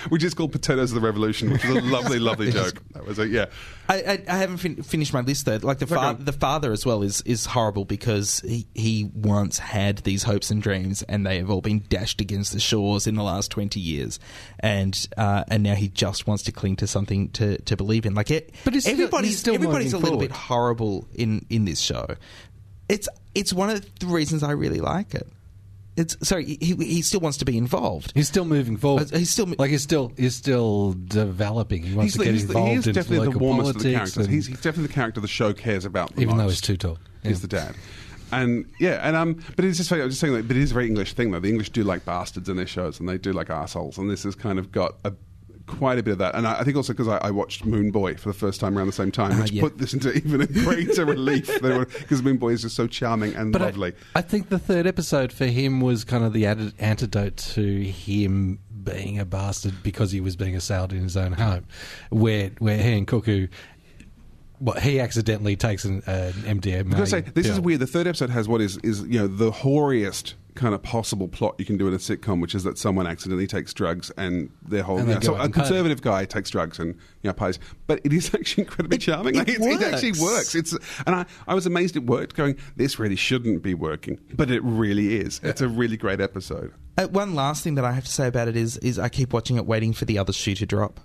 Which 0.09 0.23
is 0.23 0.33
called 0.33 0.51
Potatoes 0.51 0.91
of 0.91 0.95
the 1.01 1.05
Revolution, 1.05 1.51
which 1.51 1.63
is 1.65 1.75
a 1.75 1.81
lovely, 1.81 2.19
lovely 2.19 2.51
joke. 2.51 2.81
That 2.93 3.05
was 3.05 3.19
a 3.19 3.27
yeah. 3.27 3.45
I, 3.89 3.95
I, 4.01 4.23
I 4.27 4.37
haven't 4.37 4.57
fin- 4.57 4.83
finished 4.83 5.13
my 5.13 5.21
list 5.21 5.45
though. 5.45 5.59
Like 5.61 5.79
the 5.79 5.85
Okay. 5.97 6.23
the 6.23 6.33
father 6.33 6.71
as 6.71 6.85
well 6.85 7.03
is 7.03 7.21
is 7.21 7.45
horrible 7.45 7.85
because 7.85 8.41
he 8.41 8.67
he 8.75 9.09
once 9.13 9.59
had 9.59 9.99
these 9.99 10.23
hopes 10.23 10.51
and 10.51 10.61
dreams, 10.61 11.03
and 11.03 11.25
they 11.25 11.37
have 11.37 11.49
all 11.49 11.61
been 11.61 11.83
dashed 11.89 12.19
against 12.21 12.51
the 12.53 12.59
shores 12.59 13.07
in 13.07 13.15
the 13.15 13.23
last 13.23 13.49
twenty 13.51 13.79
years, 13.79 14.19
and 14.59 15.07
uh, 15.17 15.43
and 15.47 15.63
now 15.63 15.75
he 15.75 15.87
just 15.87 16.27
wants 16.27 16.43
to 16.43 16.51
cling 16.51 16.75
to 16.77 16.87
something 16.87 17.29
to, 17.29 17.57
to 17.61 17.77
believe 17.77 18.05
in. 18.05 18.13
Like 18.15 18.29
it, 18.31 18.53
But 18.65 18.73
he's 18.73 18.83
still- 18.83 18.93
everybody's 18.93 19.29
he's 19.31 19.39
still 19.39 19.53
everybody's 19.55 19.93
a 19.93 19.97
little 19.97 20.11
forward. 20.15 20.29
bit 20.29 20.35
horrible 20.37 21.07
in 21.13 21.45
in 21.49 21.65
this 21.65 21.79
show. 21.79 22.07
It's 22.89 23.07
it's 23.35 23.53
one 23.53 23.69
of 23.69 23.85
the 23.99 24.07
reasons 24.07 24.43
I 24.43 24.51
really 24.51 24.79
like 24.79 25.13
it. 25.13 25.27
It's 25.97 26.15
sorry, 26.27 26.45
he 26.61 26.75
he 26.75 27.01
still 27.01 27.19
wants 27.19 27.37
to 27.39 27.45
be 27.45 27.57
involved. 27.57 28.11
He's 28.13 28.27
still 28.27 28.45
moving 28.45 28.77
forward. 28.77 29.09
He's 29.09 29.31
still 29.31 29.47
like 29.57 29.71
he's 29.71 29.81
still 29.81 30.13
he's 30.15 30.35
still 30.35 30.93
developing. 30.93 31.81
He 31.83 31.95
wants 31.95 32.13
He's, 32.13 32.19
to 32.21 32.25
get 32.25 32.33
he's, 32.35 32.43
involved 32.43 32.69
he 32.69 32.75
is 32.75 32.87
into 32.87 32.93
definitely 32.99 33.17
the 33.25 33.31
local 33.31 33.41
warmest 33.41 33.75
of 33.75 33.81
the 33.81 33.93
politics. 33.93 33.97
characters. 34.13 34.25
and- 34.27 34.33
He's, 34.35 34.45
he's 34.47 34.57
definitely 34.61 34.87
the 34.87 34.93
character 34.93 35.19
the 35.21 35.27
show 35.27 35.53
cares 35.53 35.85
about. 35.85 36.15
The 36.15 36.21
even 36.21 36.37
though 36.37 36.47
he's 36.47 36.61
too 36.61 36.77
tall. 36.77 36.99
He's 37.23 37.41
the 37.41 37.47
dad. 37.47 37.75
And 38.31 38.69
yeah, 38.79 38.99
and 39.07 39.15
um, 39.15 39.43
but 39.55 39.63
it's 39.65 39.77
just 39.77 39.89
funny. 39.89 40.01
I 40.01 40.05
was 40.05 40.13
just 40.15 40.21
saying 40.21 40.33
that, 40.33 40.47
but 40.47 40.55
it 40.57 40.61
is 40.61 40.71
a 40.71 40.73
very 40.73 40.85
English 40.87 41.13
thing 41.13 41.31
though. 41.31 41.39
The 41.39 41.49
English 41.49 41.69
do 41.71 41.83
like 41.83 42.03
bastards 42.05 42.47
in 42.49 42.57
their 42.57 42.67
shows, 42.67 42.99
and 42.99 43.07
they 43.07 43.17
do 43.17 43.31
like 43.33 43.49
assholes, 43.49 43.97
and 43.97 44.09
this 44.09 44.23
has 44.23 44.35
kind 44.35 44.59
of 44.59 44.71
got 44.71 44.95
a 45.05 45.13
quite 45.67 45.99
a 45.99 46.03
bit 46.03 46.13
of 46.13 46.17
that. 46.17 46.33
And 46.35 46.47
I, 46.47 46.59
I 46.59 46.63
think 46.63 46.75
also 46.77 46.93
because 46.93 47.07
I, 47.07 47.17
I 47.17 47.31
watched 47.31 47.65
Moon 47.65 47.91
Boy 47.91 48.15
for 48.15 48.29
the 48.29 48.33
first 48.37 48.59
time 48.59 48.77
around 48.77 48.87
the 48.87 48.93
same 48.93 49.11
time, 49.11 49.33
Ah, 49.33 49.41
which 49.41 49.51
yeah. 49.51 49.61
put 49.61 49.77
this 49.77 49.93
into 49.93 50.11
even 50.13 50.41
a 50.41 50.47
greater 50.63 51.05
relief. 51.05 51.47
Because 51.61 52.23
Moon 52.23 52.37
Boy 52.37 52.49
is 52.49 52.63
just 52.63 52.75
so 52.75 52.87
charming 52.87 53.35
and 53.35 53.53
But 53.53 53.61
lovely. 53.61 53.93
I, 54.15 54.21
think 54.21 54.49
the 54.49 54.59
third 54.59 54.87
episode 54.87 55.31
for 55.31 55.45
him 55.45 55.81
was 55.81 56.03
kind 56.03 56.23
of 56.23 56.33
the 56.33 56.45
antidote 56.47 57.37
to 57.37 57.83
him 57.83 58.59
being 58.83 59.19
a 59.19 59.25
bastard 59.25 59.83
because 59.83 60.11
he 60.11 60.21
was 60.21 60.35
being 60.35 60.55
assailed 60.55 60.93
in 60.93 61.03
his 61.03 61.17
own 61.17 61.33
home, 61.33 61.65
where 62.09 62.51
where 62.59 62.77
he 62.77 62.97
and 62.97 63.05
Cuckoo. 63.07 63.47
Well, 64.59 64.79
he 64.79 64.99
accidentally 64.99 65.55
takes 65.55 65.85
an, 65.85 66.01
uh, 66.07 66.31
MDMA. 66.33 66.79
I'm 66.79 66.89
going 66.89 67.03
to 67.03 67.05
say 67.07 67.21
this 67.21 67.47
is 67.47 67.59
weird. 67.59 67.79
The 67.79 67.85
third 67.87 68.07
episode 68.07 68.31
has 68.31 68.47
what 68.47 68.59
is 68.61 68.77
is 68.77 69.01
you 69.03 69.19
know 69.19 69.27
the 69.27 69.51
hoariest 69.51 70.33
kind 70.57 70.75
of 70.75 70.83
possible 70.83 71.27
plot 71.27 71.55
you 71.57 71.65
can 71.65 71.77
do 71.77 71.87
in 71.87 71.93
a 71.93 71.97
sitcom, 71.97 72.41
which 72.41 72.53
is 72.53 72.63
that 72.63 72.77
someone 72.77 73.07
accidentally 73.07 73.47
takes 73.47 73.73
drugs 73.73 74.11
and 74.17 74.49
their 74.61 74.83
whole 74.83 74.97
And 74.97 75.23
so 75.23 75.35
a 75.35 75.47
conservative 75.47 76.01
guy 76.01 76.25
takes 76.25 76.49
drugs 76.49 76.79
and 76.79 76.95
you 76.95 77.29
know 77.29 77.33
parties. 77.33 77.59
But 77.85 78.01
it 78.03 78.11
is 78.11 78.33
actually 78.33 78.63
incredibly 78.63 78.97
charming. 78.97 79.35
it 79.35 79.39
Like, 79.39 79.49
it, 79.49 79.61
it 79.61 79.81
actually 79.81 80.13
works. 80.13 80.55
It's 80.55 80.73
and 81.05 81.15
I, 81.15 81.25
I 81.47 81.53
was 81.53 81.65
amazed 81.65 81.95
it 81.95 82.05
worked. 82.05 82.35
Going 82.35 82.57
this 82.75 82.99
really 82.99 83.15
shouldn't 83.15 83.63
be 83.63 83.73
working, 83.73 84.19
but 84.33 84.51
it 84.51 84.61
really 84.63 85.15
is. 85.15 85.39
It's 85.43 85.61
a 85.61 85.69
really 85.69 85.97
great 85.97 86.19
episode. 86.19 86.73
Uh, 86.97 87.07
one 87.07 87.35
last 87.35 87.63
thing 87.63 87.75
that 87.75 87.85
I 87.85 87.91
have 87.91 88.05
to 88.05 88.11
say 88.11 88.27
about 88.27 88.47
it 88.47 88.57
is 88.57 88.77
is 88.77 88.99
I 88.99 89.09
keep 89.09 89.31
watching 89.31 89.57
it, 89.57 89.65
waiting 89.65 89.93
for 89.93 90.05
the 90.05 90.17
other 90.17 90.33
shoe 90.33 90.55
to 90.55 90.65
drop. 90.65 90.99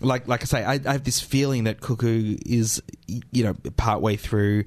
Like 0.00 0.26
like 0.28 0.42
I 0.42 0.44
say, 0.44 0.64
I, 0.64 0.80
I 0.84 0.92
have 0.92 1.04
this 1.04 1.20
feeling 1.20 1.64
that 1.64 1.80
Cuckoo 1.80 2.36
is 2.44 2.82
you 3.06 3.44
know 3.44 3.54
partway 3.76 4.16
through 4.16 4.64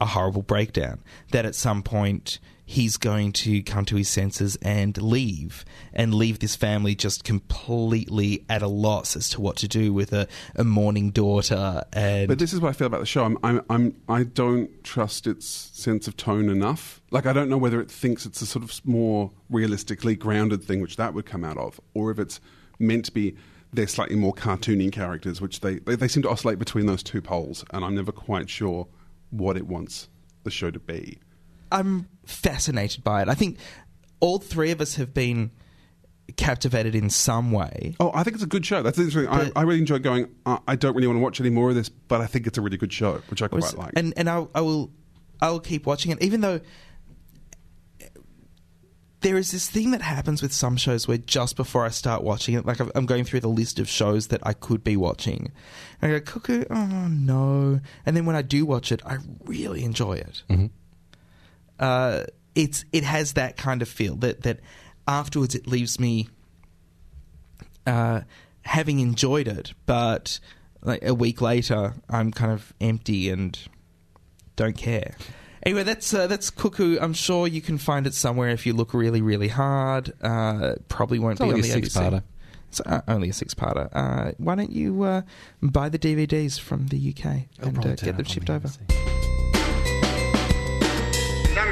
a 0.00 0.06
horrible 0.06 0.42
breakdown. 0.42 1.02
That 1.30 1.46
at 1.46 1.54
some 1.54 1.82
point 1.82 2.38
he's 2.68 2.98
going 2.98 3.32
to 3.32 3.62
come 3.62 3.86
to 3.86 3.96
his 3.96 4.10
senses 4.10 4.58
and 4.60 5.00
leave 5.00 5.64
and 5.94 6.12
leave 6.12 6.38
this 6.38 6.54
family 6.54 6.94
just 6.94 7.24
completely 7.24 8.44
at 8.50 8.60
a 8.60 8.68
loss 8.68 9.16
as 9.16 9.30
to 9.30 9.40
what 9.40 9.56
to 9.56 9.66
do 9.66 9.90
with 9.90 10.12
a, 10.12 10.28
a 10.54 10.62
mourning 10.62 11.10
daughter 11.10 11.82
and 11.94 12.28
But 12.28 12.38
this 12.38 12.52
is 12.52 12.60
what 12.60 12.68
I 12.68 12.72
feel 12.74 12.86
about 12.86 13.00
the 13.00 13.06
show. 13.06 13.24
I'm, 13.24 13.38
I'm, 13.42 13.62
I'm, 13.70 13.96
I 14.06 14.22
don't 14.22 14.84
trust 14.84 15.26
its 15.26 15.46
sense 15.46 16.06
of 16.06 16.18
tone 16.18 16.50
enough. 16.50 17.00
Like, 17.10 17.24
I 17.24 17.32
don't 17.32 17.48
know 17.48 17.56
whether 17.56 17.80
it 17.80 17.90
thinks 17.90 18.26
it's 18.26 18.42
a 18.42 18.46
sort 18.46 18.62
of 18.62 18.84
more 18.84 19.32
realistically 19.48 20.14
grounded 20.14 20.62
thing, 20.62 20.82
which 20.82 20.96
that 20.96 21.14
would 21.14 21.24
come 21.24 21.44
out 21.44 21.56
of, 21.56 21.80
or 21.94 22.10
if 22.10 22.18
it's 22.18 22.38
meant 22.78 23.06
to 23.06 23.12
be 23.12 23.34
they're 23.72 23.86
slightly 23.86 24.16
more 24.16 24.34
cartoony 24.34 24.92
characters, 24.92 25.40
which 25.40 25.60
they, 25.60 25.76
they, 25.78 25.96
they 25.96 26.08
seem 26.08 26.22
to 26.22 26.28
oscillate 26.28 26.58
between 26.58 26.84
those 26.84 27.02
two 27.02 27.22
poles, 27.22 27.64
and 27.70 27.82
I'm 27.82 27.94
never 27.94 28.12
quite 28.12 28.50
sure 28.50 28.88
what 29.30 29.56
it 29.56 29.66
wants 29.66 30.08
the 30.44 30.50
show 30.50 30.70
to 30.70 30.78
be. 30.78 31.18
I'm 31.70 32.08
fascinated 32.26 33.04
by 33.04 33.22
it. 33.22 33.28
I 33.28 33.34
think 33.34 33.58
all 34.20 34.38
three 34.38 34.70
of 34.70 34.80
us 34.80 34.96
have 34.96 35.12
been 35.14 35.50
captivated 36.36 36.94
in 36.94 37.08
some 37.10 37.52
way. 37.52 37.96
Oh, 38.00 38.10
I 38.14 38.22
think 38.22 38.34
it's 38.34 38.44
a 38.44 38.48
good 38.48 38.64
show. 38.66 38.82
That's 38.82 38.98
interesting. 38.98 39.32
I, 39.32 39.50
I 39.56 39.62
really 39.62 39.78
enjoy 39.80 39.98
going. 39.98 40.28
Uh, 40.44 40.58
I 40.68 40.76
don't 40.76 40.94
really 40.94 41.06
want 41.06 41.16
to 41.18 41.22
watch 41.22 41.40
any 41.40 41.50
more 41.50 41.68
of 41.70 41.74
this, 41.74 41.88
but 41.88 42.20
I 42.20 42.26
think 42.26 42.46
it's 42.46 42.58
a 42.58 42.60
really 42.62 42.76
good 42.76 42.92
show, 42.92 43.22
which 43.28 43.42
I 43.42 43.48
quite 43.48 43.62
Was- 43.62 43.76
like. 43.76 43.92
And 43.96 44.12
and 44.16 44.28
I, 44.28 44.46
I 44.54 44.60
will 44.60 44.90
I 45.40 45.50
will 45.50 45.60
keep 45.60 45.86
watching 45.86 46.12
it, 46.12 46.22
even 46.22 46.40
though 46.40 46.60
there 49.20 49.36
is 49.36 49.50
this 49.50 49.68
thing 49.68 49.90
that 49.90 50.00
happens 50.00 50.42
with 50.42 50.52
some 50.52 50.76
shows 50.76 51.08
where 51.08 51.18
just 51.18 51.56
before 51.56 51.84
I 51.84 51.88
start 51.88 52.22
watching 52.22 52.54
it, 52.54 52.64
like 52.64 52.80
I've- 52.80 52.92
I'm 52.94 53.04
going 53.04 53.24
through 53.24 53.40
the 53.40 53.48
list 53.48 53.80
of 53.80 53.88
shows 53.88 54.28
that 54.28 54.40
I 54.46 54.52
could 54.52 54.84
be 54.84 54.96
watching, 54.96 55.50
and 56.00 56.12
I 56.12 56.18
go, 56.18 56.24
Cuckoo, 56.24 56.64
oh 56.70 57.08
no. 57.08 57.80
And 58.06 58.16
then 58.16 58.26
when 58.26 58.36
I 58.36 58.42
do 58.42 58.64
watch 58.64 58.92
it, 58.92 59.02
I 59.04 59.18
really 59.44 59.82
enjoy 59.82 60.12
it. 60.18 60.42
Mhm. 60.48 60.70
Uh, 61.78 62.24
it's 62.54 62.84
it 62.92 63.04
has 63.04 63.34
that 63.34 63.56
kind 63.56 63.82
of 63.82 63.88
feel 63.88 64.16
that 64.16 64.42
that 64.42 64.60
afterwards 65.06 65.54
it 65.54 65.66
leaves 65.66 65.98
me 66.00 66.28
uh, 67.86 68.22
having 68.62 69.00
enjoyed 69.00 69.48
it, 69.48 69.72
but 69.86 70.40
like 70.82 71.04
a 71.04 71.14
week 71.14 71.40
later, 71.40 71.94
I'm 72.08 72.30
kind 72.32 72.52
of 72.52 72.72
empty 72.80 73.30
and 73.30 73.58
don't 74.56 74.76
care. 74.76 75.14
Anyway, 75.64 75.82
that's 75.82 76.12
uh, 76.14 76.26
that's 76.26 76.50
Cuckoo. 76.50 76.98
I'm 77.00 77.12
sure 77.14 77.46
you 77.46 77.60
can 77.60 77.78
find 77.78 78.06
it 78.06 78.14
somewhere 78.14 78.50
if 78.50 78.64
you 78.66 78.72
look 78.72 78.94
really, 78.94 79.20
really 79.20 79.48
hard. 79.48 80.12
Uh, 80.22 80.74
probably 80.88 81.18
won't 81.18 81.32
It's 81.32 81.40
be 81.40 81.46
only 81.48 81.70
on 81.72 81.78
a 81.78 81.80
the 81.80 81.86
ABC. 81.88 81.90
six-parter. 81.90 82.22
It's 82.68 82.80
uh, 82.80 83.00
only 83.08 83.30
a 83.30 83.32
six-parter. 83.32 83.88
Uh, 83.92 84.32
why 84.38 84.54
don't 84.54 84.70
you 84.72 85.02
uh, 85.02 85.22
buy 85.62 85.88
the 85.88 85.98
DVDs 85.98 86.60
from 86.60 86.88
the 86.88 87.14
UK 87.16 87.24
and 87.60 87.74
probably 87.74 87.92
uh, 87.92 87.96
get 87.96 88.16
them 88.16 88.26
shipped 88.26 88.50
over? 88.50 88.68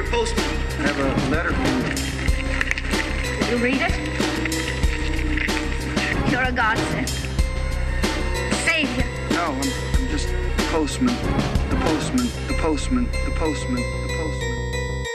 I'm 0.07 0.13
postman. 0.13 0.45
I 0.45 0.87
have 0.87 0.99
a 0.99 1.31
letter 1.31 1.53
from 1.53 1.83
Did 3.41 3.51
you 3.51 3.57
read 3.57 3.81
it? 3.81 3.93
You're 6.31 6.43
a 6.43 6.53
godsend. 6.53 7.09
Savior. 8.65 9.05
No, 9.31 9.47
I'm, 9.47 9.63
I'm 9.63 10.09
just 10.09 10.29
the 10.29 10.67
postman. 10.71 11.15
The 11.71 11.77
postman. 11.81 12.27
The 12.47 12.55
postman. 12.61 13.05
The 13.25 13.33
postman. 13.37 13.83
The 13.83 14.15
postman. 14.17 15.07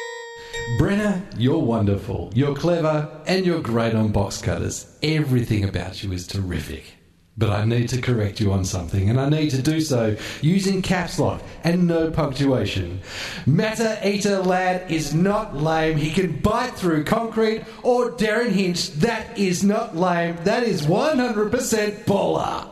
Brenna, 0.78 1.22
you're 1.38 1.60
wonderful. 1.60 2.32
You're 2.34 2.56
clever 2.56 3.22
and 3.28 3.46
you're 3.46 3.62
great 3.62 3.96
on 3.96 4.12
box 4.12 4.42
cutters. 4.42 4.94
Everything 5.02 5.64
about 5.64 6.04
you 6.04 6.12
is 6.12 6.28
terrific. 6.28 7.01
But 7.38 7.50
I 7.50 7.64
need 7.64 7.88
to 7.90 8.02
correct 8.02 8.42
you 8.42 8.52
on 8.52 8.66
something, 8.66 9.10
and 9.10 9.20
I 9.20 9.30
need 9.30 9.52
to 9.52 9.62
do 9.62 9.80
so 9.80 10.18
using 10.42 10.82
caps 10.82 11.18
lock 11.18 11.42
and 11.64 11.88
no 11.88 12.12
punctuation. 12.12 13.00
Matter 13.46 13.98
Eater 14.04 14.40
Lad 14.40 14.92
is 14.92 15.14
not 15.14 15.56
lame. 15.56 15.98
He 15.98 16.12
can 16.12 16.40
bite 16.40 16.76
through 16.76 17.06
concrete 17.06 17.64
or 17.84 18.12
Derryn 18.12 18.52
Hinch. 18.52 18.92
That 18.92 19.38
is 19.38 19.64
not 19.64 19.96
lame. 19.96 20.38
That 20.44 20.64
is 20.64 20.82
100% 20.86 22.04
baller. 22.04 22.68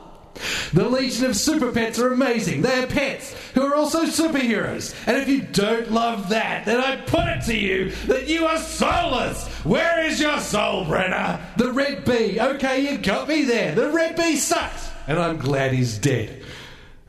The 0.73 0.87
Legion 0.87 1.25
of 1.25 1.35
Super 1.35 1.71
Pets 1.71 1.99
are 1.99 2.13
amazing. 2.13 2.61
They 2.61 2.83
are 2.83 2.87
pets 2.87 3.35
who 3.53 3.63
are 3.63 3.75
also 3.75 4.05
superheroes. 4.05 4.95
And 5.07 5.17
if 5.17 5.27
you 5.27 5.41
don't 5.41 5.91
love 5.91 6.29
that, 6.29 6.65
then 6.65 6.79
I 6.79 6.97
put 6.97 7.25
it 7.25 7.43
to 7.45 7.57
you 7.57 7.91
that 8.07 8.27
you 8.27 8.45
are 8.45 8.57
soulless. 8.57 9.48
Where 9.63 10.05
is 10.05 10.19
your 10.21 10.39
soul, 10.39 10.85
Brenna? 10.85 11.39
The 11.57 11.71
Red 11.71 12.05
Bee. 12.05 12.39
Okay, 12.39 12.91
you 12.91 12.97
got 12.97 13.27
me 13.27 13.43
there. 13.43 13.75
The 13.75 13.89
Red 13.89 14.15
Bee 14.15 14.37
sucks. 14.37 14.89
And 15.07 15.19
I'm 15.19 15.37
glad 15.37 15.73
he's 15.73 15.97
dead. 15.97 16.43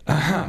Uh-huh. 0.06 0.48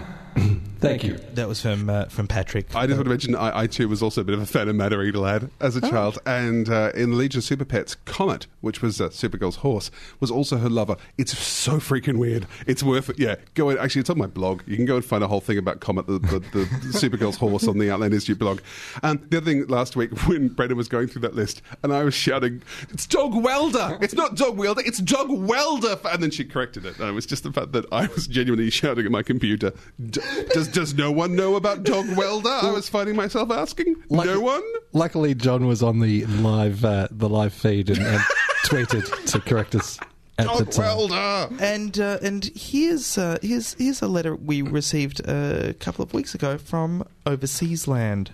Thank 0.81 1.03
you. 1.03 1.19
That 1.35 1.47
was 1.47 1.61
from 1.61 1.91
uh, 1.91 2.05
from 2.05 2.27
Patrick. 2.27 2.75
I 2.75 2.87
just 2.87 2.97
want 2.97 3.05
to 3.05 3.09
mention 3.11 3.35
I, 3.35 3.61
I 3.61 3.67
too 3.67 3.87
was 3.87 4.01
also 4.01 4.21
a 4.21 4.23
bit 4.23 4.33
of 4.33 4.41
a 4.41 4.47
fan 4.47 4.67
of 4.67 4.75
Matter 4.75 5.03
Eater 5.03 5.19
Lad 5.19 5.51
as 5.59 5.75
a 5.75 5.81
child, 5.81 6.17
and 6.25 6.67
uh, 6.69 6.91
in 6.95 7.11
the 7.11 7.15
Legion 7.15 7.37
of 7.37 7.43
Super 7.43 7.65
Pets, 7.65 7.95
Comet, 8.05 8.47
which 8.61 8.81
was 8.81 8.99
uh, 8.99 9.09
Supergirl's 9.09 9.57
horse, 9.57 9.91
was 10.19 10.31
also 10.31 10.57
her 10.57 10.69
lover. 10.69 10.97
It's 11.19 11.37
so 11.37 11.73
freaking 11.73 12.17
weird. 12.17 12.47
It's 12.65 12.81
worth 12.81 13.11
it. 13.11 13.19
Yeah, 13.19 13.35
go 13.53 13.69
in. 13.69 13.77
Actually, 13.77 14.01
it's 14.01 14.09
on 14.09 14.17
my 14.17 14.25
blog. 14.25 14.63
You 14.65 14.75
can 14.75 14.87
go 14.87 14.95
and 14.95 15.05
find 15.05 15.23
a 15.23 15.27
whole 15.27 15.39
thing 15.39 15.59
about 15.59 15.81
Comet, 15.81 16.07
the, 16.07 16.17
the, 16.17 16.39
the 16.39 16.65
Supergirl's 16.93 17.37
horse, 17.37 17.67
on 17.67 17.77
the 17.77 17.91
Outland 17.91 18.15
Institute 18.15 18.39
blog. 18.39 18.61
Um, 19.03 19.23
the 19.29 19.37
other 19.37 19.45
thing 19.45 19.67
last 19.67 19.95
week 19.95 20.11
when 20.27 20.47
Brendan 20.47 20.77
was 20.77 20.87
going 20.87 21.09
through 21.09 21.21
that 21.21 21.35
list, 21.35 21.61
and 21.83 21.93
I 21.93 22.03
was 22.03 22.15
shouting, 22.15 22.63
"It's 22.89 23.05
Dog 23.05 23.35
Welder! 23.35 23.99
It's 24.01 24.15
not 24.15 24.35
Dog 24.35 24.57
Welder! 24.57 24.81
It's 24.83 24.97
Dog 24.99 25.29
Welder!" 25.29 25.99
And 26.11 26.23
then 26.23 26.31
she 26.31 26.43
corrected 26.43 26.87
it, 26.87 26.97
and 26.97 27.07
it 27.07 27.11
was 27.13 27.27
just 27.27 27.43
the 27.43 27.53
fact 27.53 27.71
that 27.73 27.85
I 27.91 28.07
was 28.07 28.25
genuinely 28.25 28.71
shouting 28.71 29.05
at 29.05 29.11
my 29.11 29.21
computer. 29.21 29.73
D- 30.09 30.21
does 30.53 30.70
does 30.73 30.93
no 30.93 31.11
one 31.11 31.35
know 31.35 31.55
about 31.55 31.83
Dog 31.83 32.07
Welder? 32.15 32.49
I 32.49 32.71
was 32.71 32.89
finding 32.89 33.15
myself 33.15 33.51
asking. 33.51 33.95
no 34.09 34.39
one. 34.39 34.63
Luckily, 34.93 35.35
John 35.35 35.67
was 35.67 35.83
on 35.83 35.99
the 35.99 36.25
live 36.25 36.83
uh, 36.85 37.07
the 37.11 37.29
live 37.29 37.53
feed 37.53 37.89
and, 37.89 37.99
and 37.99 38.19
tweeted 38.65 39.25
to 39.31 39.39
correct 39.39 39.75
us 39.75 39.99
at 40.37 40.57
the 40.57 40.65
time. 40.65 40.85
Welder. 40.85 41.55
And 41.59 41.99
uh, 41.99 42.19
and 42.21 42.45
here's 42.55 43.17
uh, 43.17 43.37
here's 43.41 43.73
here's 43.75 44.01
a 44.01 44.07
letter 44.07 44.35
we 44.35 44.61
received 44.61 45.19
a 45.27 45.73
couple 45.79 46.03
of 46.03 46.13
weeks 46.13 46.35
ago 46.35 46.57
from 46.57 47.05
overseas 47.25 47.87
land. 47.87 48.31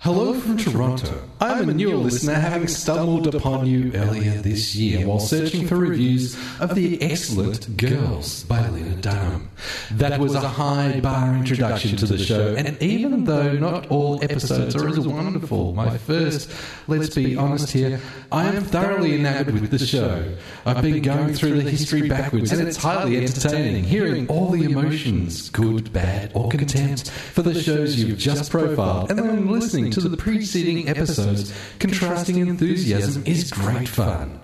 Hello 0.00 0.32
from 0.32 0.56
Toronto. 0.56 1.24
I'm 1.40 1.68
a 1.68 1.74
newer 1.74 1.96
listener 1.96 2.34
having 2.34 2.68
stumbled 2.68 3.34
upon 3.34 3.66
you 3.66 3.90
earlier 3.96 4.30
this 4.30 4.76
year 4.76 5.04
while 5.04 5.18
searching 5.18 5.66
for 5.66 5.74
reviews 5.74 6.38
of 6.60 6.76
the 6.76 7.02
excellent 7.02 7.76
Girls 7.76 8.44
by 8.44 8.68
Lena 8.68 8.94
Dunham. 8.94 9.50
That 9.90 10.20
was 10.20 10.36
a 10.36 10.48
high 10.48 11.00
bar 11.00 11.34
introduction 11.34 11.96
to 11.96 12.06
the 12.06 12.16
show, 12.16 12.54
and 12.54 12.80
even 12.80 13.24
though 13.24 13.54
not 13.54 13.88
all 13.88 14.22
episodes 14.22 14.76
are 14.76 14.88
as 14.88 15.00
wonderful, 15.00 15.74
my 15.74 15.98
first, 15.98 16.48
let's 16.86 17.12
be 17.12 17.36
honest 17.36 17.72
here, 17.72 18.00
I 18.30 18.46
am 18.46 18.62
thoroughly 18.62 19.16
enamored 19.16 19.60
with 19.60 19.72
the 19.72 19.84
show. 19.84 20.32
I've 20.64 20.80
been 20.80 21.02
going 21.02 21.34
through 21.34 21.60
the 21.60 21.70
history 21.70 22.08
backwards, 22.08 22.52
and 22.52 22.66
it's 22.66 22.76
highly 22.76 23.16
entertaining 23.16 23.82
hearing 23.82 24.28
all 24.28 24.50
the 24.50 24.62
emotions, 24.62 25.50
good, 25.50 25.92
bad, 25.92 26.30
or 26.34 26.48
contempt, 26.50 27.10
for 27.10 27.42
the 27.42 27.60
shows 27.60 27.98
you've 27.98 28.18
just 28.18 28.48
profiled, 28.48 29.10
and 29.10 29.18
then 29.18 29.48
listening 29.48 29.87
to 29.90 30.00
the 30.08 30.16
preceding 30.16 30.88
episodes, 30.88 31.52
contrasting 31.78 32.38
enthusiasm 32.38 33.24
is 33.26 33.50
great 33.50 33.88
fun. 33.88 34.40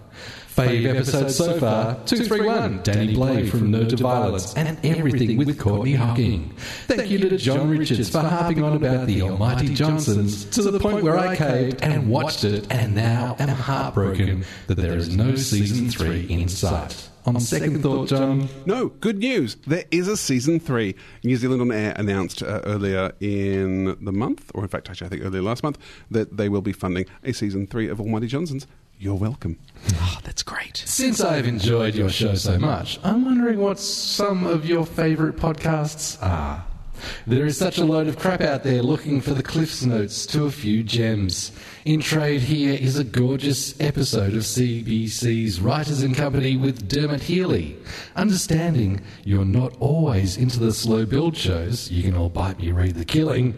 Fave 0.55 0.86
episode 0.86 1.30
so 1.30 1.59
far 1.59 1.94
231, 2.05 2.82
Danny 2.84 3.12
Blay 3.12 3.44
from 3.44 3.72
No 3.72 3.84
to 3.84 3.96
Violence, 3.96 4.55
and 4.55 4.78
everything 4.86 5.36
with 5.36 5.59
Courtney 5.59 5.94
Hocking. 5.94 6.55
Thank 6.86 7.11
you 7.11 7.18
to 7.18 7.36
John 7.36 7.68
Richards 7.68 8.09
for 8.09 8.20
harping 8.20 8.62
on 8.62 8.76
about 8.76 9.09
the 9.09 9.22
Almighty 9.22 9.74
Johnsons 9.74 10.44
to 10.46 10.62
the 10.62 10.78
point 10.78 11.02
where 11.02 11.18
I 11.18 11.34
caved 11.34 11.82
and 11.82 12.09
watched 12.09 12.44
it, 12.44 12.68
and 12.70 12.94
now 12.94 13.34
am 13.40 13.48
heartbroken 13.48 14.44
that 14.68 14.76
there 14.76 14.94
is 14.94 15.16
no 15.16 15.34
season 15.34 15.90
3 15.90 16.26
in 16.30 16.48
sight. 16.48 17.11
On 17.26 17.40
second 17.40 17.82
thought, 17.82 18.09
John, 18.09 18.48
No, 18.66 18.90
good 18.90 19.18
news. 19.18 19.57
There 19.66 19.84
is 19.90 20.09
a 20.09 20.16
season 20.16 20.61
three. 20.61 20.94
New 21.22 21.36
Zealand 21.36 21.62
on 21.62 21.72
Air 21.72 21.94
announced 21.96 22.42
uh, 22.42 22.61
earlier 22.64 23.12
in 23.18 23.96
the 24.05 24.12
month, 24.12 24.50
or 24.55 24.62
in 24.62 24.68
fact, 24.68 24.90
actually, 24.90 25.07
I 25.07 25.09
think 25.09 25.24
earlier 25.24 25.40
last 25.40 25.62
month, 25.62 25.78
that 26.11 26.36
they 26.36 26.50
will 26.50 26.61
be 26.61 26.74
funding 26.74 27.07
a 27.22 27.32
season 27.32 27.66
three 27.66 27.88
of 27.88 27.98
Almighty 27.98 28.26
Johnsons. 28.26 28.66
You're 28.99 29.14
welcome. 29.16 29.59
Oh, 29.95 30.18
that's 30.24 30.42
great. 30.42 30.82
Since 30.86 31.20
I've 31.20 31.47
enjoyed 31.47 31.95
your 31.95 32.09
show 32.09 32.34
so 32.34 32.59
much, 32.59 32.99
I'm 33.03 33.24
wondering 33.24 33.59
what 33.59 33.78
some 33.78 34.47
of 34.47 34.64
your 34.64 34.86
favourite 34.86 35.36
podcasts 35.36 36.22
are. 36.22 36.64
There 37.26 37.45
is 37.45 37.59
such 37.59 37.78
a 37.78 37.84
load 37.84 38.07
of 38.07 38.18
crap 38.18 38.40
out 38.40 38.62
there 38.62 38.82
looking 38.82 39.20
for 39.20 39.34
the 39.34 39.42
Cliff's 39.42 39.84
Notes 39.84 40.24
to 40.26 40.45
a 40.47 40.51
few 40.51 40.82
gems. 40.82 41.53
In 41.85 42.01
trade 42.01 42.41
here 42.41 42.72
is 42.72 42.99
a 42.99 43.05
gorgeous 43.05 43.78
episode 43.78 44.32
of 44.32 44.45
CBC's 44.45 45.61
Writers 45.61 46.03
and 46.03 46.16
Company 46.16 46.57
with 46.57 46.89
Dermot 46.89 47.20
Healy. 47.20 47.76
Understanding 48.16 49.03
you're 49.22 49.45
not 49.45 49.76
always 49.80 50.39
into 50.39 50.59
the 50.59 50.72
slow 50.72 51.05
build 51.05 51.37
shows, 51.37 51.91
you 51.91 52.03
can 52.03 52.16
all 52.16 52.30
bite 52.30 52.59
me, 52.59 52.72
read 52.72 52.95
the 52.95 53.05
killing. 53.05 53.55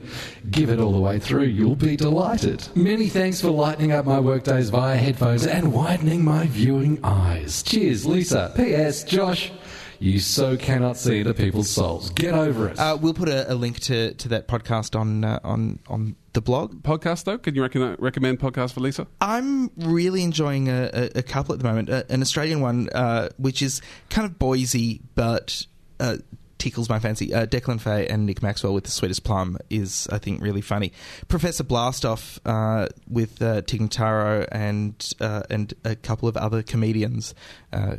Give 0.51 0.70
it 0.70 0.81
all 0.81 0.91
the 0.91 0.99
way 0.99 1.20
through, 1.20 1.45
you'll 1.45 1.77
be 1.77 1.95
delighted. 1.95 2.66
Many 2.74 3.09
thanks 3.09 3.41
for 3.41 3.51
lightening 3.51 3.93
up 3.93 4.07
my 4.07 4.18
workdays 4.18 4.70
via 4.70 4.97
headphones 4.97 5.47
and 5.47 5.72
widening 5.72 6.24
my 6.24 6.47
viewing 6.49 6.99
eyes. 7.05 7.62
Cheers, 7.62 8.07
Lisa. 8.07 8.53
P.S. 8.57 9.05
Josh. 9.05 9.53
You 9.99 10.18
so 10.18 10.57
cannot 10.57 10.97
see 10.97 11.20
into 11.20 11.34
people's 11.34 11.70
souls. 11.70 12.11
Get 12.11 12.34
over 12.34 12.68
it. 12.68 12.78
Uh, 12.78 12.99
we'll 13.01 13.14
put 13.14 13.28
a, 13.28 13.53
a 13.53 13.55
link 13.55 13.80
to, 13.80 14.14
to 14.14 14.28
that 14.28 14.49
podcast 14.49 14.99
on 14.99 15.24
uh, 15.24 15.40
on 15.42 15.78
on 15.88 16.16
the 16.32 16.40
blog. 16.40 16.82
Podcast, 16.82 17.24
though? 17.24 17.38
Can 17.38 17.55
you 17.55 17.62
reckon, 17.62 17.97
recommend 17.99 18.38
podcast 18.38 18.74
for 18.74 18.80
Lisa? 18.80 19.07
I'm 19.20 19.70
really 19.76 20.22
enjoying 20.22 20.68
a, 20.68 20.90
a, 20.92 21.18
a 21.20 21.22
couple 21.22 21.55
at 21.55 21.59
the 21.59 21.64
moment. 21.64 21.88
Uh, 21.88 22.03
an 22.11 22.20
Australian 22.20 22.61
one, 22.61 22.88
uh, 22.90 23.30
which 23.38 23.62
is 23.62 23.80
kind 24.11 24.26
of 24.26 24.38
Boise, 24.38 25.01
but 25.14 25.66
uh, 25.99 26.16
tickles 26.59 26.88
my 26.88 26.99
fancy. 26.99 27.32
Uh, 27.32 27.47
Declan 27.47 27.80
Fay 27.80 28.07
and 28.07 28.26
Nick 28.26 28.42
Maxwell 28.42 28.74
with 28.74 28.84
The 28.84 28.90
Sweetest 28.90 29.24
Plum 29.24 29.57
is, 29.70 30.09
I 30.12 30.18
think, 30.18 30.42
really 30.42 30.61
funny. 30.61 30.92
Professor 31.28 31.64
Blastoff 31.64 32.38
uh, 32.44 32.88
with 33.09 33.40
uh, 33.40 33.62
Tig 33.62 33.80
Notaro 33.80 34.47
and, 34.53 35.12
uh, 35.20 35.42
and 35.49 35.72
a 35.84 35.97
couple 35.97 36.28
of 36.28 36.36
other 36.36 36.62
comedians 36.62 37.34
uh, 37.72 37.97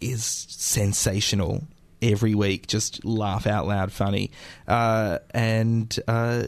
is 0.00 0.24
sensational 0.24 1.64
every 2.02 2.34
week. 2.34 2.66
Just 2.66 3.04
laugh 3.04 3.46
out 3.46 3.66
loud 3.66 3.92
funny. 3.92 4.30
Uh, 4.66 5.18
and 5.30 5.98
uh, 6.08 6.44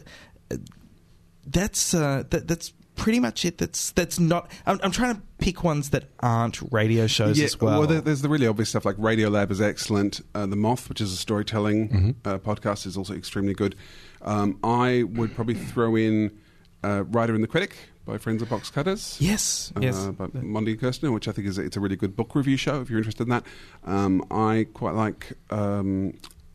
that's 1.45 1.93
uh, 1.93 2.23
that, 2.29 2.47
that's 2.47 2.73
pretty 2.95 3.19
much 3.19 3.45
it. 3.45 3.57
That's 3.57 3.91
that's 3.91 4.19
not. 4.19 4.51
I'm, 4.65 4.79
I'm 4.83 4.91
trying 4.91 5.15
to 5.15 5.21
pick 5.37 5.63
ones 5.63 5.89
that 5.91 6.05
aren't 6.19 6.59
radio 6.71 7.07
shows 7.07 7.39
as 7.39 7.59
well. 7.59 7.81
there, 7.87 8.01
there's 8.01 8.21
the 8.21 8.29
really 8.29 8.47
obvious 8.47 8.69
stuff 8.69 8.85
like 8.85 8.95
Radio 8.97 9.29
Lab 9.29 9.51
is 9.51 9.61
excellent. 9.61 10.21
Uh, 10.33 10.45
the 10.45 10.55
Moth, 10.55 10.89
which 10.89 11.01
is 11.01 11.11
a 11.11 11.17
storytelling 11.17 12.15
uh, 12.25 12.37
podcast, 12.37 12.85
is 12.85 12.97
also 12.97 13.13
extremely 13.13 13.53
good. 13.53 13.75
Um, 14.21 14.59
I 14.63 15.03
would 15.03 15.35
probably 15.35 15.55
throw 15.55 15.95
in 15.95 16.37
uh, 16.83 17.03
Writer 17.05 17.33
and 17.35 17.43
the 17.43 17.47
Critic 17.47 17.75
by 18.05 18.17
friends 18.17 18.41
of 18.41 18.49
Box 18.49 18.69
Cutters. 18.69 19.17
Yes, 19.19 19.71
yes. 19.79 20.07
by 20.07 20.25
and 20.25 20.79
Kirsten, 20.79 21.13
which 21.13 21.27
I 21.27 21.31
think 21.31 21.47
is 21.47 21.57
it's 21.57 21.77
a 21.77 21.79
really 21.79 21.95
good 21.95 22.15
book 22.15 22.35
review 22.35 22.57
show. 22.57 22.81
If 22.81 22.89
you're 22.89 22.99
interested 22.99 23.23
in 23.23 23.29
that, 23.29 23.45
um, 23.85 24.25
I 24.29 24.67
quite 24.73 24.93
like 24.95 25.33
um, 25.49 26.13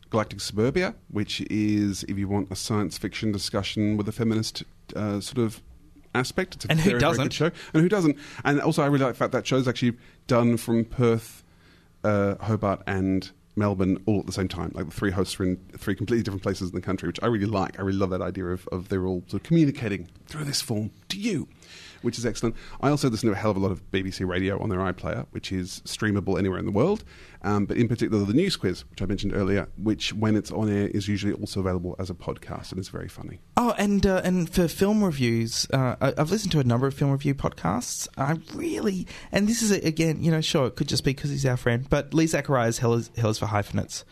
Galactic 0.09 0.41
Suburbia, 0.41 0.95
which 1.09 1.41
is 1.49 2.03
if 2.03 2.17
you 2.17 2.27
want 2.27 2.51
a 2.51 2.55
science 2.55 2.97
fiction 2.97 3.31
discussion 3.31 3.97
with 3.97 4.07
a 4.07 4.11
feminist 4.11 4.63
uh, 4.95 5.19
sort 5.19 5.39
of 5.39 5.61
aspect. 6.15 6.55
It's 6.55 6.65
a 6.65 6.71
And 6.71 6.79
who 6.79 6.91
very, 6.91 6.99
very 6.99 7.09
doesn't? 7.11 7.25
good 7.25 7.33
show, 7.33 7.51
and 7.73 7.83
who 7.83 7.89
doesn't? 7.89 8.17
And 8.43 8.61
also, 8.61 8.83
I 8.83 8.87
really 8.87 9.05
like 9.05 9.13
the 9.13 9.19
fact 9.19 9.31
that 9.31 9.47
show's 9.47 9.67
actually 9.67 9.97
done 10.27 10.57
from 10.57 10.85
Perth, 10.85 11.43
uh, 12.03 12.35
Hobart, 12.41 12.81
and 12.87 13.31
Melbourne 13.59 14.01
all 14.05 14.19
at 14.21 14.25
the 14.25 14.31
same 14.31 14.47
time. 14.47 14.71
Like 14.73 14.85
the 14.85 14.91
three 14.91 15.11
hosts 15.11 15.39
are 15.39 15.43
in 15.43 15.57
three 15.77 15.95
completely 15.95 16.23
different 16.23 16.41
places 16.41 16.69
in 16.69 16.75
the 16.75 16.81
country, 16.81 17.07
which 17.07 17.19
I 17.21 17.27
really 17.27 17.45
like. 17.45 17.77
I 17.79 17.83
really 17.83 17.99
love 17.99 18.09
that 18.09 18.21
idea 18.21 18.45
of, 18.45 18.67
of 18.71 18.89
they're 18.89 19.05
all 19.05 19.23
sort 19.27 19.41
of 19.41 19.43
communicating 19.43 20.07
through 20.27 20.45
this 20.45 20.61
form 20.61 20.91
to 21.09 21.19
you, 21.19 21.47
which 22.01 22.17
is 22.17 22.25
excellent. 22.25 22.55
I 22.81 22.89
also 22.89 23.09
listen 23.09 23.27
to 23.27 23.33
a 23.33 23.37
hell 23.37 23.51
of 23.51 23.57
a 23.57 23.59
lot 23.59 23.71
of 23.71 23.89
BBC 23.91 24.27
radio 24.27 24.61
on 24.61 24.69
their 24.69 24.79
iPlayer, 24.79 25.25
which 25.31 25.51
is 25.51 25.81
streamable 25.85 26.37
anywhere 26.37 26.59
in 26.59 26.65
the 26.65 26.71
world. 26.71 27.03
Um, 27.41 27.65
but 27.65 27.77
in 27.77 27.87
particular, 27.87 28.23
the 28.25 28.33
news 28.33 28.57
quiz, 28.57 28.83
which 28.89 29.01
I 29.01 29.05
mentioned 29.05 29.33
earlier, 29.33 29.69
which 29.77 30.13
when 30.13 30.35
it's 30.35 30.51
on 30.51 30.69
air 30.69 30.87
is 30.87 31.07
usually 31.07 31.33
also 31.33 31.61
available 31.61 31.95
as 31.97 32.09
a 32.09 32.13
podcast 32.13 32.71
and 32.71 32.79
is 32.79 32.89
very 32.89 33.07
funny. 33.07 33.39
Oh, 33.55 33.73
and 33.77 34.05
uh, 34.05 34.21
and 34.23 34.49
for 34.49 34.67
film 34.67 35.03
reviews, 35.03 35.67
uh, 35.71 35.95
I've 36.01 36.31
listened 36.31 36.51
to 36.53 36.59
a 36.59 36.63
number 36.63 36.87
of 36.87 36.93
film 36.93 37.11
review 37.11 37.33
podcasts. 37.33 38.07
I 38.17 38.37
really, 38.53 39.07
and 39.31 39.47
this 39.47 39.61
is 39.61 39.71
again, 39.71 40.21
you 40.23 40.31
know, 40.31 40.41
sure, 40.41 40.67
it 40.67 40.75
could 40.75 40.89
just 40.89 41.03
be 41.03 41.11
because 41.11 41.29
he's 41.29 41.45
our 41.45 41.57
friend, 41.57 41.87
but 41.89 42.13
Lee 42.13 42.27
Zachariah's, 42.27 42.79
Hell 42.79 42.95
is, 42.95 43.09
Hell 43.17 43.29
is 43.29 43.39
for 43.39 43.47
Hyphenates. 43.47 44.03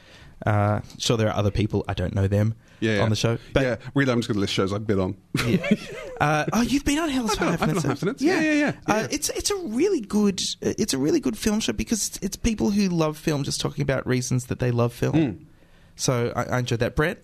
Uh, 0.45 0.81
sure, 0.97 1.17
there 1.17 1.27
are 1.27 1.35
other 1.35 1.51
people 1.51 1.83
I 1.87 1.93
don't 1.93 2.13
know 2.13 2.27
them 2.27 2.55
Yeah, 2.79 3.01
on 3.01 3.09
the 3.09 3.15
show. 3.15 3.37
But 3.53 3.63
yeah, 3.63 3.75
really, 3.95 4.11
I'm 4.11 4.19
just 4.19 4.27
going 4.27 4.35
to 4.35 4.41
list 4.41 4.53
shows 4.53 4.71
I've 4.73 4.85
been 4.85 4.99
on. 4.99 5.17
uh, 6.21 6.45
oh, 6.53 6.61
you've 6.61 6.85
been 6.85 6.99
on 6.99 7.09
Hell's 7.09 7.31
I've 7.31 7.37
for 7.37 7.39
been 7.45 7.47
on- 7.47 7.53
I've 7.53 7.59
been 7.59 7.69
on 7.69 7.75
Hyphenates. 7.75 7.99
Hyphenates. 8.01 8.21
Yeah, 8.21 8.39
yeah, 8.41 8.53
yeah, 8.53 8.73
Uh, 8.87 9.07
it's 9.11 9.29
it's 9.29 9.51
a 9.51 9.55
really 9.57 10.01
good 10.01 10.41
it's 10.61 10.93
a 10.93 10.97
really 10.97 11.19
good 11.19 11.37
film 11.37 11.59
show 11.59 11.73
because 11.73 12.07
it's, 12.07 12.17
it's 12.21 12.35
people 12.37 12.69
who 12.71 12.89
love 12.89 13.17
film 13.17 13.43
just 13.43 13.59
talking 13.61 13.81
about 13.81 14.05
reasons 14.07 14.45
that 14.47 14.59
they 14.59 14.71
love 14.71 14.93
film. 14.93 15.13
Hmm. 15.37 15.43
So 15.99 16.31
I, 16.35 16.43
I 16.43 16.59
enjoyed 16.59 16.79
that, 16.79 16.95
Brett. 16.95 17.17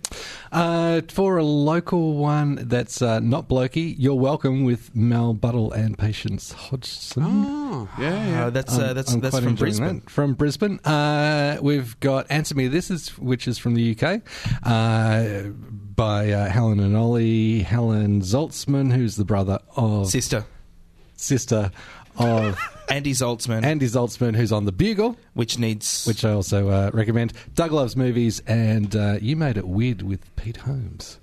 Uh, 0.52 1.02
for 1.08 1.38
a 1.38 1.44
local 1.44 2.14
one 2.16 2.56
that's 2.68 3.02
uh, 3.04 3.20
not 3.20 3.48
blokey, 3.48 3.96
you're 3.98 4.16
welcome 4.16 4.64
with 4.64 4.96
Mel 4.96 5.34
Buttle 5.36 5.72
and 5.72 5.96
Patience 5.98 6.52
Hodgson. 6.52 7.24
Oh, 7.24 7.90
yeah, 8.00 8.28
yeah. 8.28 8.46
Uh, 8.46 8.50
that's 8.50 8.78
uh, 8.78 8.82
I'm- 8.86 8.96
that's 8.96 9.14
I'm 9.14 9.20
that's 9.22 9.40
from 9.40 9.56
Brisbane. 9.56 10.00
that. 10.00 10.10
From 10.10 10.34
Brisbane, 10.34 10.80
uh, 10.80 11.58
we've 11.62 12.00
got 12.00 12.26
"Answer 12.32 12.56
Me 12.56 12.68
This" 12.68 12.90
is 12.90 13.18
which 13.20 13.48
is 13.48 13.58
from 13.60 13.76
the 13.76 13.96
UK, 13.96 14.22
uh, 14.64 15.44
by 15.96 16.32
uh, 16.32 16.50
Helen 16.50 16.80
and 16.80 16.98
Ollie. 16.98 17.60
Helen 17.62 18.22
Zaltzman, 18.22 18.92
who's 18.92 19.16
the 19.16 19.26
brother 19.26 19.60
of 19.76 20.08
Sister. 20.10 20.46
sister 21.16 21.72
of 22.18 22.60
Andy 22.90 23.14
Zaltzman, 23.14 23.64
Andy 23.64 23.88
Zaltzman, 23.88 24.36
who's 24.36 24.52
on 24.52 24.66
the 24.66 24.72
Bugle, 24.72 25.18
which 25.34 25.58
needs 25.58 26.06
which 26.06 26.24
I 26.26 26.32
also 26.32 26.70
uh, 26.70 26.92
recommend. 26.94 27.34
Doug 27.56 27.72
loves 27.72 27.96
movies, 27.96 28.42
and 28.48 28.96
uh, 28.96 29.18
you 29.22 29.36
made 29.36 29.58
it 29.58 29.68
weird 29.68 30.02
with 30.02 30.36
Pete 30.36 30.58
Holmes. 30.58 31.18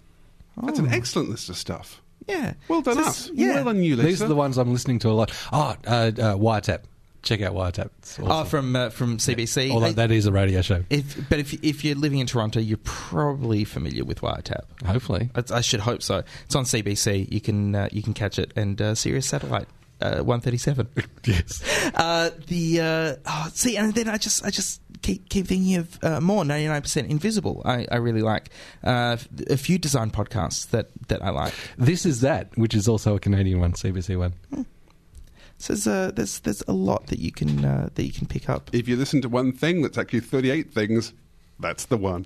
That's 0.63 0.79
an 0.79 0.89
excellent 0.89 1.31
list 1.31 1.49
of 1.49 1.57
stuff. 1.57 2.03
Yeah. 2.29 2.53
Well 2.69 2.83
done, 2.83 2.97
Just- 2.97 3.31
us. 3.31 3.31
yeah. 3.35 3.57
Well 3.57 3.65
done, 3.65 3.83
you, 3.83 3.97
Lisa. 3.97 4.07
These 4.09 4.23
are 4.23 4.29
the 4.29 4.35
ones 4.35 4.59
I'm 4.59 4.73
listening 4.73 4.99
to 5.01 5.09
a 5.09 5.13
lot. 5.13 5.33
Oh, 5.53 5.75
uh, 5.87 5.91
uh, 5.91 6.11
Wiretap. 6.37 6.83
Check 7.23 7.43
out 7.43 7.53
Wiretap. 7.55 7.91
It's 7.99 8.19
Oh, 8.23 8.45
from 8.45 8.75
uh, 8.77 8.89
from 8.91 9.19
CBC. 9.19 9.71
Although 9.71 9.87
I- 9.87 9.93
that 9.93 10.11
is 10.11 10.25
a 10.27 10.33
radio 10.33 10.63
show. 10.63 10.85
If, 10.91 11.29
but 11.29 11.39
if 11.39 11.53
if 11.65 11.85
you're 11.85 11.95
living 11.95 12.19
in 12.19 12.27
Toronto, 12.27 12.61
you're 12.61 12.79
probably 12.83 13.65
familiar 13.65 14.05
with 14.05 14.21
Wiretap. 14.23 14.63
Hopefully, 14.87 15.29
I, 15.35 15.43
I 15.57 15.61
should 15.61 15.81
hope 15.81 16.03
so. 16.03 16.23
It's 16.47 16.55
on 16.57 16.65
CBC. 16.65 17.31
You 17.31 17.41
can 17.41 17.75
uh, 17.75 17.89
you 17.93 18.03
can 18.03 18.15
catch 18.15 18.39
it 18.39 18.53
and 18.57 18.81
uh, 18.81 18.95
Sirius 18.95 19.27
Satellite. 19.27 19.69
Uh, 20.01 20.23
137. 20.23 20.89
yes. 21.25 21.93
Uh, 21.95 22.31
the 22.47 22.81
uh, 22.81 23.17
oh, 23.27 23.51
see, 23.53 23.77
and 23.77 23.95
then 23.95 24.09
I 24.09 24.17
just 24.17 24.45
I 24.45 24.51
just 24.51 24.81
keep 25.03 25.29
keep 25.29 25.47
thinking 25.47 25.77
of 25.77 25.99
uh, 26.03 26.21
more 26.21 26.45
99% 26.45 27.09
Invisible. 27.09 27.63
I, 27.65 27.87
I 27.91 27.97
really 27.97 28.23
like 28.23 28.51
uh, 28.85 29.17
a 29.49 29.57
few 29.57 29.79
design 29.79 30.11
podcasts 30.11 30.69
that, 30.71 30.89
that 31.09 31.23
I 31.23 31.31
like. 31.31 31.55
This 31.79 32.07
is 32.07 32.21
that, 32.21 32.57
which 32.57 32.75
is 32.75 32.89
also 32.89 33.17
a 33.17 33.21
Canadian 33.21 33.61
one, 33.61 33.73
CBC 33.73 34.19
one. 34.19 34.35
So 35.59 35.75
there's 35.75 35.87
uh, 35.87 36.11
there's 36.15 36.41
there's 36.41 36.63
a 36.67 36.73
lot 36.73 37.09
that 37.09 37.19
you 37.19 37.33
can 37.33 37.65
uh, 37.65 37.91
that 37.95 38.03
you 38.03 38.13
can 38.13 38.27
pick 38.27 38.49
up. 38.49 38.71
If 38.73 38.89
you 38.89 38.97
listen 38.97 39.21
to 39.23 39.29
one 39.29 39.53
thing 39.53 39.83
that's 39.83 39.99
actually 39.99 40.21
38 40.21 40.73
things, 40.73 41.13
that's 41.59 41.87
the 41.87 41.99
one. 41.99 42.25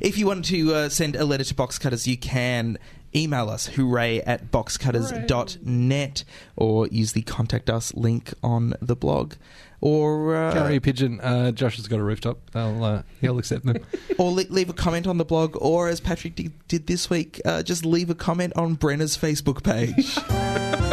If 0.00 0.18
you 0.18 0.26
want 0.26 0.46
to 0.46 0.74
uh, 0.74 0.88
send 0.88 1.16
a 1.16 1.24
letter 1.24 1.44
to 1.44 1.54
Box 1.54 1.78
Cutters, 1.78 2.08
you 2.08 2.16
can 2.16 2.78
email 3.16 3.48
us 3.48 3.66
hooray 3.66 4.20
at 4.20 4.50
boxcutters.net 4.50 6.24
or 6.56 6.86
use 6.88 7.12
the 7.12 7.22
contact 7.22 7.70
us 7.70 7.94
link 7.94 8.34
on 8.42 8.74
the 8.80 8.94
blog. 8.94 9.34
Or 9.80 10.34
uh, 10.34 10.52
Carrier 10.52 10.80
pigeon. 10.80 11.20
Uh, 11.20 11.52
Josh 11.52 11.76
has 11.76 11.86
got 11.86 11.98
a 11.98 12.02
rooftop. 12.02 12.50
They'll, 12.52 12.82
uh, 12.82 13.02
he'll 13.20 13.38
accept 13.38 13.64
them. 13.64 13.84
or 14.18 14.32
le- 14.32 14.46
leave 14.48 14.70
a 14.70 14.72
comment 14.72 15.06
on 15.06 15.18
the 15.18 15.24
blog, 15.24 15.56
or 15.60 15.88
as 15.88 16.00
Patrick 16.00 16.34
did, 16.34 16.52
did 16.66 16.86
this 16.86 17.10
week, 17.10 17.40
uh, 17.44 17.62
just 17.62 17.84
leave 17.84 18.10
a 18.10 18.14
comment 18.14 18.54
on 18.56 18.74
Brenna's 18.74 19.16
Facebook 19.16 19.62
page. 19.62 20.16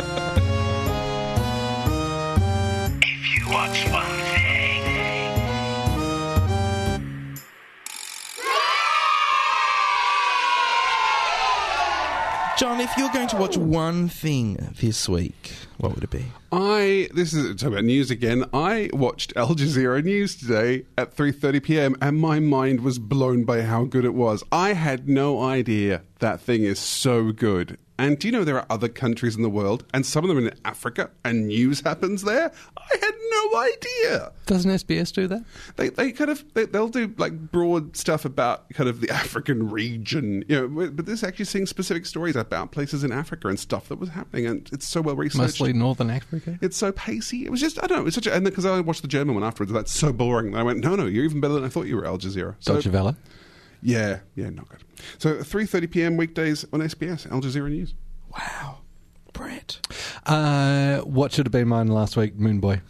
John, 12.63 12.79
if 12.79 12.95
you're 12.97 13.11
going 13.11 13.27
to 13.27 13.35
watch 13.35 13.57
one 13.57 14.07
thing 14.07 14.73
this 14.79 15.09
week, 15.09 15.51
what 15.79 15.95
would 15.95 16.05
it 16.05 16.09
be? 16.09 16.27
I 16.49 17.09
this 17.13 17.33
is 17.33 17.59
talk 17.59 17.73
about 17.73 17.83
news 17.83 18.09
again. 18.09 18.45
I 18.53 18.89
watched 18.93 19.33
Al 19.35 19.53
Jazeera 19.53 20.01
News 20.01 20.37
today 20.37 20.85
at 20.97 21.13
3:30 21.13 21.61
p.m. 21.61 21.95
and 22.01 22.17
my 22.17 22.39
mind 22.39 22.79
was 22.79 22.99
blown 22.99 23.43
by 23.43 23.63
how 23.63 23.83
good 23.83 24.05
it 24.05 24.13
was. 24.13 24.45
I 24.49 24.71
had 24.71 25.09
no 25.09 25.41
idea 25.43 26.03
that 26.19 26.39
thing 26.39 26.63
is 26.63 26.79
so 26.79 27.33
good. 27.33 27.77
And 28.03 28.19
do 28.19 28.27
you 28.27 28.33
know 28.33 28.43
there 28.43 28.57
are 28.57 28.65
other 28.69 28.89
countries 28.89 29.37
in 29.37 29.43
the 29.43 29.49
world, 29.49 29.85
and 29.93 30.05
some 30.05 30.25
of 30.25 30.27
them 30.27 30.37
in 30.45 30.53
Africa, 30.65 31.09
and 31.23 31.47
news 31.47 31.79
happens 31.79 32.23
there? 32.23 32.51
I 32.77 32.97
had 32.99 33.13
no 33.31 33.61
idea. 33.61 34.31
Doesn't 34.45 34.69
SBS 34.69 35.13
do 35.13 35.25
that? 35.27 35.45
They, 35.77 35.87
they 35.87 36.11
kind 36.11 36.29
of 36.29 36.43
they, 36.53 36.65
they'll 36.65 36.89
do 36.89 37.13
like 37.17 37.33
broad 37.51 37.95
stuff 37.95 38.25
about 38.25 38.69
kind 38.71 38.89
of 38.89 38.99
the 38.99 39.09
African 39.23 39.69
region, 39.71 40.43
you 40.49 40.67
know. 40.67 40.89
But 40.89 41.05
this 41.05 41.23
actually 41.23 41.45
seeing 41.45 41.65
specific 41.65 42.05
stories 42.05 42.35
about 42.35 42.73
places 42.73 43.05
in 43.05 43.13
Africa 43.13 43.47
and 43.47 43.57
stuff 43.57 43.87
that 43.87 43.99
was 43.99 44.09
happening, 44.09 44.47
and 44.47 44.69
it's 44.73 44.85
so 44.85 44.99
well 44.99 45.15
researched. 45.15 45.37
Mostly 45.37 45.71
Northern 45.71 46.09
Africa. 46.09 46.59
It's 46.61 46.75
so 46.75 46.91
pacey. 46.91 47.45
It 47.45 47.51
was 47.51 47.61
just 47.61 47.81
I 47.81 47.87
don't 47.87 47.99
know. 47.99 48.05
It's 48.07 48.15
such 48.15 48.27
a, 48.27 48.33
and 48.33 48.43
because 48.43 48.65
I 48.65 48.81
watched 48.81 49.03
the 49.03 49.07
German 49.07 49.35
one 49.35 49.45
afterwards, 49.45 49.71
that's 49.71 49.93
so 49.93 50.11
boring. 50.11 50.57
I 50.57 50.63
went, 50.63 50.83
no, 50.83 50.97
no, 50.97 51.05
you're 51.05 51.23
even 51.23 51.39
better 51.39 51.53
than 51.53 51.63
I 51.63 51.69
thought 51.69 51.87
you 51.87 51.95
were, 51.95 52.05
Al 52.05 52.17
Jazeera. 52.17 52.55
So, 52.59 52.73
Deutsche 52.73 52.87
Welle. 52.87 53.15
Yeah, 53.83 54.19
yeah, 54.35 54.49
not 54.49 54.69
good. 54.69 54.83
So 55.17 55.35
3:30 55.37 55.91
p.m. 55.91 56.17
weekdays 56.17 56.65
on 56.73 56.79
SBS, 56.79 57.31
Al 57.31 57.41
Jazeera 57.41 57.69
News. 57.69 57.93
Wow, 58.31 58.79
Brett. 59.33 59.79
Uh, 60.25 60.99
what 61.01 61.31
should 61.31 61.45
have 61.45 61.51
been 61.51 61.67
mine 61.67 61.87
last 61.87 62.17
week? 62.17 62.35
Moon 62.35 62.59
Boy. 62.59 62.81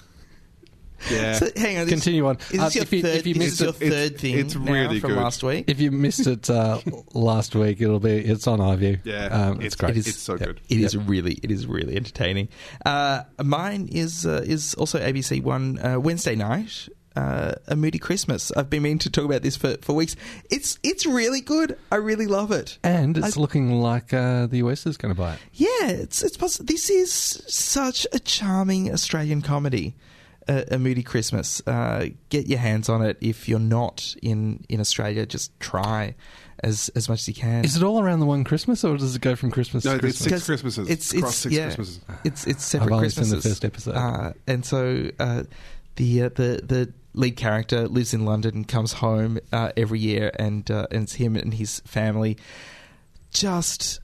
Yeah. 1.11 1.33
So, 1.33 1.47
hang 1.57 1.79
on. 1.79 1.87
Continue 1.87 2.25
on. 2.27 2.37
Is 2.51 2.59
Uh, 2.59 2.63
this 2.65 2.75
your 2.75 2.83
if 2.83 2.93
you- 2.93 3.01
third, 3.01 3.17
if 3.17 3.27
you 3.27 3.35
missed 3.35 3.53
is 3.55 3.59
your 3.59 3.69
it, 3.71 3.75
third 3.75 3.91
it's- 3.91 4.21
thing 4.21 4.37
it's 4.39 4.55
now 4.55 4.71
really 4.71 4.99
from 5.01 5.09
good. 5.09 5.19
last 5.21 5.43
week? 5.43 5.65
If 5.67 5.81
you 5.81 5.91
missed 5.91 6.25
it 6.27 6.49
uh, 6.49 6.79
last 7.13 7.55
week, 7.55 7.81
it'll 7.81 7.99
be 7.99 8.19
it's 8.19 8.47
on 8.47 8.59
iView. 8.59 8.99
Yeah, 9.03 9.25
um, 9.25 9.55
it's, 9.57 9.75
it's- 9.75 9.75
great. 9.75 9.97
it 9.97 10.07
is- 10.07 10.15
so 10.17 10.37
good. 10.37 10.61
It 10.69 10.79
is 10.79 10.95
really, 10.95 11.33
it 11.43 11.51
is 11.51 11.67
really 11.67 11.97
entertaining. 11.97 12.47
Uh, 12.85 13.23
mine 13.43 13.89
is 13.91 14.25
uh, 14.25 14.43
is 14.45 14.75
also 14.75 14.97
ABC 14.97 15.43
One 15.43 15.77
uh, 15.79 15.99
Wednesday 15.99 16.35
night. 16.35 16.87
Uh, 17.15 17.53
a 17.67 17.75
moody 17.75 17.99
Christmas. 17.99 18.51
I've 18.53 18.69
been 18.71 18.81
meaning 18.81 18.97
to 18.99 19.09
talk 19.11 19.25
about 19.25 19.43
this 19.43 19.55
for, 19.55 19.77
for 19.81 19.93
weeks. 19.93 20.15
It's 20.49 20.79
it's 20.81 21.05
really 21.05 21.41
good. 21.41 21.77
I 21.91 21.97
really 21.97 22.25
love 22.25 22.51
it. 22.51 22.79
and 22.83 23.15
it's 23.17 23.37
I- 23.37 23.39
looking 23.39 23.71
like 23.81 24.11
uh, 24.13 24.47
the 24.47 24.57
US 24.57 24.87
is 24.87 24.97
going 24.97 25.13
to 25.13 25.19
buy 25.19 25.33
it. 25.35 25.39
Yeah, 25.53 25.89
it's 25.89 26.23
it's 26.23 26.37
poss- 26.37 26.57
this 26.57 26.89
is 26.89 27.11
such 27.13 28.07
a 28.13 28.19
charming 28.19 28.91
Australian 28.91 29.41
comedy. 29.43 29.95
Uh, 30.47 30.63
a 30.71 30.77
moody 30.79 31.03
Christmas. 31.03 31.61
Uh, 31.65 32.07
get 32.29 32.47
your 32.47 32.59
hands 32.59 32.89
on 32.89 33.01
it 33.01 33.17
if 33.21 33.47
you're 33.47 33.59
not 33.59 34.13
in, 34.21 34.65
in 34.67 34.81
Australia. 34.81 35.25
Just 35.25 35.57
try 35.61 36.15
as 36.63 36.89
as 36.95 37.07
much 37.07 37.19
as 37.21 37.27
you 37.29 37.33
can. 37.33 37.63
Is 37.63 37.77
it 37.77 37.83
all 37.83 38.01
around 38.03 38.19
the 38.19 38.25
one 38.25 38.43
Christmas, 38.43 38.83
or 38.83 38.97
does 38.97 39.15
it 39.15 39.21
go 39.21 39.35
from 39.37 39.51
Christmas 39.51 39.85
No, 39.85 39.91
to 39.97 40.05
it's 40.07 40.17
Christmas? 40.17 40.29
six 40.33 40.45
Christmases. 40.47 40.89
It's 40.89 41.13
Across 41.13 41.29
it's 41.31 41.37
six 41.37 41.55
yeah, 41.55 41.65
Christmases. 41.65 41.99
it's 42.25 42.47
it's 42.47 42.65
separate 42.65 42.87
I've 42.87 42.91
only 42.93 43.09
seen 43.09 43.23
Christmases. 43.23 43.43
the 43.43 43.49
first 43.49 43.65
episode. 43.65 43.95
uh, 43.95 44.33
and 44.47 44.65
so 44.65 45.09
uh, 45.19 45.43
the 45.95 46.23
uh, 46.23 46.29
the 46.29 46.61
the 46.65 46.93
lead 47.13 47.37
character 47.37 47.87
lives 47.87 48.13
in 48.13 48.25
London 48.25 48.55
and 48.55 48.67
comes 48.67 48.93
home 48.93 49.39
uh, 49.51 49.71
every 49.77 49.99
year, 49.99 50.31
and 50.37 50.69
uh, 50.69 50.87
and 50.91 51.03
it's 51.03 51.13
him 51.13 51.35
and 51.35 51.53
his 51.53 51.79
family. 51.81 52.37
Just 53.31 53.99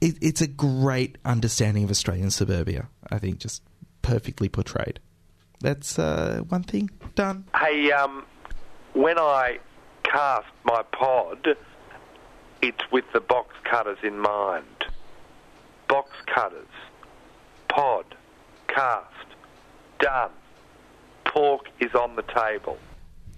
it, 0.00 0.16
it's 0.20 0.40
a 0.40 0.46
great 0.48 1.18
understanding 1.24 1.84
of 1.84 1.90
Australian 1.90 2.30
suburbia. 2.30 2.88
I 3.10 3.18
think 3.18 3.38
just 3.38 3.62
perfectly 4.02 4.48
portrayed. 4.48 5.00
That's 5.60 5.98
uh, 5.98 6.42
one 6.48 6.64
thing 6.64 6.90
done. 7.14 7.44
Hey, 7.56 7.92
um, 7.92 8.24
when 8.94 9.18
I 9.18 9.58
cast 10.02 10.48
my 10.64 10.82
pod, 10.92 11.56
it's 12.60 12.90
with 12.90 13.04
the 13.12 13.20
box 13.20 13.54
cutters 13.64 13.98
in 14.02 14.18
mind. 14.18 14.66
Box 15.88 16.10
cutters, 16.26 16.66
pod, 17.68 18.04
cast, 18.68 19.06
done. 20.00 20.30
Talk 21.32 21.68
is 21.80 21.94
on 21.94 22.16
the 22.16 22.22
table. 22.22 22.78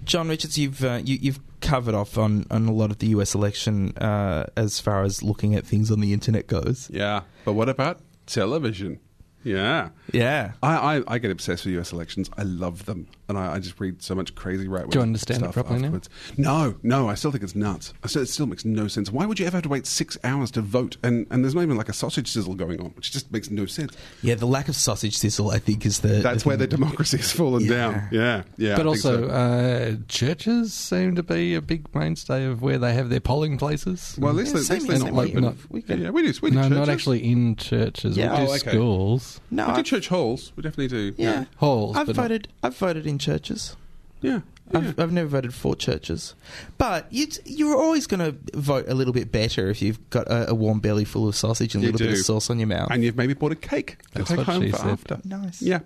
John 0.05 0.29
Richards, 0.29 0.59
you've 0.59 0.85
uh, 0.85 1.01
you, 1.05 1.19
you've 1.21 1.41
covered 1.61 1.95
off 1.95 2.19
on, 2.19 2.47
on 2.51 2.67
a 2.67 2.73
lot 2.73 2.91
of 2.91 2.99
the 2.99 3.09
U.S. 3.09 3.35
election 3.35 3.97
uh, 3.97 4.47
as 4.57 4.81
far 4.81 5.03
as 5.03 5.23
looking 5.23 5.55
at 5.55 5.67
things 5.67 5.91
on 5.91 6.01
the 6.01 6.13
internet 6.13 6.47
goes. 6.47 6.91
Yeah, 6.93 7.23
but 7.45 7.55
what 7.55 7.69
about 7.69 8.01
television? 8.27 9.01
Yeah, 9.45 9.91
yeah. 10.13 10.53
I, 10.63 10.97
I, 10.97 11.03
I 11.07 11.19
get 11.19 11.31
obsessed 11.31 11.65
with 11.65 11.75
U.S. 11.75 11.93
elections. 11.93 12.31
I 12.37 12.43
love 12.43 12.87
them, 12.87 13.09
and 13.29 13.39
I, 13.39 13.55
I 13.55 13.59
just 13.59 13.79
read 13.81 14.03
so 14.03 14.15
much 14.15 14.35
crazy 14.35 14.69
right. 14.69 14.89
Do 14.89 14.99
you 14.99 15.03
understand 15.03 15.39
it 15.43 15.53
stuff 15.53 15.55
properly 15.55 15.81
now? 15.89 16.01
No, 16.37 16.75
no, 16.83 17.09
I 17.09 17.15
still 17.15 17.31
think 17.31 17.43
it's 17.45 17.55
nuts. 17.55 17.93
I 18.03 18.07
still, 18.09 18.23
it 18.23 18.27
still 18.29 18.47
makes 18.47 18.65
no 18.65 18.89
sense. 18.89 19.11
Why 19.11 19.27
would 19.27 19.39
you 19.39 19.47
ever 19.47 19.57
have 19.57 19.63
to 19.65 19.69
wait 19.69 19.87
six 19.87 20.19
hours 20.25 20.51
to 20.53 20.61
vote? 20.61 20.97
And 21.03 21.27
and 21.31 21.45
there's 21.45 21.55
not 21.55 21.63
even 21.63 21.77
like 21.77 21.89
a 21.89 21.93
sausage 21.93 22.29
sizzle 22.29 22.55
going 22.55 22.81
on, 22.81 22.87
which 22.91 23.13
just 23.13 23.31
makes 23.33 23.51
no 23.51 23.67
sense. 23.67 23.97
Yeah, 24.23 24.35
the 24.35 24.47
lack 24.47 24.69
of 24.69 24.77
sausage 24.77 25.17
sizzle, 25.17 25.51
I 25.51 25.59
think, 25.59 25.87
is 25.87 26.01
the. 26.01 26.09
That's 26.09 26.43
the 26.43 26.49
where 26.49 26.57
the 26.57 26.67
democracy 26.67 27.17
has 27.19 27.33
fallen 27.33 27.67
down. 27.67 28.09
Yeah, 28.11 28.43
yeah. 28.57 28.77
but 28.77 28.87
I 28.87 28.93
think 28.95 29.05
also, 29.05 29.29
so. 29.29 29.35
uh, 29.35 29.97
churches 30.09 30.73
seem 30.73 31.15
to 31.17 31.23
be 31.23 31.55
a 31.55 31.61
big 31.63 31.93
mainstay 31.95 32.45
of 32.47 32.63
where 32.63 32.79
they 32.79 32.93
have 32.95 33.09
their 33.11 33.21
polling 33.21 33.59
places. 33.59 34.17
Well, 34.19 34.31
at 34.31 34.37
least 34.37 34.55
they- 34.55 34.61
at 34.61 34.71
least 34.71 34.89
they 34.89 34.95
And 34.95 35.05
not 35.05 35.13
like, 35.15 35.31
open. 35.31 35.45
not- 35.45 35.55
We 35.71 35.83
could- 35.83 35.99
Yeah, 36.01 36.11
we 36.11 36.23
do- 36.31 36.39
we 36.43 36.51
do 36.51 36.57
no, 36.57 36.69
not 36.69 36.89
actually 36.89 37.25
in 37.25 37.57
churches. 37.57 38.17
Yeah. 38.17 38.33
we 38.33 38.37
do 38.47 38.51
Oh, 38.53 38.55
okay. 38.55 38.71
schools. 38.71 39.41
No, 39.51 39.67
we 39.67 39.73
I- 39.73 39.77
do 39.77 39.83
church 39.83 40.09
halls. 40.09 40.53
We 40.57 40.63
definitely 40.63 40.89
do. 40.89 41.15
Yeah, 41.17 41.45
halls. 41.57 41.97
I've 41.97 42.07
but 42.07 42.17
not- 42.17 42.23
voted. 42.23 42.49
I've 42.63 42.77
voted 42.77 43.07
in 43.07 43.14
churches. 43.19 43.77
Yeah. 44.21 44.41
I've, 44.73 44.99
I've 44.99 45.13
never 45.13 45.29
voted 45.29 45.53
for 45.53 45.77
churches, 45.77 46.35
but 46.79 47.07
you, 47.11 47.27
you're 47.45 47.77
always 47.77 48.07
going 48.07 48.21
to 48.21 48.59
vote 48.59 48.87
a 48.89 48.95
little 48.95 49.13
bit 49.13 49.31
better 49.31 49.69
if 49.69 49.83
you've 49.83 50.09
got 50.09 50.27
a, 50.27 50.51
a 50.51 50.55
warm 50.55 50.81
belly 50.81 51.05
full 51.05 51.29
of 51.29 51.37
sausage 51.37 51.75
and 51.75 51.85
a 51.85 51.93
little 51.93 51.99
bit 52.07 52.19
of 52.19 52.25
sauce 52.25 52.49
on 52.49 52.59
your 52.59 52.67
mouth. 52.67 52.89
And 52.91 53.05
you've 53.05 53.15
maybe 53.15 53.35
bought 53.35 53.53
a 53.53 53.57
cake 53.57 53.99
to 53.99 54.19
That's 54.19 54.31
take 54.31 54.39
what 54.39 54.47
home 54.47 54.71
for 54.71 54.77
said. 54.79 54.87
after. 54.89 55.21
Nice. 55.25 55.61
Yeah. 55.61 55.81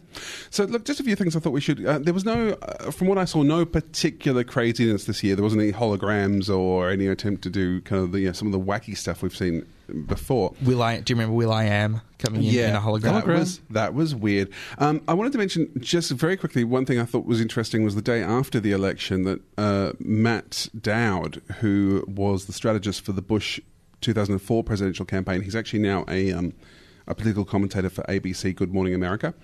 So, 0.50 0.64
look, 0.64 0.84
just 0.84 1.00
a 1.00 1.02
few 1.02 1.16
things 1.16 1.34
I 1.34 1.40
thought 1.40 1.50
we 1.50 1.60
should. 1.60 1.84
Uh, 1.84 1.98
there 1.98 2.14
was 2.14 2.24
no, 2.24 2.50
uh, 2.62 2.92
from 2.92 3.08
what 3.08 3.18
I 3.18 3.24
saw, 3.24 3.42
no 3.42 3.66
particular 3.66 4.44
craziness 4.44 5.04
this 5.06 5.24
year. 5.24 5.34
There 5.34 5.42
wasn't 5.42 5.62
any 5.62 5.72
holograms 5.72 6.48
or 6.48 6.88
any 6.88 7.08
attempt 7.08 7.42
to 7.42 7.50
do 7.50 7.80
kind 7.80 8.04
of 8.04 8.12
the, 8.12 8.20
you 8.20 8.26
know, 8.28 8.32
some 8.32 8.46
of 8.46 8.52
the 8.52 8.60
wacky 8.60 8.96
stuff 8.96 9.22
we've 9.22 9.36
seen 9.36 9.66
before. 10.07 10.55
Will 10.62 10.82
I? 10.82 11.01
Do 11.01 11.12
you 11.12 11.16
remember 11.16 11.36
Will 11.36 11.53
I 11.53 11.64
Am 11.64 12.01
coming 12.18 12.43
in 12.43 12.70
in 12.70 12.76
a 12.76 12.80
hologram? 12.80 13.24
That 13.24 13.26
was, 13.26 13.61
that 13.70 13.95
was 13.95 14.14
weird. 14.14 14.51
Um, 14.78 15.03
I 15.09 15.14
wanted 15.14 15.32
to 15.32 15.39
mention 15.39 15.70
just 15.78 16.11
very 16.11 16.36
quickly 16.36 16.64
one 16.64 16.84
thing 16.84 16.99
I 16.99 17.05
thought 17.05 17.26
was 17.26 17.41
interesting 17.41 17.84
was 17.84 17.95
the 17.95 18.03
day 18.03 18.22
after 18.22 18.61
the 18.61 18.72
election 18.72 19.24
that 19.24 19.41
uh, 19.57 19.93
Matt 19.99 20.68
Dowd, 20.78 21.43
who 21.61 22.05
was 22.07 22.47
the 22.47 22.53
strategist 22.53 23.03
for 23.03 23.12
the 23.12 23.22
Bush 23.22 23.61
2004 24.01 24.64
presidential 24.64 25.05
campaign, 25.05 25.43
he's 25.43 25.57
actually 25.57 25.80
now 25.80 26.05
a, 26.09 26.32
um, 26.32 26.53
a 27.07 27.14
political 27.14 27.45
commentator 27.45 27.91
for 27.91 28.03
ABC 28.05 28.55
Good 28.55 28.72
Morning 28.72 28.95
America. 28.95 29.34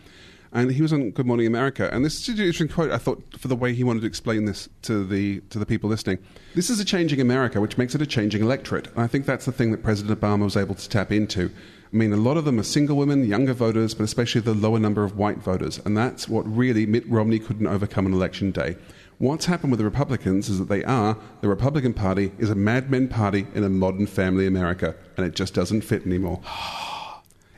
And 0.54 0.70
he 0.70 0.82
was 0.82 0.92
on 0.92 1.10
Good 1.10 1.26
Morning 1.26 1.48
America, 1.48 1.90
and 1.92 2.04
this 2.04 2.20
is 2.20 2.28
an 2.28 2.36
interesting 2.36 2.68
quote. 2.68 2.92
I 2.92 2.98
thought 2.98 3.20
for 3.36 3.48
the 3.48 3.56
way 3.56 3.74
he 3.74 3.82
wanted 3.82 4.02
to 4.02 4.06
explain 4.06 4.44
this 4.44 4.68
to 4.82 5.04
the 5.04 5.40
to 5.50 5.58
the 5.58 5.66
people 5.66 5.90
listening. 5.90 6.18
This 6.54 6.70
is 6.70 6.78
a 6.78 6.84
changing 6.84 7.20
America, 7.20 7.60
which 7.60 7.76
makes 7.76 7.96
it 7.96 8.00
a 8.00 8.06
changing 8.06 8.40
electorate. 8.40 8.86
And 8.86 9.00
I 9.00 9.08
think 9.08 9.26
that's 9.26 9.46
the 9.46 9.52
thing 9.52 9.72
that 9.72 9.82
President 9.82 10.18
Obama 10.18 10.44
was 10.44 10.56
able 10.56 10.76
to 10.76 10.88
tap 10.88 11.10
into. 11.10 11.50
I 11.92 11.96
mean, 11.96 12.12
a 12.12 12.16
lot 12.16 12.36
of 12.36 12.44
them 12.44 12.60
are 12.60 12.64
single 12.64 12.96
women, 12.96 13.26
younger 13.26 13.52
voters, 13.52 13.94
but 13.94 14.04
especially 14.04 14.42
the 14.42 14.54
lower 14.54 14.78
number 14.78 15.02
of 15.02 15.16
white 15.16 15.38
voters. 15.38 15.80
And 15.84 15.96
that's 15.96 16.28
what 16.28 16.42
really 16.46 16.86
Mitt 16.86 17.08
Romney 17.08 17.40
couldn't 17.40 17.66
overcome 17.66 18.06
on 18.06 18.12
election 18.12 18.52
day. 18.52 18.76
What's 19.18 19.46
happened 19.46 19.72
with 19.72 19.78
the 19.78 19.84
Republicans 19.84 20.48
is 20.48 20.60
that 20.60 20.68
they 20.68 20.84
are, 20.84 21.16
the 21.40 21.48
Republican 21.48 21.94
Party 21.94 22.32
is 22.38 22.50
a 22.50 22.54
madmen 22.54 23.08
party 23.08 23.46
in 23.54 23.64
a 23.64 23.68
modern 23.68 24.06
family 24.06 24.46
America, 24.46 24.94
and 25.16 25.26
it 25.26 25.34
just 25.34 25.54
doesn't 25.54 25.82
fit 25.82 26.06
anymore. 26.06 26.40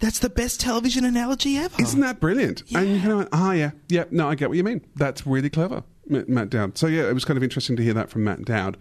That's 0.00 0.18
the 0.18 0.30
best 0.30 0.60
television 0.60 1.04
analogy 1.04 1.56
ever. 1.56 1.80
Isn't 1.80 2.00
that 2.00 2.20
brilliant? 2.20 2.62
And 2.74 2.88
you 2.88 3.00
kind 3.00 3.22
of, 3.22 3.28
ah, 3.32 3.52
yeah, 3.52 3.70
yeah, 3.88 4.04
no, 4.10 4.28
I 4.28 4.34
get 4.34 4.48
what 4.48 4.58
you 4.58 4.64
mean. 4.64 4.84
That's 4.94 5.26
really 5.26 5.50
clever, 5.50 5.84
Matt, 6.06 6.28
Matt 6.28 6.50
Dowd. 6.50 6.76
So, 6.76 6.86
yeah, 6.86 7.08
it 7.08 7.14
was 7.14 7.24
kind 7.24 7.36
of 7.36 7.42
interesting 7.42 7.76
to 7.76 7.82
hear 7.82 7.94
that 7.94 8.10
from 8.10 8.24
Matt 8.24 8.44
Dowd. 8.44 8.76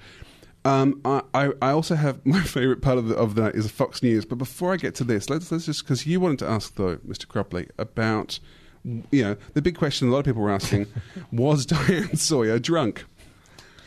Um, 0.65 0.99
I, 1.05 1.21
I 1.33 1.51
I 1.61 1.71
also 1.71 1.95
have 1.95 2.25
my 2.25 2.41
favourite 2.41 2.81
part 2.81 2.97
of, 2.97 3.07
the, 3.07 3.15
of 3.15 3.35
that 3.35 3.55
is 3.55 3.69
Fox 3.71 4.03
News. 4.03 4.25
But 4.25 4.37
before 4.37 4.73
I 4.73 4.77
get 4.77 4.95
to 4.95 5.03
this, 5.03 5.29
let's, 5.29 5.51
let's 5.51 5.65
just, 5.65 5.83
because 5.83 6.05
you 6.05 6.19
wanted 6.19 6.39
to 6.39 6.49
ask, 6.49 6.75
though, 6.75 6.97
Mr. 6.97 7.27
Cropley, 7.27 7.69
about, 7.77 8.39
you 8.83 9.23
know, 9.23 9.37
the 9.53 9.61
big 9.61 9.77
question 9.77 10.09
a 10.09 10.11
lot 10.11 10.19
of 10.19 10.25
people 10.25 10.41
were 10.41 10.51
asking 10.51 10.87
was 11.31 11.65
Diane 11.65 12.17
Sawyer 12.17 12.59
drunk? 12.59 13.05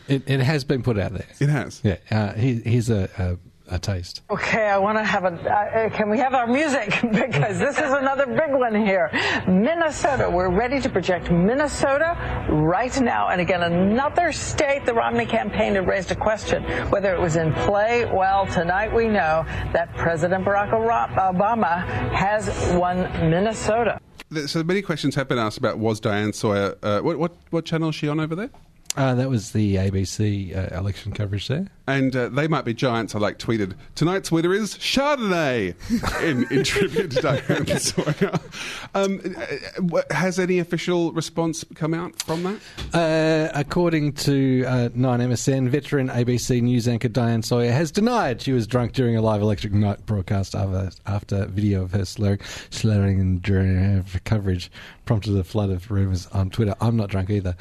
It, 0.07 0.22
it 0.26 0.41
has 0.41 0.64
been 0.64 0.83
put 0.83 0.99
out 0.99 1.12
there. 1.12 1.26
It 1.39 1.51
has. 1.51 1.83
Yeah. 1.85 1.97
Uh, 2.11 2.33
here, 2.33 2.62
here's 2.64 2.89
a, 2.89 3.11
a, 3.18 3.37
a 3.69 3.79
taste. 3.79 4.23
Okay, 4.31 4.69
I 4.69 4.79
want 4.79 4.99
to 4.99 5.05
have 5.05 5.25
a. 5.25 5.29
Uh, 5.29 5.91
can 5.91 6.11
we 6.11 6.19
have 6.19 6.35
our 6.35 6.47
music? 6.47 6.91
because 7.12 7.59
this 7.59 7.79
is 7.79 7.93
another 7.93 8.27
big 8.27 8.53
one 8.53 8.75
here. 8.75 9.11
Minnesota. 9.47 10.29
We're 10.31 10.49
ready 10.49 10.81
to 10.81 10.89
project 10.89 11.31
Minnesota 11.31 12.16
right 12.49 12.99
now. 13.01 13.29
And 13.29 13.41
again, 13.41 13.62
another 13.62 14.33
state 14.33 14.85
the 14.87 14.95
Romney 14.95 15.27
campaign 15.27 15.75
had 15.75 15.87
raised 15.87 16.11
a 16.11 16.16
question 16.16 16.62
whether 16.91 17.14
it 17.14 17.21
was 17.21 17.37
in 17.37 17.53
play. 17.53 18.05
Well, 18.05 18.47
tonight 18.47 18.95
we 18.95 19.07
know 19.07 19.45
that 19.73 19.95
President 19.97 20.45
Barack 20.45 20.71
Obama 20.71 21.85
has 22.12 22.49
won 22.75 23.03
Minnesota. 23.31 24.01
So 24.47 24.62
many 24.62 24.83
questions 24.83 25.14
have 25.14 25.29
been 25.29 25.39
asked 25.39 25.57
about 25.57 25.79
was 25.79 26.01
Diane 26.01 26.35
Sawyer, 26.35 26.77
uh, 26.83 27.01
what, 27.01 27.19
what, 27.19 27.37
what 27.49 27.64
channel 27.64 27.89
is 27.89 27.95
she 27.95 28.09
on 28.09 28.21
over 28.21 28.35
there? 28.35 28.51
Uh, 28.99 29.14
that 29.14 29.30
was 29.30 29.53
the 29.53 29.76
ABC 29.76 30.57
uh, 30.57 30.76
election 30.76 31.12
coverage 31.12 31.46
there. 31.46 31.68
And 31.86 32.14
uh, 32.14 32.28
they 32.28 32.49
might 32.49 32.64
be 32.64 32.74
giants. 32.74 33.14
I 33.14 33.20
like 33.20 33.38
tweeted 33.38 33.74
tonight's 33.94 34.30
winner 34.32 34.53
is 34.53 34.74
Chardonnay 34.74 35.74
in, 36.22 36.46
in 36.51 36.64
tribute 36.64 37.12
to 37.12 37.22
Diane 37.22 37.66
Sawyer. 37.78 38.38
Um, 38.94 39.20
uh, 39.94 40.03
has 40.11 40.40
any 40.40 40.59
official 40.59 41.12
response 41.12 41.64
come 41.76 41.94
out 41.94 42.20
from 42.22 42.42
that? 42.42 42.61
Uh, 42.92 43.51
according 43.59 44.14
to 44.14 44.64
uh, 44.66 44.88
9MSN, 44.90 45.68
veteran 45.68 46.09
ABC 46.09 46.61
News 46.61 46.88
anchor 46.88 47.09
Diane 47.09 47.42
Sawyer 47.42 47.70
has 47.70 47.92
denied 47.92 48.42
she 48.42 48.53
was 48.53 48.66
drunk 48.66 48.92
during 48.92 49.16
a 49.16 49.22
live 49.22 49.40
electric 49.40 49.72
night 49.72 50.05
broadcast 50.07 50.57
after, 50.57 50.90
after 51.07 51.46
video 51.46 51.82
of 51.84 51.92
her 51.92 52.05
slurring, 52.05 52.40
slurring 52.70 53.38
during 53.38 53.76
her 53.76 54.05
coverage 54.24 54.70
prompted 55.09 55.34
a 55.36 55.42
flood 55.42 55.70
of 55.70 55.90
rumours 55.90 56.26
on 56.28 56.50
Twitter. 56.50 56.74
I'm 56.80 56.94
not 56.96 57.09
drunk 57.09 57.30
either. 57.30 57.56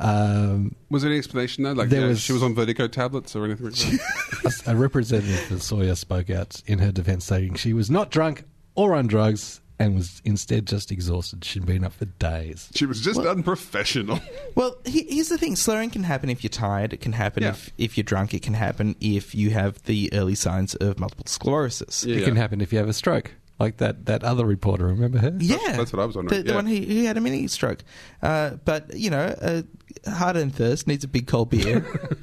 Um, 0.00 0.74
Was 0.90 1.02
there 1.02 1.10
any 1.10 1.18
explanation 1.18 1.64
though? 1.64 1.72
Like 1.72 1.88
There 1.88 2.00
yeah, 2.02 2.06
was- 2.08 2.20
she 2.20 2.32
was 2.32 2.42
on 2.42 2.54
Vertigo 2.54 2.86
tablets 2.88 3.34
or 3.36 3.44
anything 3.44 3.66
like 3.66 3.74
that? 3.74 4.62
a 4.66 4.76
representative 4.76 5.40
for 5.40 5.58
Sawyer 5.58 5.94
spoke 5.94 6.30
out 6.30 6.62
in 6.66 6.78
her 6.78 6.92
defence, 6.92 7.24
saying 7.24 7.54
she 7.54 7.72
was 7.72 7.90
not 7.90 8.10
drunk 8.10 8.44
or 8.74 8.94
on 8.94 9.06
drugs 9.06 9.60
and 9.78 9.96
was 9.96 10.22
instead 10.24 10.66
just 10.66 10.92
exhausted. 10.92 11.44
She'd 11.44 11.66
been 11.66 11.82
up 11.84 11.92
for 11.92 12.04
days. 12.04 12.68
she 12.74 12.86
was 12.86 13.00
just 13.00 13.18
unprofessional. 13.20 14.20
Well, 14.54 14.76
he- 14.84 15.06
here's 15.08 15.28
the 15.30 15.38
thing: 15.38 15.56
slurring 15.56 15.90
can 15.90 16.02
happen 16.04 16.28
if 16.30 16.44
you're 16.44 16.50
tired. 16.50 16.92
It 16.92 17.00
can 17.00 17.12
happen 17.12 17.42
Yeah. 17.42 17.50
if 17.50 17.70
if 17.78 17.96
you're 17.96 18.04
drunk. 18.04 18.34
It 18.34 18.42
can 18.42 18.54
happen 18.54 18.94
if 19.00 19.34
you 19.34 19.50
have 19.50 19.82
the 19.84 20.10
early 20.12 20.34
signs 20.34 20.74
of 20.76 20.98
multiple 21.00 21.24
sclerosis. 21.26 22.04
It 22.04 22.22
can 22.24 22.36
happen 22.36 22.60
if 22.60 22.70
you 22.72 22.78
have 22.78 22.88
a 22.88 22.92
stroke, 22.92 23.32
like 23.62 23.78
that, 23.78 24.06
that 24.06 24.22
other 24.24 24.44
reporter. 24.44 24.86
Remember 24.86 25.18
her? 25.18 25.32
Yeah, 25.38 25.56
That's 25.76 25.92
what 25.92 26.02
I 26.02 26.04
was 26.04 26.16
wondering. 26.16 26.42
The, 26.42 26.50
the 26.50 26.54
one 26.54 26.66
he, 26.66 26.84
he 26.84 27.04
had 27.04 27.16
a 27.16 27.20
mini 27.20 27.46
stroke, 27.48 27.82
uh, 28.22 28.56
but 28.64 28.94
you 28.94 29.08
know, 29.10 29.34
uh, 29.40 29.62
heart 30.10 30.36
and 30.36 30.54
thirst 30.54 30.86
needs 30.86 31.04
a 31.04 31.08
big 31.08 31.26
cold 31.26 31.50
beer. 31.50 31.86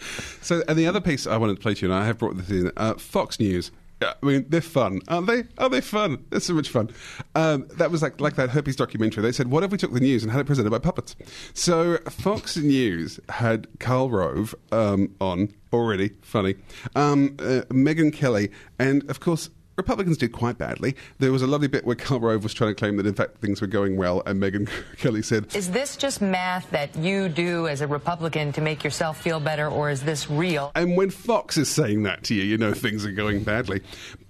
So, 0.42 0.62
and 0.66 0.78
the 0.78 0.86
other 0.86 1.00
piece 1.00 1.26
I 1.26 1.36
wanted 1.36 1.56
to 1.56 1.60
play 1.60 1.74
to 1.74 1.86
you, 1.86 1.92
and 1.92 2.02
I 2.02 2.06
have 2.06 2.18
brought 2.18 2.36
this 2.36 2.50
in, 2.50 2.72
uh, 2.76 2.94
Fox 2.94 3.38
News. 3.38 3.70
I 4.02 4.14
mean, 4.22 4.46
they're 4.48 4.62
fun, 4.62 5.00
aren't 5.08 5.26
they? 5.26 5.44
Are 5.58 5.68
they 5.68 5.82
fun? 5.82 6.24
They're 6.30 6.40
so 6.40 6.54
much 6.54 6.70
fun. 6.70 6.88
Um, 7.34 7.68
that 7.76 7.90
was 7.90 8.00
like 8.00 8.18
like 8.18 8.36
that 8.36 8.48
herpes 8.48 8.74
documentary. 8.74 9.22
They 9.22 9.32
said, 9.32 9.48
"What 9.48 9.62
if 9.62 9.70
we 9.70 9.76
took 9.76 9.92
the 9.92 10.00
news 10.00 10.22
and 10.22 10.32
had 10.32 10.40
it 10.40 10.46
presented 10.46 10.70
by 10.70 10.78
puppets?" 10.78 11.16
So 11.52 11.98
Fox 12.08 12.56
News 12.56 13.20
had 13.28 13.66
Karl 13.78 14.08
Rove 14.08 14.54
um, 14.72 15.14
on 15.20 15.52
already, 15.70 16.12
funny. 16.22 16.54
Um, 16.96 17.36
uh, 17.38 17.62
Megyn 17.68 18.12
Kelly, 18.12 18.50
and 18.78 19.08
of 19.10 19.20
course. 19.20 19.50
Republicans 19.80 20.18
did 20.18 20.32
quite 20.32 20.58
badly. 20.58 20.94
There 21.18 21.32
was 21.32 21.42
a 21.42 21.46
lovely 21.46 21.68
bit 21.68 21.86
where 21.86 21.96
Karl 21.96 22.20
Rove 22.20 22.42
was 22.42 22.52
trying 22.52 22.70
to 22.70 22.74
claim 22.74 22.96
that 22.98 23.06
in 23.06 23.14
fact 23.14 23.38
things 23.38 23.60
were 23.60 23.66
going 23.66 23.96
well, 23.96 24.22
and 24.26 24.40
Megyn 24.40 24.68
Kelly 24.98 25.22
said, 25.22 25.54
Is 25.54 25.70
this 25.70 25.96
just 25.96 26.20
math 26.20 26.70
that 26.70 26.94
you 26.96 27.28
do 27.28 27.66
as 27.66 27.80
a 27.80 27.86
Republican 27.86 28.52
to 28.52 28.60
make 28.60 28.84
yourself 28.84 29.20
feel 29.20 29.40
better, 29.40 29.68
or 29.68 29.90
is 29.90 30.02
this 30.02 30.28
real? 30.30 30.70
And 30.74 30.96
when 30.96 31.10
Fox 31.10 31.56
is 31.56 31.68
saying 31.68 32.02
that 32.02 32.24
to 32.24 32.34
you, 32.34 32.42
you 32.42 32.58
know 32.58 32.74
things 32.74 33.06
are 33.06 33.12
going 33.12 33.42
badly. 33.42 33.80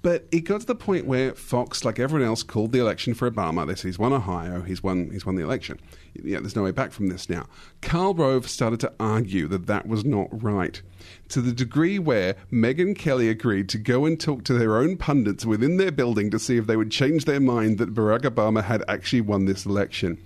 But 0.03 0.27
it 0.33 0.41
got 0.41 0.61
to 0.61 0.67
the 0.67 0.75
point 0.75 1.07
where 1.07 1.35
Fox, 1.35 1.85
like 1.85 1.99
everyone 1.99 2.27
else, 2.27 2.43
called 2.43 2.73
the 2.73 2.79
election 2.79 3.13
for 3.13 3.31
Obama. 3.31 3.67
They 3.67 3.75
said 3.75 3.89
he's 3.89 3.99
won 3.99 4.13
Ohio, 4.13 4.63
he's 4.63 4.83
won, 4.83 5.11
he's 5.11 5.27
won 5.27 5.35
the 5.35 5.43
election. 5.43 5.79
Yeah, 6.15 6.41
there's 6.41 6.57
no 6.57 6.63
way 6.63 6.71
back 6.71 6.93
from 6.93 7.09
this 7.09 7.29
now. 7.29 7.47
Karl 7.83 8.15
Rove 8.15 8.49
started 8.49 8.81
to 8.81 8.93
argue 8.99 9.47
that 9.49 9.67
that 9.67 9.87
was 9.87 10.05
not 10.05 10.29
right, 10.43 10.81
to 11.29 11.41
the 11.41 11.53
degree 11.53 11.99
where 11.99 12.37
Megyn 12.53 12.97
Kelly 12.97 13.29
agreed 13.29 13.69
to 13.71 13.79
go 13.79 14.05
and 14.05 14.21
talk 14.21 14.45
to 14.45 14.55
their 14.55 14.77
own 14.77 14.97
pundits 14.97 15.47
within 15.47 15.77
their 15.77 15.93
building 15.93 16.31
to 16.31 16.39
see 16.39 16.57
if 16.57 16.67
they 16.67 16.77
would 16.77 16.91
change 16.91 17.25
their 17.25 17.41
mind 17.41 17.79
that 17.79 17.95
Barack 17.95 18.23
Obama 18.23 18.63
had 18.63 18.83
actually 18.89 19.21
won 19.21 19.45
this 19.45 19.67
election. 19.67 20.19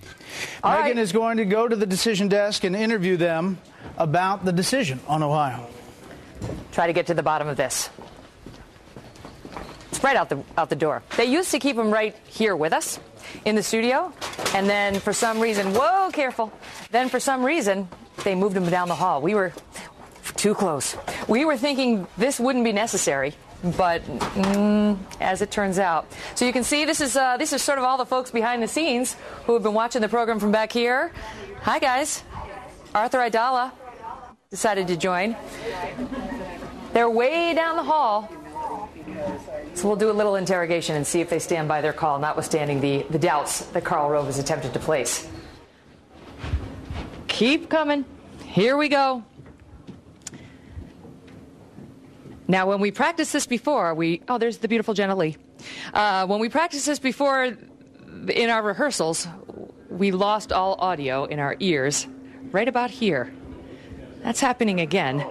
Megyn 0.62 0.96
is 0.96 1.12
going 1.12 1.36
to 1.36 1.44
go 1.44 1.68
to 1.68 1.76
the 1.76 1.86
decision 1.86 2.28
desk 2.28 2.64
and 2.64 2.74
interview 2.74 3.16
them 3.16 3.58
about 3.98 4.44
the 4.44 4.52
decision 4.52 5.00
on 5.06 5.22
Ohio. 5.22 5.66
Try 6.72 6.86
to 6.86 6.92
get 6.92 7.06
to 7.06 7.14
the 7.14 7.22
bottom 7.22 7.48
of 7.48 7.56
this. 7.56 7.90
It's 9.90 10.02
right 10.02 10.16
out 10.16 10.28
the 10.28 10.42
out 10.58 10.70
the 10.70 10.76
door. 10.76 11.02
They 11.16 11.26
used 11.26 11.52
to 11.52 11.58
keep 11.58 11.76
them 11.76 11.90
right 11.90 12.16
here 12.26 12.56
with 12.56 12.72
us 12.72 12.98
in 13.44 13.54
the 13.54 13.62
studio, 13.62 14.12
and 14.54 14.68
then 14.68 14.98
for 14.98 15.12
some 15.12 15.40
reason, 15.40 15.72
whoa, 15.72 16.10
careful. 16.12 16.52
Then 16.90 17.08
for 17.08 17.20
some 17.20 17.44
reason, 17.44 17.88
they 18.24 18.34
moved 18.34 18.56
them 18.56 18.68
down 18.68 18.88
the 18.88 18.94
hall. 18.94 19.22
We 19.22 19.34
were 19.34 19.52
too 20.36 20.54
close. 20.54 20.96
We 21.28 21.44
were 21.44 21.56
thinking 21.56 22.06
this 22.16 22.40
wouldn't 22.40 22.64
be 22.64 22.72
necessary. 22.72 23.34
But 23.62 24.02
mm, 24.04 24.98
as 25.22 25.40
it 25.40 25.50
turns 25.50 25.78
out, 25.78 26.06
so 26.34 26.44
you 26.44 26.52
can 26.52 26.64
see 26.64 26.84
this 26.84 27.00
is 27.00 27.16
uh, 27.16 27.38
this 27.38 27.54
is 27.54 27.62
sort 27.62 27.78
of 27.78 27.84
all 27.84 27.96
the 27.96 28.04
folks 28.04 28.30
behind 28.30 28.62
the 28.62 28.68
scenes 28.68 29.16
who 29.46 29.54
have 29.54 29.62
been 29.62 29.72
watching 29.72 30.02
the 30.02 30.08
program 30.08 30.38
from 30.38 30.52
back 30.52 30.70
here. 30.70 31.12
Hi 31.62 31.78
guys, 31.78 32.22
Arthur 32.94 33.20
Aidala 33.20 33.72
decided 34.50 34.86
to 34.88 34.98
join. 34.98 35.34
They're 36.92 37.08
way 37.08 37.54
down 37.54 37.76
the 37.76 37.82
hall. 37.82 38.30
So 39.74 39.88
we'll 39.88 39.96
do 39.96 40.10
a 40.10 40.12
little 40.12 40.36
interrogation 40.36 40.94
and 40.94 41.06
see 41.06 41.20
if 41.20 41.30
they 41.30 41.38
stand 41.38 41.66
by 41.66 41.80
their 41.80 41.92
call, 41.92 42.18
notwithstanding 42.18 42.80
the, 42.80 43.04
the 43.10 43.18
doubts 43.18 43.66
that 43.66 43.82
Karl 43.82 44.08
Rove 44.10 44.26
has 44.26 44.38
attempted 44.38 44.72
to 44.74 44.78
place. 44.78 45.28
Keep 47.26 47.68
coming. 47.68 48.04
Here 48.44 48.76
we 48.76 48.88
go. 48.88 49.24
Now, 52.54 52.68
when 52.68 52.78
we 52.78 52.92
practiced 52.92 53.32
this 53.32 53.48
before, 53.48 53.96
we 53.96 54.22
oh, 54.28 54.38
there's 54.38 54.58
the 54.58 54.68
beautiful 54.68 54.94
Jenna 54.94 55.16
Lee. 55.16 55.36
Uh, 55.92 56.24
when 56.28 56.38
we 56.38 56.48
practiced 56.48 56.86
this 56.86 57.00
before 57.00 57.56
in 58.28 58.48
our 58.48 58.62
rehearsals, 58.62 59.26
we 59.90 60.12
lost 60.12 60.52
all 60.52 60.76
audio 60.78 61.24
in 61.24 61.40
our 61.40 61.56
ears, 61.58 62.06
right 62.52 62.68
about 62.68 62.90
here. 62.90 63.34
That's 64.22 64.38
happening 64.38 64.78
again, 64.78 65.26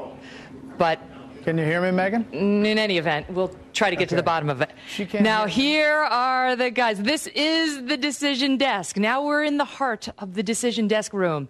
but 0.77 0.99
can 1.45 1.57
you 1.57 1.63
hear 1.63 1.81
me, 1.81 1.97
Megyn? 1.97 2.29
In 2.33 2.77
any 2.77 2.97
event, 2.97 3.29
we'll 3.29 3.55
try 3.71 3.89
to 3.89 3.95
get 3.95 4.09
to 4.09 4.17
the 4.17 4.23
bottom 4.23 4.49
of 4.49 4.59
it. 4.59 4.71
She 4.89 5.05
can't 5.05 5.23
now, 5.23 5.45
here 5.45 5.95
are 5.95 6.57
the 6.57 6.71
guys. 6.71 7.01
This 7.01 7.27
is 7.27 7.85
the 7.85 7.95
decision 7.95 8.57
desk. 8.57 8.97
Now 8.97 9.23
we're 9.23 9.45
in 9.45 9.55
the 9.55 9.63
heart 9.79 10.09
of 10.17 10.33
the 10.33 10.43
decision 10.43 10.89
desk 10.89 11.13
room. 11.13 11.47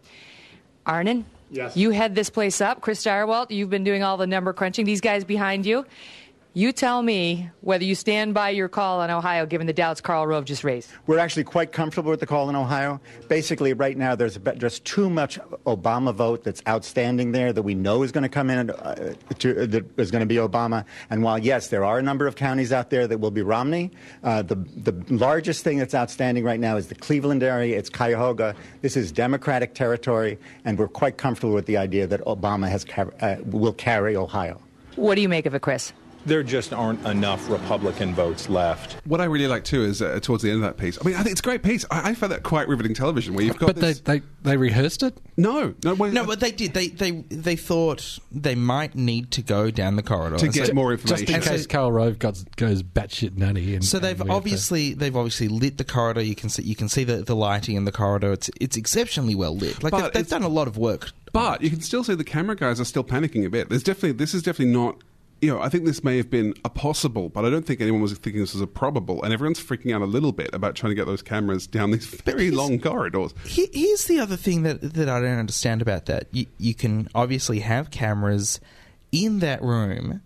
Arnon, 0.85 1.25
Yes. 1.53 1.77
you 1.77 1.91
head 1.91 2.15
this 2.15 2.29
place 2.29 2.59
up. 2.61 2.81
Chris 2.81 3.03
Stirewalt, 3.03 3.51
you've 3.51 3.69
been 3.69 3.83
doing 3.83 4.01
all 4.03 4.17
the 4.17 4.27
number 4.27 4.51
crunching. 4.53 4.85
These 4.85 5.01
guys 5.01 5.23
behind 5.23 5.65
you. 5.65 5.85
You 6.55 6.71
tell 6.71 7.01
me 7.01 7.49
whether 7.61 7.83
you 7.83 7.95
stand 7.95 8.35
by 8.35 8.51
your 8.51 8.69
call 8.69 9.01
on 9.01 9.09
Ohio, 9.09 9.47
given 9.47 9.65
the 9.65 9.73
doubts 9.73 10.01
Karl 10.01 10.27
Rove 10.27 10.45
just 10.45 10.63
raised. 10.63 10.87
We're 11.07 11.17
actually 11.17 11.45
quite 11.45 11.71
comfortable 11.71 12.11
with 12.11 12.19
the 12.19 12.27
call 12.27 12.47
in 12.47 12.55
Ohio. 12.55 13.01
Basically, 13.27 13.73
right 13.73 13.97
now, 13.97 14.13
there's 14.13 14.37
just 14.59 14.85
too 14.85 15.09
much 15.09 15.39
Obama 15.65 16.13
vote 16.13 16.43
that's 16.43 16.61
outstanding 16.67 17.31
there 17.31 17.53
that 17.53 17.63
we 17.63 17.73
know 17.73 18.03
is 18.03 18.11
going 18.11 18.21
to 18.21 18.29
come 18.29 18.51
in, 18.51 18.69
uh, 18.69 19.15
to, 19.39 19.65
that 19.65 19.99
is 19.99 20.11
going 20.11 20.19
to 20.19 20.27
be 20.27 20.35
Obama. 20.35 20.85
And 21.09 21.23
while, 21.23 21.39
yes, 21.39 21.69
there 21.69 21.83
are 21.83 21.97
a 21.97 22.03
number 22.03 22.27
of 22.27 22.35
counties 22.35 22.71
out 22.71 22.91
there 22.91 23.07
that 23.07 23.19
will 23.19 23.31
be 23.31 23.41
Romney, 23.41 23.89
uh, 24.23 24.43
the, 24.43 24.53
the 24.55 24.93
largest 25.09 25.63
thing 25.63 25.79
that's 25.79 25.95
outstanding 25.95 26.43
right 26.43 26.59
now 26.59 26.77
is 26.77 26.85
the 26.85 26.93
Cleveland 26.93 27.41
area. 27.41 27.79
It's 27.79 27.89
Cuyahoga. 27.89 28.53
This 28.81 28.95
is 28.95 29.11
Democratic 29.11 29.73
territory, 29.73 30.37
and 30.65 30.77
we're 30.77 30.87
quite 30.87 31.17
comfortable 31.17 31.55
with 31.55 31.65
the 31.65 31.77
idea 31.77 32.05
that 32.05 32.21
Obama 32.25 32.69
has, 32.69 32.85
uh, 33.21 33.37
will 33.43 33.73
carry 33.73 34.15
Ohio. 34.15 34.61
What 34.97 35.15
do 35.15 35.21
you 35.21 35.29
make 35.29 35.47
of 35.47 35.55
it, 35.55 35.63
Chris? 35.63 35.93
There 36.25 36.43
just 36.43 36.73
aren't 36.73 37.05
enough 37.05 37.49
Republican 37.49 38.13
votes 38.13 38.49
left. 38.49 38.97
What 39.05 39.21
I 39.21 39.25
really 39.25 39.47
like 39.47 39.63
too 39.63 39.83
is 39.83 40.01
uh, 40.01 40.19
towards 40.21 40.43
the 40.43 40.49
end 40.51 40.63
of 40.63 40.69
that 40.69 40.77
piece. 40.77 40.97
I 41.01 41.05
mean, 41.05 41.15
I 41.15 41.23
think 41.23 41.31
it's 41.31 41.41
a 41.41 41.43
great 41.43 41.63
piece. 41.63 41.85
I, 41.91 42.11
I 42.11 42.13
found 42.13 42.31
that 42.31 42.43
quite 42.43 42.67
riveting 42.67 42.93
television 42.93 43.33
where 43.33 43.45
you've 43.45 43.57
got. 43.57 43.67
But 43.67 43.75
this... 43.77 43.99
they, 43.99 44.19
they 44.19 44.25
they 44.43 44.57
rehearsed 44.57 45.03
it. 45.03 45.17
No, 45.37 45.73
no, 45.83 45.93
well, 45.95 46.11
No, 46.11 46.25
but 46.25 46.39
they 46.39 46.51
did. 46.51 46.73
They 46.73 46.87
they 46.89 47.11
they 47.11 47.55
thought 47.55 48.19
they 48.31 48.55
might 48.55 48.95
need 48.95 49.31
to 49.31 49.41
go 49.41 49.71
down 49.71 49.95
the 49.95 50.03
corridor 50.03 50.37
To 50.37 50.47
get 50.47 50.67
So- 50.67 50.73
more 50.73 50.91
information, 50.91 51.25
Just 51.25 51.29
in 51.29 51.35
And 51.35 51.43
so- 51.43 51.51
case 51.51 51.67
Karl 51.67 51.91
Rove 51.91 52.19
goes, 52.19 52.43
goes 52.55 52.83
batshit 52.83 53.37
nutty. 53.37 53.75
And, 53.75 53.83
So 53.85 53.99
they've 53.99 54.17
we 54.17 54.19
have 54.19 54.27
to- 54.27 54.33
obviously 54.33 54.93
they've 54.93 55.15
obviously 55.15 55.47
lit 55.47 55.77
the 55.77 55.83
corridor. 55.85 56.21
You 56.21 56.35
can 56.35 56.49
see 56.49 56.63
you 56.63 56.75
can 56.75 56.89
see 56.89 57.03
the, 57.03 57.17
the 57.17 57.35
lighting 57.35 57.75
in 57.75 57.85
the 57.85 57.91
corridor. 57.91 58.33
It's 58.33 58.49
it's 58.59 58.77
exceptionally 58.77 59.35
well 59.35 59.55
lit. 59.55 59.81
Like 59.83 59.91
But 59.91 60.01
they've, 60.01 60.13
they've 60.13 60.29
done 60.29 60.43
a 60.43 60.47
lot 60.49 60.67
of 60.67 60.77
work. 60.77 61.11
But 61.31 61.61
you 61.61 61.71
can 61.71 61.81
still 61.81 62.03
see 62.03 62.13
the 62.13 62.23
camera 62.23 62.55
guys 62.55 62.79
are 62.79 62.85
still 62.85 63.03
panicking 63.03 63.43
a 63.45 63.49
bit. 63.49 63.69
There's 63.69 63.83
definitely 63.83 64.11
this 64.13 64.33
is 64.33 64.43
definitely 64.43 64.73
not. 64.73 64.97
You 65.43 65.53
know, 65.53 65.61
I 65.61 65.67
think 65.69 65.83
this 65.85 66.03
may 66.03 66.15
have 66.17 66.29
been 66.29 66.53
a 66.63 66.69
possible, 66.69 67.27
but 67.27 67.43
I 67.43 67.49
don't 67.49 67.65
think 67.65 67.81
anyone 67.81 68.01
was 68.01 68.13
thinking 68.13 68.41
this 68.41 68.53
was 68.53 68.61
a 68.61 68.67
probable. 68.67 69.21
And 69.23 69.33
everyone's 69.33 69.59
freaking 69.59 69.93
out 69.93 70.01
a 70.01 70.05
little 70.05 70.31
bit 70.31 70.49
about 70.53 70.75
trying 70.75 70.91
to 70.91 70.95
get 70.95 71.05
those 71.05 71.21
cameras 71.21 71.67
down 71.67 71.91
these 71.91 72.05
very 72.25 72.49
long 72.49 72.79
corridors. 72.79 73.33
He- 73.45 73.69
Here's 73.73 74.05
the 74.05 74.19
other 74.19 74.37
thing 74.37 74.63
that 74.63 74.81
that 74.93 75.09
I 75.09 75.19
don't 75.19 75.37
understand 75.39 75.81
about 75.81 76.05
that. 76.05 76.27
You, 76.31 76.45
you 76.57 76.73
can 76.73 77.09
obviously 77.13 77.59
have 77.59 77.91
cameras 77.91 78.61
in 79.11 79.39
that 79.39 79.61
room 79.61 80.21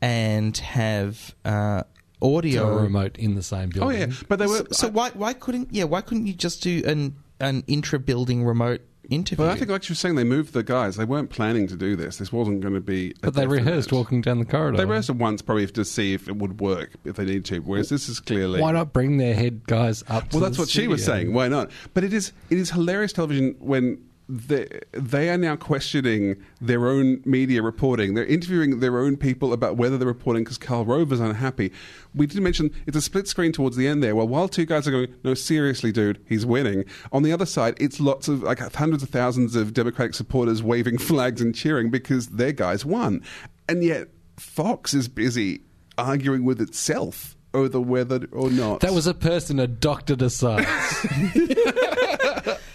and 0.00 0.56
have 0.58 1.34
uh, 1.44 1.82
audio 2.20 2.64
To 2.64 2.78
a 2.78 2.82
remote 2.84 3.16
in 3.18 3.34
the 3.34 3.42
same 3.42 3.70
building. 3.70 3.96
Oh 3.96 4.06
yeah, 4.06 4.12
but 4.28 4.38
they 4.38 4.46
were. 4.46 4.58
So, 4.58 4.66
so 4.70 4.88
why 4.88 5.10
why 5.10 5.32
couldn't 5.32 5.68
yeah 5.72 5.84
why 5.84 6.02
couldn't 6.02 6.26
you 6.26 6.34
just 6.34 6.62
do 6.62 6.82
an 6.86 7.16
an 7.40 7.64
intra 7.66 7.98
building 7.98 8.44
remote 8.44 8.80
interview? 9.08 9.44
But 9.44 9.52
I 9.52 9.56
think, 9.56 9.70
like 9.70 9.88
you 9.88 9.92
were 9.92 9.96
saying, 9.96 10.14
they 10.14 10.24
moved 10.24 10.52
the 10.52 10.62
guys. 10.62 10.96
They 10.96 11.04
weren't 11.04 11.30
planning 11.30 11.66
to 11.68 11.76
do 11.76 11.96
this. 11.96 12.18
This 12.18 12.32
wasn't 12.32 12.60
going 12.60 12.74
to 12.74 12.80
be. 12.80 13.14
But 13.20 13.34
they 13.34 13.46
rehearsed 13.46 13.92
walking 13.92 14.20
down 14.20 14.38
the 14.38 14.44
corridor. 14.44 14.76
They 14.76 14.84
rehearsed 14.84 15.10
it 15.10 15.16
once, 15.16 15.42
probably 15.42 15.66
to 15.66 15.84
see 15.84 16.14
if 16.14 16.28
it 16.28 16.36
would 16.36 16.60
work 16.60 16.92
if 17.04 17.16
they 17.16 17.24
need 17.24 17.44
to. 17.46 17.58
Whereas 17.60 17.88
this 17.88 18.08
is 18.08 18.20
clearly 18.20 18.60
Why 18.60 18.72
not 18.72 18.92
bring 18.92 19.16
their 19.16 19.34
head 19.34 19.66
guys 19.66 20.02
up? 20.08 20.28
to 20.30 20.36
Well, 20.36 20.44
that's 20.44 20.58
what 20.58 20.68
she 20.68 20.88
was 20.88 21.04
saying. 21.04 21.32
Why 21.32 21.48
not? 21.48 21.70
But 21.94 22.04
it 22.04 22.12
is 22.12 22.32
it 22.50 22.58
is 22.58 22.70
hilarious 22.70 23.12
television 23.12 23.56
when 23.58 24.02
they, 24.32 24.66
they 24.92 25.28
are 25.28 25.36
now 25.36 25.56
questioning 25.56 26.42
their 26.58 26.88
own 26.88 27.20
media 27.26 27.62
reporting. 27.62 28.14
They're 28.14 28.24
interviewing 28.24 28.80
their 28.80 28.98
own 28.98 29.18
people 29.18 29.52
about 29.52 29.76
whether 29.76 29.98
they're 29.98 30.08
reporting 30.08 30.42
because 30.42 30.56
Karl 30.56 30.86
Rove 30.86 31.12
is 31.12 31.20
unhappy. 31.20 31.70
We 32.14 32.26
did 32.26 32.40
mention 32.40 32.70
it's 32.86 32.96
a 32.96 33.02
split 33.02 33.28
screen 33.28 33.52
towards 33.52 33.76
the 33.76 33.86
end 33.86 34.02
there. 34.02 34.16
Well, 34.16 34.26
while 34.26 34.48
two 34.48 34.64
guys 34.64 34.88
are 34.88 34.90
going, 34.90 35.14
no, 35.22 35.34
seriously, 35.34 35.92
dude, 35.92 36.18
he's 36.26 36.46
winning. 36.46 36.86
On 37.12 37.22
the 37.22 37.30
other 37.30 37.44
side, 37.44 37.76
it's 37.78 38.00
lots 38.00 38.26
of 38.26 38.42
like 38.42 38.58
hundreds 38.74 39.02
of 39.02 39.10
thousands 39.10 39.54
of 39.54 39.74
Democratic 39.74 40.14
supporters 40.14 40.62
waving 40.62 40.96
flags 41.12 41.42
and 41.42 41.54
cheering 41.54 41.90
because 41.90 42.28
their 42.28 42.52
guys 42.52 42.86
won, 42.86 43.22
and 43.68 43.84
yet 43.84 44.08
Fox 44.38 44.94
is 44.94 45.08
busy 45.08 45.60
arguing 45.98 46.44
with 46.44 46.58
itself 46.58 47.36
over 47.52 47.78
whether 47.78 48.26
or 48.32 48.50
not 48.50 48.80
That 48.80 48.94
was 48.94 49.06
a 49.06 49.12
person 49.12 49.60
a 49.60 49.66
doctor 49.66 50.16
decides. 50.16 50.66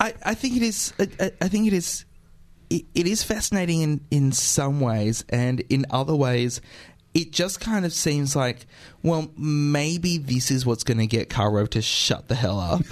I, 0.00 0.14
I 0.24 0.34
think 0.34 0.56
it 0.56 0.62
is. 0.62 0.92
I, 0.98 1.32
I- 1.40 1.48
think 1.48 1.66
it 1.66 1.72
is. 1.72 2.04
It, 2.68 2.84
it 2.94 3.06
is 3.06 3.22
fascinating 3.22 3.80
in 3.82 4.00
in 4.10 4.32
some 4.32 4.80
ways, 4.80 5.24
and 5.28 5.60
in 5.68 5.86
other 5.90 6.14
ways, 6.16 6.60
it 7.16 7.32
just 7.32 7.60
kind 7.60 7.86
of 7.86 7.94
seems 7.94 8.36
like, 8.36 8.66
well, 9.02 9.30
maybe 9.38 10.18
this 10.18 10.50
is 10.50 10.66
what's 10.66 10.84
going 10.84 10.98
to 10.98 11.06
get 11.06 11.30
Caro 11.30 11.64
to 11.64 11.80
shut 11.80 12.28
the 12.28 12.34
hell 12.34 12.60
up. 12.60 12.82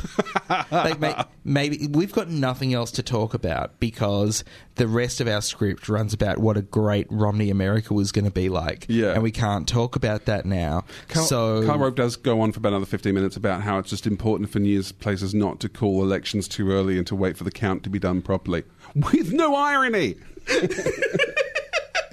like, 0.73 0.99
may, 0.99 1.15
maybe 1.45 1.89
we've 1.89 2.11
got 2.11 2.31
nothing 2.31 2.73
else 2.73 2.91
to 2.93 3.03
talk 3.03 3.35
about 3.35 3.79
because 3.81 4.43
the 4.77 4.89
rest 4.89 5.21
of 5.21 5.29
our 5.29 5.43
script 5.43 5.91
runs 5.91 6.15
about 6.15 6.39
what 6.39 6.57
a 6.57 6.63
great 6.63 7.07
Romney 7.11 7.51
America 7.51 7.93
was 7.93 8.13
going 8.13 8.25
to 8.25 8.31
be 8.31 8.49
like. 8.49 8.87
Yeah. 8.89 9.13
and 9.13 9.23
we 9.23 9.31
can't 9.31 9.69
talk 9.69 9.95
about 9.95 10.25
that 10.25 10.47
now. 10.47 10.87
Karl, 11.09 11.27
so 11.27 11.67
Karl 11.67 11.79
Rove 11.81 11.95
does 11.95 12.17
go 12.17 12.41
on 12.41 12.53
for 12.53 12.61
about 12.61 12.71
another 12.71 12.87
15 12.87 13.13
minutes 13.13 13.37
about 13.37 13.61
how 13.61 13.77
it's 13.77 13.91
just 13.91 14.07
important 14.07 14.49
for 14.49 14.59
news 14.59 14.91
places 14.91 15.35
not 15.35 15.61
to 15.61 15.69
call 15.69 16.03
elections 16.03 16.49
too 16.49 16.71
early 16.73 16.97
and 16.97 17.07
to 17.09 17.15
wait 17.15 17.37
for 17.37 17.45
the 17.45 17.51
count 17.51 17.83
to 17.83 17.91
be 17.91 17.99
done 17.99 18.23
properly. 18.23 18.65
With 18.95 19.35
no 19.35 19.55
irony! 19.55 20.15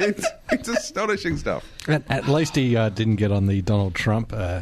it's, 0.01 0.25
it's 0.51 0.67
astonishing 0.67 1.37
stuff. 1.37 1.65
at, 1.87 2.03
at 2.09 2.27
least 2.27 2.55
he 2.55 2.75
uh, 2.75 2.89
didn't 2.89 3.15
get 3.17 3.31
on 3.31 3.47
the 3.47 3.61
Donald 3.61 3.95
Trump 3.95 4.33
uh, 4.33 4.61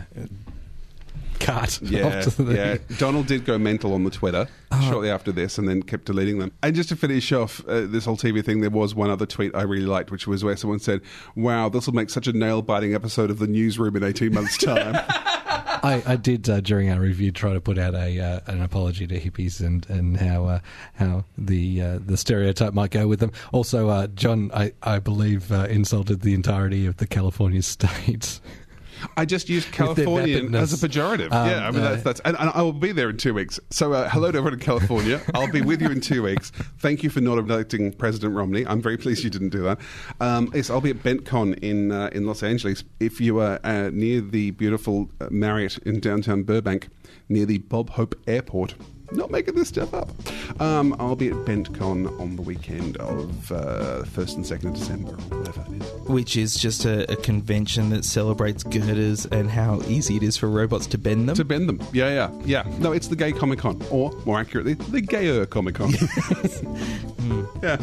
cart. 1.39 1.81
Yeah, 1.81 2.07
after 2.07 2.43
the- 2.43 2.55
yeah. 2.55 2.77
Donald 2.97 3.27
did 3.27 3.45
go 3.45 3.57
mental 3.57 3.93
on 3.93 4.03
the 4.03 4.09
Twitter 4.11 4.47
shortly 4.83 5.09
after 5.09 5.31
this, 5.31 5.57
and 5.57 5.67
then 5.67 5.81
kept 5.83 6.05
deleting 6.05 6.39
them. 6.39 6.51
And 6.61 6.75
just 6.75 6.89
to 6.89 6.95
finish 6.95 7.31
off 7.31 7.65
uh, 7.67 7.81
this 7.87 8.05
whole 8.05 8.17
TV 8.17 8.43
thing, 8.43 8.61
there 8.61 8.69
was 8.69 8.93
one 8.95 9.09
other 9.09 9.25
tweet 9.25 9.55
I 9.55 9.63
really 9.63 9.85
liked, 9.85 10.11
which 10.11 10.27
was 10.27 10.43
where 10.43 10.55
someone 10.57 10.79
said, 10.79 11.01
"Wow, 11.35 11.69
this 11.69 11.87
will 11.87 11.95
make 11.95 12.09
such 12.09 12.27
a 12.27 12.33
nail-biting 12.33 12.93
episode 12.93 13.29
of 13.31 13.39
the 13.39 13.47
Newsroom 13.47 13.95
in 13.95 14.03
eighteen 14.03 14.33
months' 14.33 14.57
time." 14.57 14.95
I, 15.84 16.03
I 16.05 16.15
did 16.15 16.49
uh, 16.49 16.61
during 16.61 16.89
our 16.91 16.99
review 16.99 17.32
try 17.32 17.53
to 17.53 17.61
put 17.61 17.77
out 17.77 17.95
a 17.95 18.19
uh, 18.19 18.39
an 18.47 18.61
apology 18.61 19.07
to 19.07 19.19
hippies 19.19 19.65
and 19.65 19.88
and 19.89 20.17
how 20.17 20.45
uh, 20.45 20.59
how 20.95 21.25
the 21.38 21.82
uh, 21.82 21.99
the 22.05 22.17
stereotype 22.17 22.73
might 22.73 22.91
go 22.91 23.07
with 23.07 23.19
them. 23.19 23.32
Also, 23.51 23.89
uh, 23.89 24.07
John, 24.07 24.51
I 24.53 24.73
I 24.84 24.99
believe 24.99 25.51
uh, 25.51 25.67
insulted 25.69 26.21
the 26.21 26.34
entirety 26.34 26.86
of 26.86 26.97
the 26.97 27.07
California 27.07 27.61
state. 27.63 28.39
I 29.18 29.26
just 29.26 29.50
used 29.50 29.72
Californian 29.72 30.56
as 30.56 30.72
a 30.72 30.88
pejorative. 30.88 31.32
Um, 31.32 31.50
yeah, 31.50 31.68
I 31.68 31.72
mean 31.72 31.82
uh, 31.82 31.91
that's 31.91 32.04
that's, 32.04 32.20
and, 32.22 32.38
and 32.39 32.50
I 32.54 32.62
will 32.62 32.74
be 32.74 32.91
there 32.91 33.10
in 33.10 33.18
two 33.18 33.34
weeks. 33.34 33.60
So 33.70 33.93
uh, 33.93 34.10
hello 34.10 34.32
to 34.32 34.38
everyone 34.38 34.54
in 34.54 34.60
California. 34.60 35.22
I'll 35.34 35.52
be 35.52 35.62
with 35.62 35.82
you 35.82 35.89
in 35.89 36.02
two 36.02 36.24
weeks. 36.24 36.52
Thank 36.80 37.04
you 37.04 37.10
for 37.10 37.22
not 37.22 37.38
electing 37.38 37.93
President 37.93 38.36
Romney. 38.36 38.66
I'm 38.66 38.82
very 38.82 38.97
pleased 38.97 39.24
you 39.24 39.30
didn't 39.30 39.50
do 39.50 39.64
that. 39.64 39.80
Um, 40.20 40.52
yes, 40.54 40.70
I'll 40.70 40.82
be 40.82 40.91
at 40.91 40.97
BentCon 40.97 41.60
in 41.60 41.91
uh, 41.91 42.10
in 42.12 42.26
Los 42.26 42.43
Angeles. 42.43 42.84
If 43.00 43.22
you 43.22 43.39
are 43.39 43.60
uh, 43.64 43.89
near 43.93 44.22
the 44.22 44.52
beautiful 44.52 45.10
uh, 45.22 45.28
Marriott 45.30 45.78
in 45.80 46.00
downtown 46.00 46.43
Burbank, 46.43 46.89
near 47.28 47.45
the 47.45 47.60
Bob 47.60 47.91
Hope 47.91 48.16
Airport. 48.28 48.76
Not 49.12 49.32
making 49.32 49.55
this 49.55 49.70
stuff 49.70 49.93
up. 49.93 50.10
Um, 50.62 50.95
I'll 50.99 51.16
be 51.16 51.30
at 51.30 51.36
BentCon 51.45 52.20
on 52.20 52.36
the 52.36 52.41
weekend 52.41 52.97
of 52.97 53.51
uh, 53.51 54.03
1st 54.05 54.36
and 54.36 54.45
2nd 54.45 54.66
of 54.66 54.74
December, 54.76 55.12
or 55.32 55.39
whatever 55.39 55.66
it 55.74 55.82
is. 55.82 55.91
Which 56.07 56.38
is 56.38 56.55
just 56.55 56.86
a, 56.86 57.12
a 57.12 57.16
convention 57.16 57.89
that 57.89 58.05
celebrates 58.05 58.64
girders 58.64 59.26
and 59.28 59.49
how 59.49 59.82
easy 59.88 60.16
it 60.18 60.24
is 60.24 60.38
for 60.38 60.47
robots 60.47 60.86
to 60.88 60.97
bend 60.97 61.28
them. 61.28 61.36
To 61.36 61.45
bend 61.45 61.68
them. 61.70 61.80
Yeah, 61.93 62.10
yeah, 62.10 62.32
yeah. 62.64 62.78
No, 62.80 62.91
it's 62.91 63.07
the 63.07 63.16
Gay 63.16 63.32
Comic 63.32 63.60
Con, 63.60 63.82
or 63.89 64.12
more 64.26 64.39
accurately, 64.39 64.74
the 64.76 65.01
Gayer 65.01 65.45
Comic 65.45 65.76
Con. 65.76 65.93
Yeah. 67.62 67.78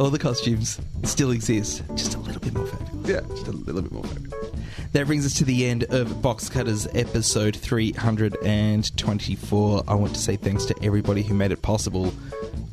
All 0.00 0.10
the 0.10 0.18
costumes 0.18 0.80
still 1.04 1.30
exist, 1.30 1.84
just 1.94 2.16
a 2.16 2.18
little 2.18 2.40
bit 2.40 2.52
more 2.52 2.66
fabulous. 2.66 3.08
Yeah, 3.08 3.20
just 3.30 3.46
a 3.46 3.52
little 3.52 3.80
bit 3.80 3.92
more 3.92 4.02
fabulous. 4.02 4.50
That 4.92 5.06
brings 5.06 5.24
us 5.24 5.34
to 5.34 5.44
the 5.44 5.66
end 5.66 5.84
of 5.84 6.20
Box 6.20 6.48
Cutters 6.48 6.88
episode 6.94 7.54
324. 7.54 9.84
I 9.86 9.94
want 9.94 10.12
to 10.14 10.20
say 10.20 10.34
thanks 10.34 10.64
to 10.66 10.74
everybody 10.82 11.22
who 11.22 11.34
made 11.34 11.52
it 11.52 11.62
possible, 11.62 12.06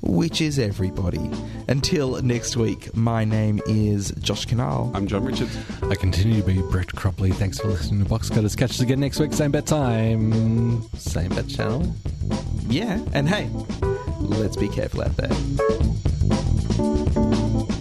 which 0.01 0.41
is 0.41 0.57
everybody. 0.57 1.29
Until 1.67 2.19
next 2.23 2.57
week, 2.57 2.95
my 2.95 3.23
name 3.23 3.61
is 3.67 4.11
Josh 4.19 4.47
Kinal. 4.47 4.89
I'm 4.95 5.05
John 5.05 5.23
Richards. 5.23 5.55
I 5.83 5.93
continue 5.93 6.41
to 6.41 6.47
be 6.47 6.59
Brett 6.71 6.87
Cropley. 6.87 7.31
Thanks 7.33 7.59
for 7.59 7.67
listening 7.67 8.03
to 8.03 8.09
Box 8.09 8.31
Cutters. 8.31 8.55
Catch 8.55 8.71
us 8.71 8.79
again 8.79 8.99
next 8.99 9.19
week, 9.19 9.31
same 9.33 9.51
bat 9.51 9.67
time, 9.67 10.81
same 10.97 11.29
bat 11.29 11.47
channel. 11.47 11.93
Yeah, 12.67 12.99
and 13.13 13.29
hey, 13.29 13.47
let's 14.21 14.55
be 14.55 14.69
careful 14.69 15.01
out 15.01 15.15
there. 15.17 15.29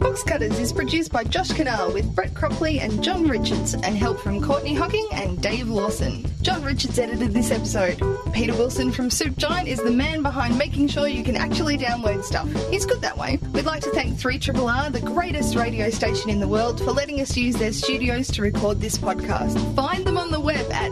Box 0.00 0.22
Cutters 0.24 0.58
is 0.58 0.72
produced 0.72 1.12
by 1.12 1.24
Josh 1.24 1.50
Kinal 1.50 1.92
with 1.94 2.14
Brett 2.14 2.34
Cropley 2.34 2.80
and 2.80 3.02
John 3.02 3.28
Richards 3.28 3.74
and 3.74 3.96
help 3.96 4.18
from 4.20 4.42
Courtney 4.42 4.74
Hocking 4.74 5.06
and 5.12 5.40
Dave 5.40 5.68
Lawson. 5.68 6.24
John 6.42 6.64
Richards 6.64 6.98
edited 6.98 7.32
this 7.32 7.50
episode. 7.50 8.00
Peter 8.32 8.54
Wilson 8.54 8.90
from 8.90 9.10
Soup 9.10 9.36
Giant 9.36 9.68
is 9.68 9.78
the 9.78 9.90
man 9.90 10.22
behind 10.22 10.56
making 10.58 10.88
sure 10.88 11.06
you 11.06 11.22
can 11.22 11.36
actually 11.36 11.76
download 11.76 12.24
stuff. 12.24 12.48
He's 12.70 12.86
good 12.86 13.02
that 13.02 13.16
way. 13.16 13.38
We'd 13.52 13.66
like 13.66 13.82
to 13.82 13.90
thank 13.90 14.18
3RRR, 14.18 14.90
the 14.92 15.00
greatest 15.00 15.54
radio 15.54 15.90
station 15.90 16.30
in 16.30 16.40
the 16.40 16.48
world, 16.48 16.80
for 16.80 16.92
letting 16.92 17.20
us 17.20 17.36
use 17.36 17.56
their 17.56 17.72
studios 17.72 18.28
to 18.28 18.42
record 18.42 18.80
this 18.80 18.96
podcast. 18.98 19.74
Find 19.76 20.04
them 20.04 20.16
on 20.18 20.30
the 20.30 20.40
web 20.40 20.70
at 20.72 20.90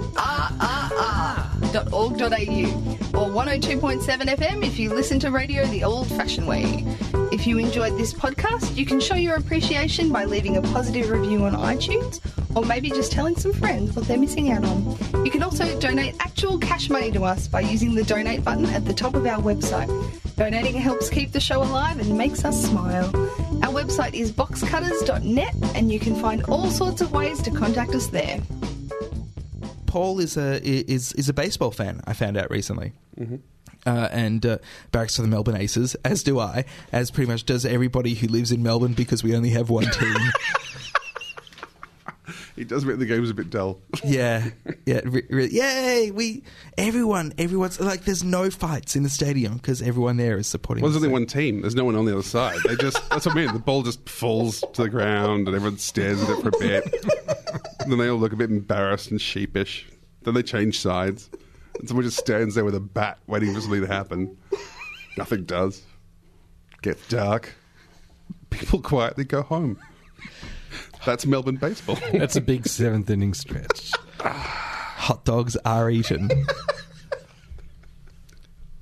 rrr.org.au 1.72 3.18
or 3.18 3.28
102.7 3.30 4.02
FM 4.02 4.66
if 4.66 4.78
you 4.78 4.90
listen 4.90 5.18
to 5.20 5.30
radio 5.30 5.66
the 5.66 5.84
old 5.84 6.06
fashioned 6.08 6.46
way. 6.46 6.84
If 7.32 7.46
you 7.46 7.58
enjoyed 7.58 7.98
this 7.98 8.12
podcast, 8.12 8.76
you 8.76 8.86
can 8.86 9.00
show 9.00 9.14
your 9.14 9.36
appreciation 9.36 10.10
by 10.10 10.24
leaving 10.24 10.56
a 10.56 10.62
positive 10.62 11.10
review 11.10 11.44
on 11.44 11.52
iTunes 11.54 12.20
or 12.56 12.64
maybe 12.64 12.90
just 12.90 13.12
telling 13.12 13.36
some 13.36 13.52
friends 13.52 13.94
what 13.94 14.06
they're 14.06 14.18
missing 14.18 14.50
out 14.50 14.64
on. 14.64 15.24
You 15.24 15.30
can 15.30 15.42
also 15.42 15.78
donate 15.78 16.14
actual 16.20 16.58
cash 16.58 16.88
money 16.88 17.10
to 17.12 17.24
us 17.24 17.48
by 17.48 17.60
using 17.60 17.94
the 17.94 18.04
donate 18.04 18.44
button 18.44 18.66
at 18.66 18.84
the 18.84 18.94
top 18.94 19.14
of 19.14 19.26
our 19.26 19.40
website. 19.40 19.88
Donating 20.36 20.74
helps 20.74 21.10
keep 21.10 21.32
the 21.32 21.40
show 21.40 21.62
alive 21.62 21.98
and 21.98 22.16
makes 22.16 22.44
us 22.44 22.64
smile. 22.64 23.06
Our 23.62 23.72
website 23.72 24.14
is 24.14 24.32
boxcutters.net 24.32 25.54
and 25.74 25.92
you 25.92 25.98
can 25.98 26.14
find 26.14 26.44
all 26.44 26.70
sorts 26.70 27.00
of 27.00 27.12
ways 27.12 27.42
to 27.42 27.50
contact 27.50 27.94
us 27.94 28.06
there. 28.06 28.40
Paul 29.88 30.20
is 30.20 30.36
a 30.36 30.62
is 30.64 31.12
is 31.14 31.28
a 31.28 31.32
baseball 31.32 31.72
fan. 31.72 32.02
I 32.06 32.12
found 32.12 32.36
out 32.36 32.50
recently. 32.50 32.92
Mm-hmm. 33.18 33.36
Uh, 33.86 34.08
and 34.10 34.44
uh, 34.44 34.58
barracks 34.92 35.16
for 35.16 35.22
the 35.22 35.28
Melbourne 35.28 35.56
Aces, 35.56 35.94
as 36.04 36.22
do 36.22 36.38
I, 36.38 36.64
as 36.92 37.10
pretty 37.10 37.30
much 37.30 37.44
does 37.44 37.64
everybody 37.64 38.14
who 38.14 38.26
lives 38.26 38.50
in 38.50 38.62
Melbourne 38.62 38.92
because 38.92 39.22
we 39.22 39.34
only 39.34 39.50
have 39.50 39.70
one 39.70 39.84
team. 39.90 40.16
It 42.58 42.66
does 42.66 42.84
make 42.84 42.98
the 42.98 43.06
games 43.06 43.30
a 43.30 43.34
bit 43.34 43.50
dull. 43.50 43.80
yeah, 44.04 44.50
yeah, 44.84 45.00
re- 45.04 45.26
re- 45.30 45.48
yay! 45.48 46.10
We 46.10 46.42
everyone, 46.76 47.32
everyone's 47.38 47.78
like, 47.78 48.04
there's 48.04 48.24
no 48.24 48.50
fights 48.50 48.96
in 48.96 49.04
the 49.04 49.08
stadium 49.08 49.58
because 49.58 49.80
everyone 49.80 50.16
there 50.16 50.36
is 50.36 50.48
supporting. 50.48 50.82
Well, 50.82 50.90
there's 50.90 51.00
the 51.00 51.06
only 51.06 51.20
one 51.20 51.26
team. 51.26 51.60
There's 51.60 51.76
no 51.76 51.84
one 51.84 51.94
on 51.94 52.04
the 52.04 52.12
other 52.12 52.24
side. 52.24 52.58
They 52.66 52.74
just 52.74 52.96
that's 53.10 53.26
what 53.26 53.36
I 53.36 53.44
mean. 53.44 53.52
The 53.52 53.60
ball 53.60 53.84
just 53.84 54.08
falls 54.08 54.64
to 54.72 54.82
the 54.82 54.88
ground 54.88 55.46
and 55.46 55.54
everyone 55.56 55.78
stares 55.78 56.20
at 56.20 56.30
it 56.30 56.42
for 56.42 56.48
a 56.48 56.58
bit. 56.58 56.84
and 57.80 57.92
then 57.92 57.98
they 57.98 58.08
all 58.08 58.18
look 58.18 58.32
a 58.32 58.36
bit 58.36 58.50
embarrassed 58.50 59.12
and 59.12 59.20
sheepish. 59.20 59.86
Then 60.22 60.34
they 60.34 60.42
change 60.42 60.80
sides. 60.80 61.30
And 61.78 61.86
someone 61.86 62.04
just 62.04 62.18
stands 62.18 62.56
there 62.56 62.64
with 62.64 62.74
a 62.74 62.80
bat 62.80 63.18
waiting 63.28 63.54
for 63.54 63.60
something 63.60 63.82
to 63.82 63.86
happen. 63.86 64.36
Nothing 65.16 65.44
does. 65.44 65.82
Gets 66.82 67.06
dark. 67.06 67.54
People 68.50 68.80
quietly 68.80 69.22
go 69.22 69.42
home. 69.42 69.78
That's 71.04 71.26
Melbourne 71.26 71.56
baseball. 71.56 71.98
That's 72.12 72.36
a 72.36 72.40
big 72.40 72.66
seventh 72.66 73.10
inning 73.10 73.34
stretch. 73.34 73.92
Hot 74.20 75.24
dogs 75.24 75.56
are 75.64 75.90
eaten, 75.90 76.30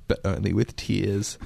but 0.08 0.20
only 0.24 0.52
with 0.52 0.74
tears. 0.76 1.38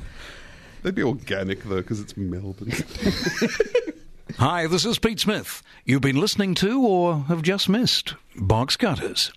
They'd 0.82 0.94
be 0.94 1.02
organic 1.02 1.62
though, 1.64 1.76
because 1.82 2.00
it's 2.00 2.16
Melbourne. 2.16 2.72
Hi, 4.38 4.66
this 4.66 4.86
is 4.86 4.98
Pete 4.98 5.20
Smith. 5.20 5.62
You've 5.84 6.00
been 6.00 6.16
listening 6.16 6.54
to 6.56 6.80
or 6.82 7.24
have 7.24 7.42
just 7.42 7.68
missed 7.68 8.14
Box 8.36 8.76
Cutters. 8.76 9.32